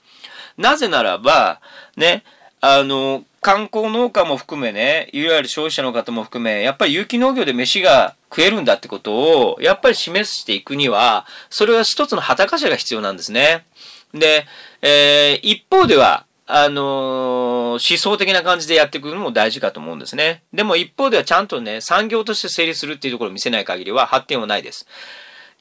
[0.58, 1.62] なぜならば、
[1.96, 2.24] ね、
[2.60, 9.14] あの、観光農家も含めね、いわゆる消費者の方も含め、やっぱり有機農業で飯が食えるんだってこと
[9.52, 13.66] を、やっぱり示していくには、それは一つの旗頭が必要なんですね。
[14.14, 14.46] で、
[14.82, 20.44] えー、一方では、あのー、思想的な感じでやっていくのも大事かと思うんですね。
[20.54, 24.88] でも一方ではちゃんとね、産業として成立するっていうところを見せない限りは発展はないです。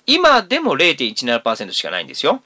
[0.07, 2.43] 今でも0.17%しかないんですよ。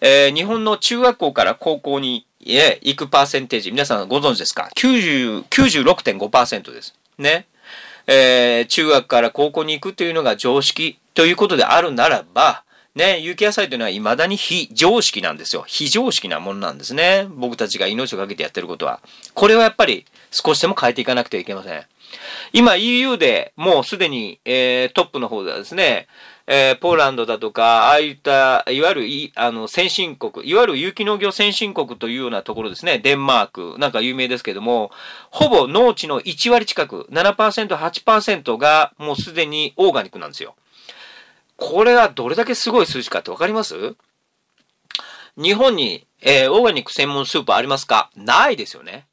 [0.00, 6.94] えー、日本の中学校から高校に行くパーセンテージ、皆さんご存知ですか ?90、96.5%です。
[7.18, 7.46] ね。
[8.06, 12.64] えー、中学から高校に行くというのが常識ということであるならば、
[12.94, 15.64] ね、有機野菜というのは未だに非常識なんですよ。
[15.66, 17.26] 非常識なものなんですね。
[17.30, 19.00] 僕たちが命を懸けてやってることは。
[19.34, 21.82] これはやっぱり少しでも変えていかなくてはいけません。
[22.52, 26.08] 今 EU でもうすでに、えー、トップの方ではですね、
[26.50, 34.90] えー、ポーランドだとか、ああいった、いわゆるい、あの、先進国、いわゆる有機農業先進国というようなところですね、デンマーク、なんか有名ですけども、
[35.30, 40.54] ほぼ農地の1割近く、7%、8%がもうすでにオーガニックなんですよ。
[41.58, 43.96] これはどれだけすごい数字かってわかります？
[45.36, 48.10] 日本に、えー、オーガニック専門スーパーありますか？
[48.16, 49.06] ないですよね。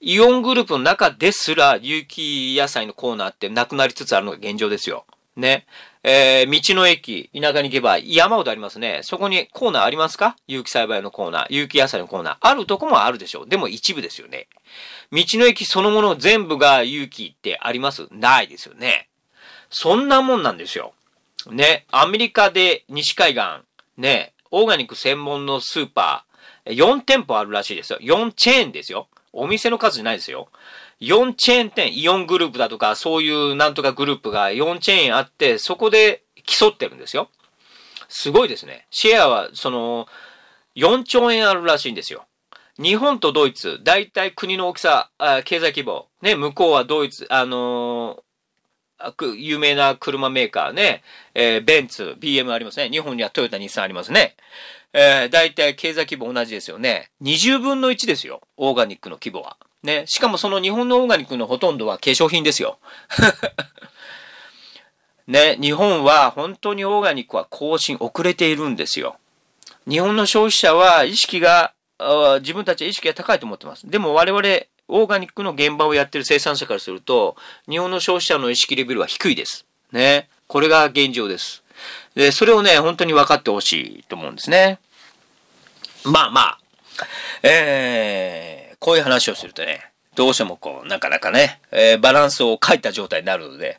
[0.00, 5.06] イオングループの中ですら有機野菜のコーナーってなくなりつつあるのが現状ですよ。
[5.36, 5.66] ね。
[6.04, 9.00] えー、道の駅、田舎に行けば山ほどありますね。
[9.02, 10.36] そこにコーナーありますか？
[10.46, 12.36] 有機栽培のコーナー、有機野菜のコーナー。
[12.40, 13.48] あるとこもあるでしょう。
[13.48, 14.48] でも一部ですよね。
[15.12, 18.08] 道の駅そのもの全部が有機ってあります？
[18.10, 19.08] ないですよね。
[19.70, 20.92] そんなもんなんですよ。
[21.50, 21.86] ね。
[21.90, 23.42] アメリカで西海岸、
[23.96, 24.34] ね。
[24.50, 27.98] オーガニック専門のスーパー、4店舗あるらしいですよ。
[28.02, 29.08] 4チェーンですよ。
[29.32, 30.48] お店の数じゃないですよ。
[31.02, 37.28] 4チェーン店、イオングループだとか、そういうなんとかグループが4チェーンあって、そこで競ってるんですよ。
[38.08, 38.86] すごいですね。
[38.90, 40.06] シェアは、その、
[40.76, 42.24] 4兆円あるらしいんですよ。
[42.80, 45.10] 日本とドイツ、大体国の大きさ、
[45.44, 51.02] 経済規模、ね、向こうはドイツ、あのー、有名な車メーカーね、
[51.34, 52.88] えー、ベンツ、BM ありますね。
[52.88, 54.36] 日本にはトヨタ、日産ありますね。
[54.92, 57.10] えー、大体経済規模同じですよね。
[57.22, 58.40] 20分の1ですよ。
[58.56, 59.56] オーガニックの規模は。
[59.82, 60.04] ね。
[60.06, 62.78] しかもその日本のオーガニックのほとんどは化粧品ですよ。
[65.26, 65.56] ね。
[65.60, 69.16] 日本は本当にオーガニックは更新遅れているんですよ。
[69.88, 71.72] 日本の消費者は意識が、
[72.40, 73.88] 自分たちは意識が高いと思ってます。
[73.88, 74.42] でも我々、
[74.88, 77.36] オーガニックの現場をやってる生産者からすると、
[77.68, 79.64] 日本の消費者の意識レベルは低いです。
[79.90, 80.28] ね。
[80.46, 81.62] これが現状です。
[82.14, 84.78] で、それをね、本当に分かってほしいと思うんですね。
[86.04, 86.58] まあまあ、
[87.42, 93.78] えー、こういう話をするとね、どうしてもこう、なかなかね、えー、バランスを欠いた状態になるので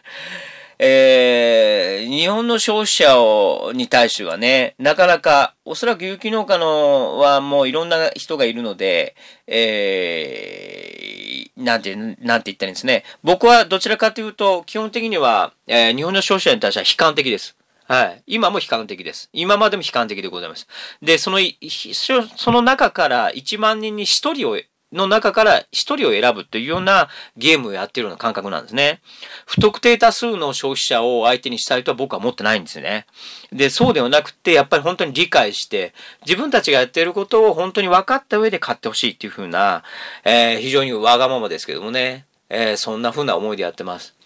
[0.80, 9.14] えー、日本の消費者をに対してはね、なかなか、おそらく有機農家のはもういろんな人がいるので、
[9.46, 13.04] えー、なんて、なんて言ったらいいんですね。
[13.22, 17.57] 僕はどちらかというと、基本的には、えー、日本の消費者に対しては悲観的です。
[17.88, 18.22] はい。
[18.26, 19.30] 今も悲観的です。
[19.32, 20.68] 今までも悲観的でございます。
[21.00, 21.38] で、その、
[22.36, 24.58] その中から1万人に1人を、
[24.92, 27.08] の中から1人を選ぶというような
[27.38, 29.00] ゲームをやってるような感覚なんですね。
[29.46, 33.06] 不特定多数の消費者を相手にしたいとは僕は思ってないんですね。
[33.52, 35.94] で、そうではなくて、やっぱり本当に理解して、
[36.26, 39.82] 自分たちがやっていることを本当に分かった上で買ってほしいっていうふうな、
[40.24, 44.17] えー、非常にわがままですけどもね、えー、そんなふうな思いでやってます。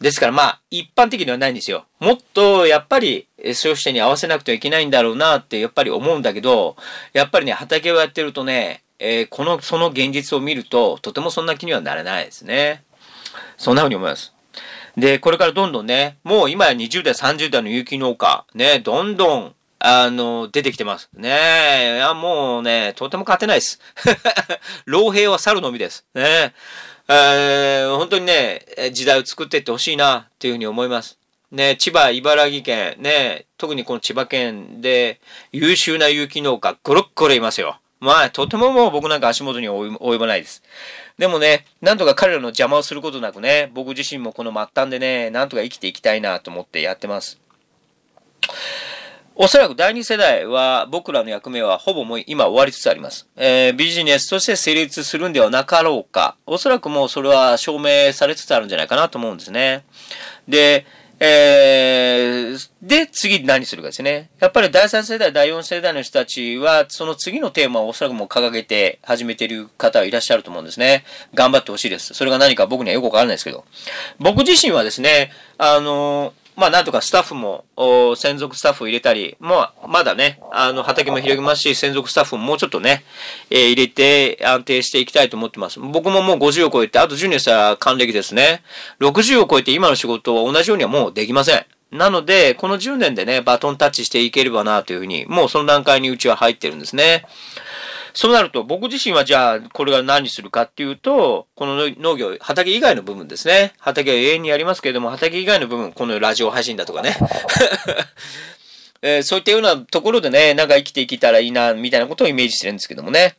[0.00, 1.84] ですからまあ、一般的ではないんですよ。
[1.98, 6.76] もっと、やっぱり、消費者に合わせなくてはいけないんだろうなって、やっぱり思うんだけど、
[7.12, 12.82] やっぱりね、畑をやってるとね、えー、この、その現実を見ると、とてもそんな気にはなれないですね。
[13.58, 14.32] そんな風に思います。
[14.96, 21.10] で、これからどんどんね、もう今や20代、30代の有機農家、ね、どんどん、あの、出てきてます。
[21.14, 23.80] ねえ、いや、もうね、とても勝てないです。
[24.84, 26.06] 老兵は猿のみです。
[26.14, 26.52] ねえ
[27.12, 31.18] えー、本当にね、時代を作っていってほしいな、っていうふうに思います。
[31.50, 35.20] ね、千葉、茨城県、ね、特にこの千葉県で
[35.50, 37.80] 優秀な有機農家、ゴロッゴロいますよ。
[37.98, 40.62] まあ、とてももう僕なんか足元に及ばないです。
[41.18, 47.40] でもね、なんとか彼らの邪魔をすることなくね、僕自身もこの末端でね、なんとか生きていきたいなと思ってやってます。
[49.42, 53.26] おそらく第二世代は僕らの役目はほぼもう今終わりつつあります。
[53.36, 56.36] えー、ビジネスとして成立するんではなかろうか。
[56.44, 59.86] おそらくもうそれは証明されつつあるんじゃないかなと思うんですね。
[60.46, 60.84] で、
[61.20, 64.28] えー、で、次何するかですね。
[64.40, 71.04] やっぱり第3世代、第4世代の人たちは、その次のテーマをおそらくもう掲げて始めている方はいらっしゃると思うんですね。
[71.32, 72.12] 頑張ってほしいです。
[72.12, 73.64] それが何か僕にはよくわからないですけど。
[74.18, 77.64] 僕自身はですね、あのまあ、なんとかスタッフも、
[78.16, 83.02] 専属スタッフを入れたり、まあ、まだね、あの、畑も広げますし、専属スタッフももうちょっとね、
[83.48, 85.80] えー、入れて安定していきたいと思ってます。
[85.80, 88.62] 僕ももう50を超えて、あと10年したら還暦ですね。
[89.00, 91.64] 60を超えて今の仕事は同じようにはもうできません。
[91.92, 97.24] なので、この10年でね、バトンタッチしていければなというふうに、もうその段階にうちは入ってるんですね。
[98.14, 103.72] そうなると、僕自身はじゃあ、これが何するかっていうと、この農業、畑以外の部分ですね。
[103.78, 107.16] 畑は永遠にやりますけれども、畑以外の部分、このラジオ配信だとかね。
[109.02, 113.36] えー、そういったようなところでね、なんか生きていけたらいいな、みたいなことをイメージしてるんですけどもね。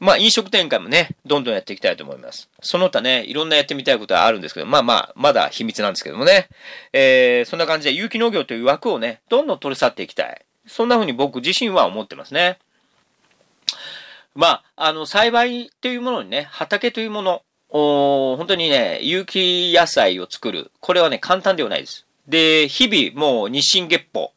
[0.00, 2.48] まあ、飲食展開もね、どんどんやっていきたいと思います。
[2.62, 6.48] その他ね、いろんなやってみたいことはあるんですけど、まあまあ、まだ秘密なんですけどもね。
[6.92, 10.42] えー、そんな感じで有機農業という枠をね、どんどん取り去っていきたい。
[10.66, 12.58] そんな風に僕自身は思ってますね。
[14.38, 20.70] まあ、あの、栽培っていうものにね、畑というもの、お本当にね、有機野菜を作る。
[20.78, 22.06] これはね、簡単ではないです。
[22.28, 24.32] で、日々もう日進月歩。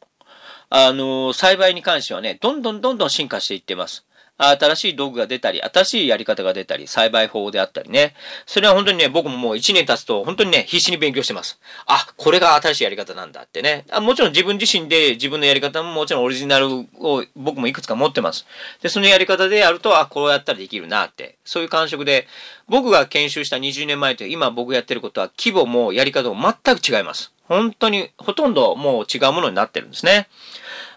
[0.70, 4.04] あの、栽培に関してはね、どんどんどんどん進化していってます。
[4.38, 8.14] 新しい道具が出たり、新しいやり方が出たり、栽培法であったりね。
[8.46, 11.60] それは本当にね、僕ももう1年経つと、本当にね、必死に勉強してます。
[11.86, 13.84] あ、これが新しいやり方なんだってね。
[13.90, 18.46] あもちろん自分自身で自分のやり方ももちろんオリジナルを僕もいくつか持ってます。
[18.80, 21.36] で、そのやり方でやると、あ、こうやったらできるなって。
[21.44, 22.26] そういう感触で、
[22.68, 27.32] 僕が研修した20年前と今僕やってることは規模もやり方も全く違います。
[27.44, 30.28] 本当にほとんどもう違うものになってるんですね。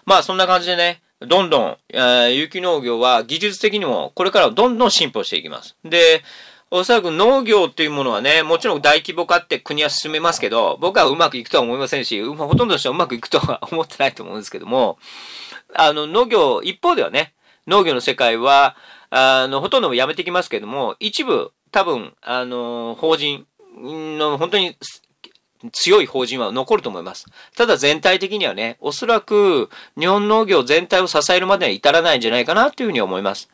[0.06, 5.76] まあそんな感じでね、どんどん、えー、有機農業は技術的にもこれからどんどん進歩していきます。
[5.84, 6.22] で、
[6.70, 14.98] おそらく農業っていうものはね、もちろん大規模化って国は進めますけど、僕はうまくいくとは思いませんし、ほとんどの人はうまくいくとは思ってないと思うんですけども、
[15.74, 17.34] あの、農業、一方ではね、
[17.66, 18.76] 農業の世界は、
[19.10, 23.46] あの、ほとんどやめてきますけども、一部、多分、あの、法人
[23.78, 24.76] の本当に
[25.72, 27.26] 強い法人は残ると思います。
[27.56, 33.48] ただ全体的にはね、おそらく日本農業全体を支えるまでに至らないんじゃないかなというふうに思います。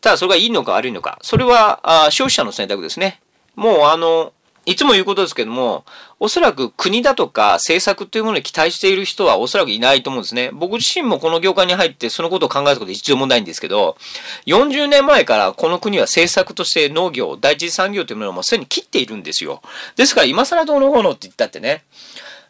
[0.00, 3.20] ただそれがいいのか悪いのか、それはあ消費者の選択ですね。
[3.56, 4.32] もうあの、
[4.68, 5.86] いつも言うことですけども、
[6.20, 10.50] おそらく国だとか政策というものに期待している人はおそらくいないと思うんですね。
[10.52, 13.96] 僕自身もこの業界に入ってそのことを考えたこと一度もないんですけど、
[14.44, 19.62] 40年前からこの国は政策として農業、第一次産業というものをもうすでに切っているんですよ。
[19.96, 21.84] ですから今更どうのこうのって言ったってね、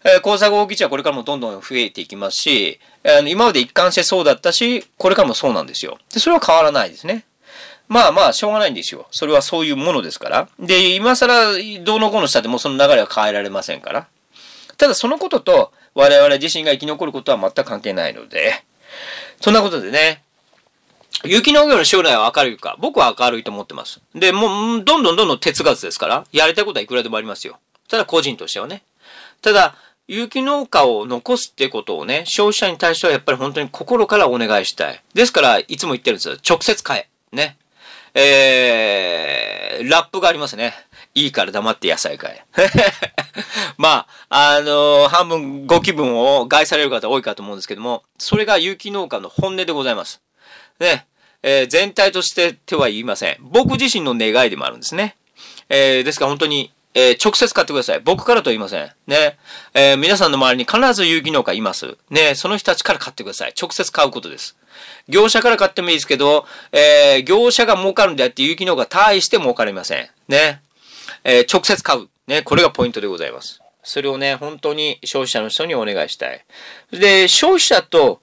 [0.05, 5.99] えー、工作放棄地はこれからもどんどん増えていきますし、えー、今まで一貫してそうだったし、これからもそうなんですよ。
[6.13, 7.25] で、それは変わらないですね。
[7.89, 9.07] まあまあ、しょうがないんですよ。
[9.11, 10.49] それはそういうものですから。
[10.59, 14.07] で、今更、どうのこうのしたってもうその流れは変えられませんから。
[14.77, 18.63] ただ、そのことと、我々自身が生き残ることは全く関係ないので、
[19.41, 20.23] そんなことでね、
[21.25, 24.01] 雪農業の将来は明るいか僕は明るいと思ってます。
[24.15, 27.59] で、もう、どんどんどんどん鉄ガスですから、やりたいことはいくらでもありますよ。
[27.89, 28.83] ただ、個人としてはね。
[29.43, 29.75] ただ、
[30.07, 35.03] 有機農家を残すってことをね、消費者に対してはやっぱり本当に心からお願いしたい。
[35.13, 36.37] ですから、いつも言ってるんですよ。
[36.49, 37.37] 直接買え。
[37.37, 37.57] ね。
[38.21, 40.75] えー、ラップがありますね。
[41.15, 42.69] いいから黙って野菜買え。
[43.79, 50.21] まあ、あのー、半分ご気分を害される方多いかと思うんですけども、それが有機農家の本音でございます。
[50.81, 51.07] ね、
[51.45, 53.37] えー、全体として手は言いません。
[53.41, 55.17] 僕自身の願いでもあるんですね。
[55.69, 58.01] えー、ですから本当に、えー、直接買ってください。
[58.01, 58.91] 僕からと言いません。
[59.07, 59.39] ね。
[59.75, 61.97] え、皆さんの周りに必ず有機農家います。
[62.11, 62.35] ね。
[62.35, 63.55] その人たちから買ってください。
[63.61, 64.57] 直接買うことです。
[65.09, 70.09] 業者から買ってもいいですけど、えー、業者が儲かるんであって有機農家大して儲かりません。
[70.29, 70.63] ね。
[71.25, 72.09] えー、直接買う。
[72.27, 72.43] ね。
[72.43, 73.61] これがポイントでございます。
[73.83, 76.45] それをね、本当に消費者の人にお願いしたい。
[76.91, 78.21] で、消費者と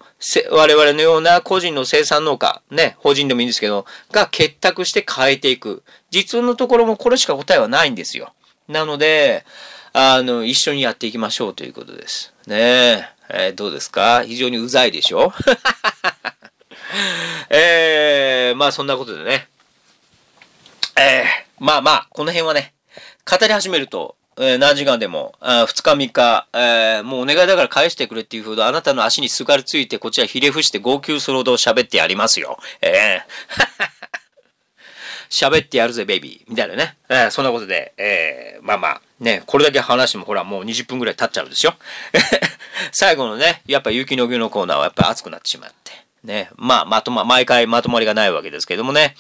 [0.52, 5.82] 我々のような個人の生産農家、ね、法人でもいいんですけど、が結託して変えていく。
[6.12, 8.34] 実のところもこれしか答えはないんですよ。
[8.68, 9.44] なので、
[9.94, 12.34] あの、一緒にやっていきましょうということです。
[12.46, 14.24] ねえ、えー、どうですか？
[14.24, 15.34] 非常にうざいでしょ？
[17.50, 19.48] えー、まあそんなことでね。
[20.98, 22.74] えー、まあまあ、この辺はね、
[23.30, 32.58] 語り始めると、えー、何時間でも、あ2日3日、えー、もうお願いだから返してくれっていうほど、あなたの足にすがりついて、こちらひれ伏して号泣するほど喋ってやりますよ。
[32.82, 36.50] ええー、 喋ってやるぜ、ベイビー。
[36.50, 36.98] みたいなね。
[37.10, 41.76] えー、そんなことで、えー、まあまあ、ね、これだけ話してもほら、もう20分くらい経っちゃうんですよ。
[42.92, 45.85] 最後のね、やっぱ有機農業のコーナーはやっぱ熱くなってしまって。
[46.26, 49.16] ね、まあ、まとま、毎回まとまりがないわけですけどもね。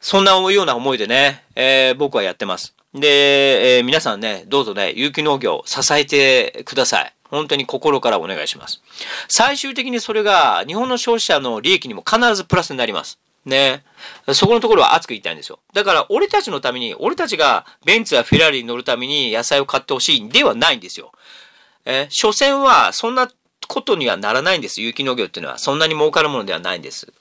[0.00, 2.74] そんなような思いでね、えー、僕はやってます。
[2.94, 7.12] で、えー、皆さんね、どうぞね、有機農業支えてください。
[7.24, 8.82] 本当に心からお願いします。
[9.28, 13.18] 最終的にそれが日本の消費者の利益にも必ずプラスになります。
[13.44, 13.84] ね。
[14.32, 15.60] そこのところは熱く言いたいんですよ。
[15.72, 21.12] だから、俺たちのために、俺たちがベンツやフェラーリに乗るために野菜を買ってほしいんではないんですよ。
[21.84, 23.30] えー、所詮は、そんな
[23.70, 24.82] ことにはならないんです。
[24.82, 25.58] 有機農業っていうのは。
[25.58, 27.12] そんなに儲かるものではないんです。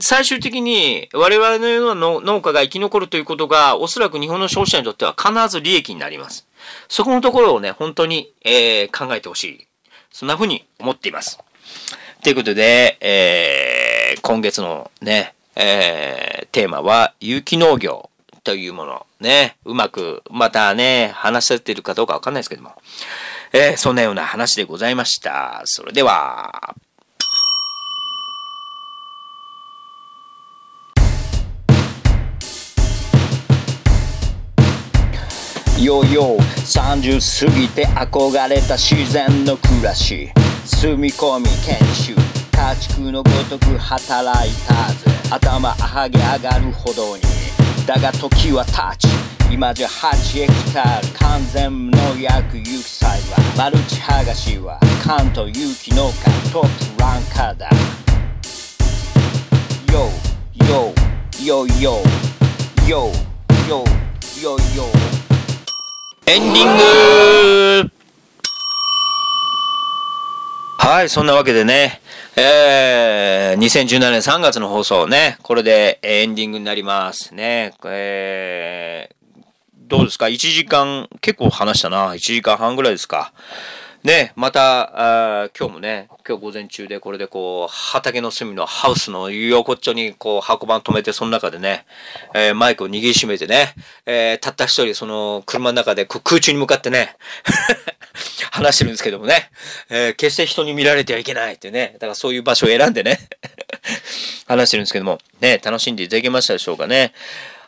[0.00, 6.46] 最終的に我々のような農家が生き残るということがおそらく日本の消費者にとっては必ず利益になります。
[6.88, 9.66] そこのところをね、本当に、えー、考えてほしい。
[10.12, 11.38] そんな風に思っています。
[12.22, 18.10] ということで、えー、今月のね、えー、テーマは有機農業
[18.44, 19.06] というもの。
[19.18, 22.74] ね、うまくまたね、話せてるかどうかわかんないですけども。
[23.52, 25.62] えー、そんなような話でございました。
[25.64, 26.74] それでは。
[35.80, 40.28] よよ30過ぎて憧れた自然の暮らし。
[40.64, 42.14] 住み込み研修。
[42.52, 47.22] 家畜のごとく働いたぜ頭はげ上がるほどに。
[47.86, 49.27] だが時は経ち。
[49.50, 57.70] 今じゃ8ヘクタール完全無農薬有機栽培マルチ剥がしは関東有機農家トップランカーだ。
[59.86, 60.10] Yo
[61.44, 62.02] よよよ
[62.86, 63.10] よ
[64.40, 64.84] よよ
[66.26, 67.90] エンディング
[70.78, 72.00] はいそんなわけでね。
[72.36, 77.72] えー、2017年3月の放送ね、これでエンディングになりますね。
[77.84, 79.17] えー、
[79.88, 82.12] どうですか ?1 時間、結構話したな。
[82.12, 83.32] 1時間半ぐらいですか。
[84.04, 91.86] ね、また、あ今日もね、今日午前中でこれでこう、畑の隅のハウスの横っちょにこう、箱番止めて、その中でね、
[92.34, 93.74] えー、マイクを握りしめてね、
[94.04, 97.16] えー、たった一人その車の中で空中に向かってね、
[98.52, 99.50] 話してるんですけどもね、
[99.88, 103.18] えー、決して人に見られてはいけないってね、だからそういう場所を選んでね
[104.46, 107.14] 話してるんですけども、ね、楽しんでいただけましたでしょうかね。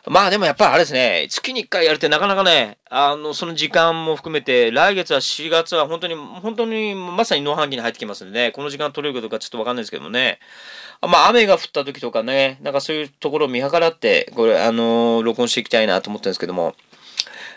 [0.07, 10.39] まあでもやっぱりあれですね、月に1回やるってなかなかね、あの、その時間も含めて、来月は4月は本当に、本当にまさに農飯期に入ってきますんでね、この時間取れるかどうかちょっとわかんないですけどもね、
[11.01, 16.75] まあ雨が降った時とかね、なんかそういうところを見計らって、これ、あのー、録音していきたいなと思ってるんですけども、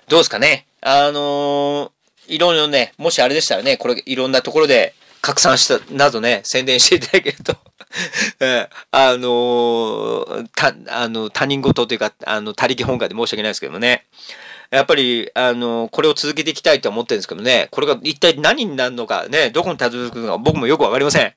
[0.09, 7.57] どうですかね、あのー、いろいろね、もしあれでしたらね、これいろんなところで拡散した、などね、宣伝していただけると
[8.91, 14.07] あのー、た、あの、他人事というか、あの、他力本願で申し訳ないですけどもね。
[14.71, 21.33] やっぱり、あの、これを続けていきたいと思ってるんですけどね、これが一体何になるのかね、どこにたどり着くのか僕もよくわかりません。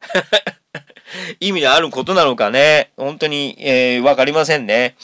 [1.40, 4.96] 意味のあることなのかね、本当に、えー、わかりませんね。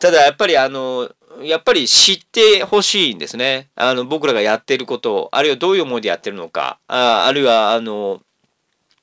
[0.00, 1.10] ただ、やっぱりあの、
[1.42, 3.68] やっぱり知ってほしいんですね。
[3.74, 8.20] あの、僕らがやってること、あるいはどういう思いでやってるのか、ああるいは、あの、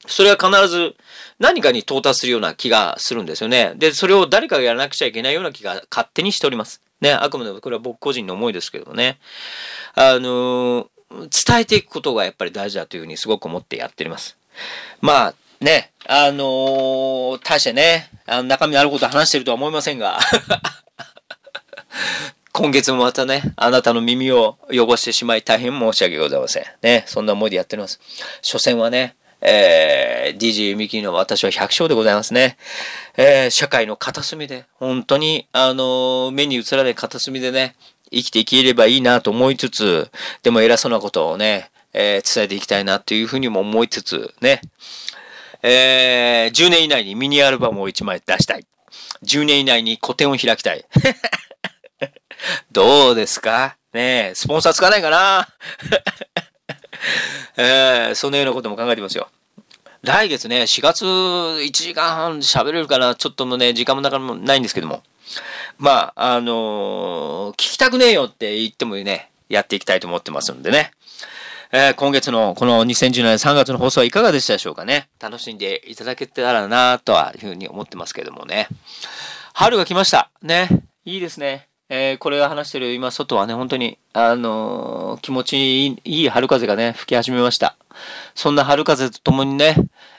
[0.08, 0.96] それは必ず
[1.40, 3.74] 何かに到達するような気がするんですよね。
[3.76, 6.82] で、それを誰かがやらなくちゃいけないような気が勝手にしております。
[7.02, 9.20] ね、あくまでもこれは僕個人の思いですけどね。
[9.96, 14.38] あの伝えていくことがやっぱり大事だというふうにすごく思ってやっております。
[15.02, 20.20] まあ、ね、あのー、大してね、あの中身のあること話してるとは思いませんが
[22.52, 26.66] 今月もまたね、あなたの耳を汚してしまい大変申し訳ございません。
[26.82, 28.00] ね、そんな思いでやっております。
[28.42, 32.58] 所詮はね、えー、DJ ミキの私は百姓でございますね。
[33.18, 37.76] えー、社会の片隅で、本当に、あのー、目に映らない片隅でね、
[38.10, 40.10] 生きていければいいなと思いつつ、
[40.44, 44.62] でも偉そうなことをね、えー、伝えていきたいなというふうにも思いつつ、ね、
[45.62, 48.66] えー、10年以内にミニアルバムを1枚出したい。
[49.26, 50.86] 10年以内に個展を開きたい。
[52.72, 53.78] どうですか？
[53.94, 55.48] ね、スポンサーつかないかな？
[57.58, 59.30] えー、そのようなことも考えてますよ。
[60.02, 65.02] 来月ね、4月1時間半喋れるかな、ちょっともね、時間もなかもないんですけども。
[65.78, 70.92] まあ、あのー、聞きたくねえよって言ってもね、やっていきたいと思ってますんでね。
[71.72, 75.10] えー、今月のこの2017年3月の放送はいかがでしたでしょうかね。
[75.20, 78.68] 楽しんでいただけたらなとはいうふうに思ってますけどもね。
[79.54, 80.30] 春が来ました。
[80.44, 80.70] ね。
[81.06, 81.68] いいですね。
[81.96, 87.78] えー、これを話してる今、外はね、本当に、あのー、気持ちいいいい春風がね、吹き始めました。
[88.34, 89.76] そんな春風とともにね、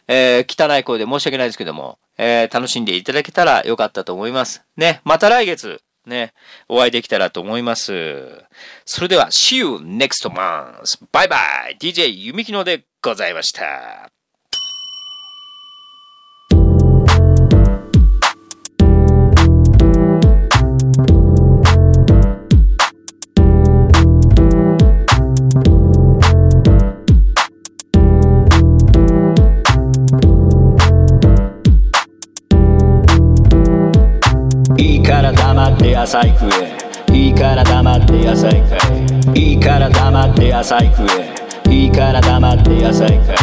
[0.06, 4.62] えー、汚い声で申し訳ないですけども、え楽しんでいただけたらよかったと思います。
[4.76, 6.32] ね、また来月、ね、
[6.68, 8.44] お会いできたらと思います。
[8.84, 11.04] それでは、See you next month!
[11.10, 11.36] バイバ
[11.70, 14.13] イ !DJ ゆみきのでございました。
[35.32, 38.78] 黙って野菜食えいいから黙って野菜買
[39.34, 43.34] えいいから黙って野菜食えいいから黙って野菜買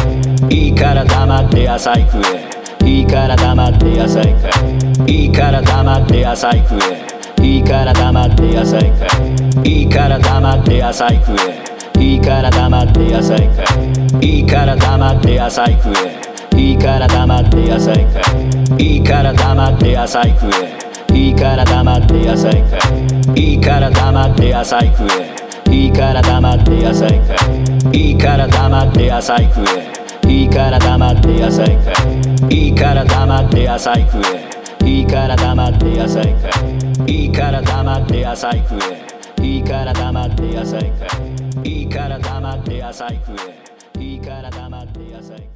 [0.50, 4.50] えいいから黙って野菜食えいいから黙って野菜買
[5.08, 6.78] えいいから黙って野菜食
[7.40, 9.08] えいいから黙って野菜買
[9.64, 13.64] えいいから黙って野菜食えいいから黙って野菜買
[14.20, 15.92] えいいから黙って野菜食
[16.54, 18.22] えいいから黙って野菜買
[18.78, 22.78] えいいから黙って野菜食えいいから黙って野菜買
[23.36, 23.54] えい。
[23.54, 25.72] いから黙って野菜食え。
[25.72, 27.36] いいから黙って野菜買
[27.92, 28.10] えい。
[28.12, 30.30] いから黙って野菜食え。
[30.30, 31.92] いいから黙って野菜買
[32.50, 32.68] えい。
[32.68, 34.88] いから黙って野菜食え。
[34.88, 36.50] いいから黙って野菜買
[37.06, 37.26] えい。
[37.26, 38.78] いから黙って野菜食
[39.40, 39.46] え。
[39.46, 40.90] いいから黙って野菜買
[41.64, 41.82] えい。
[41.82, 43.36] いから黙って野菜食
[43.96, 44.02] え。
[44.02, 45.51] いいから黙って野菜買え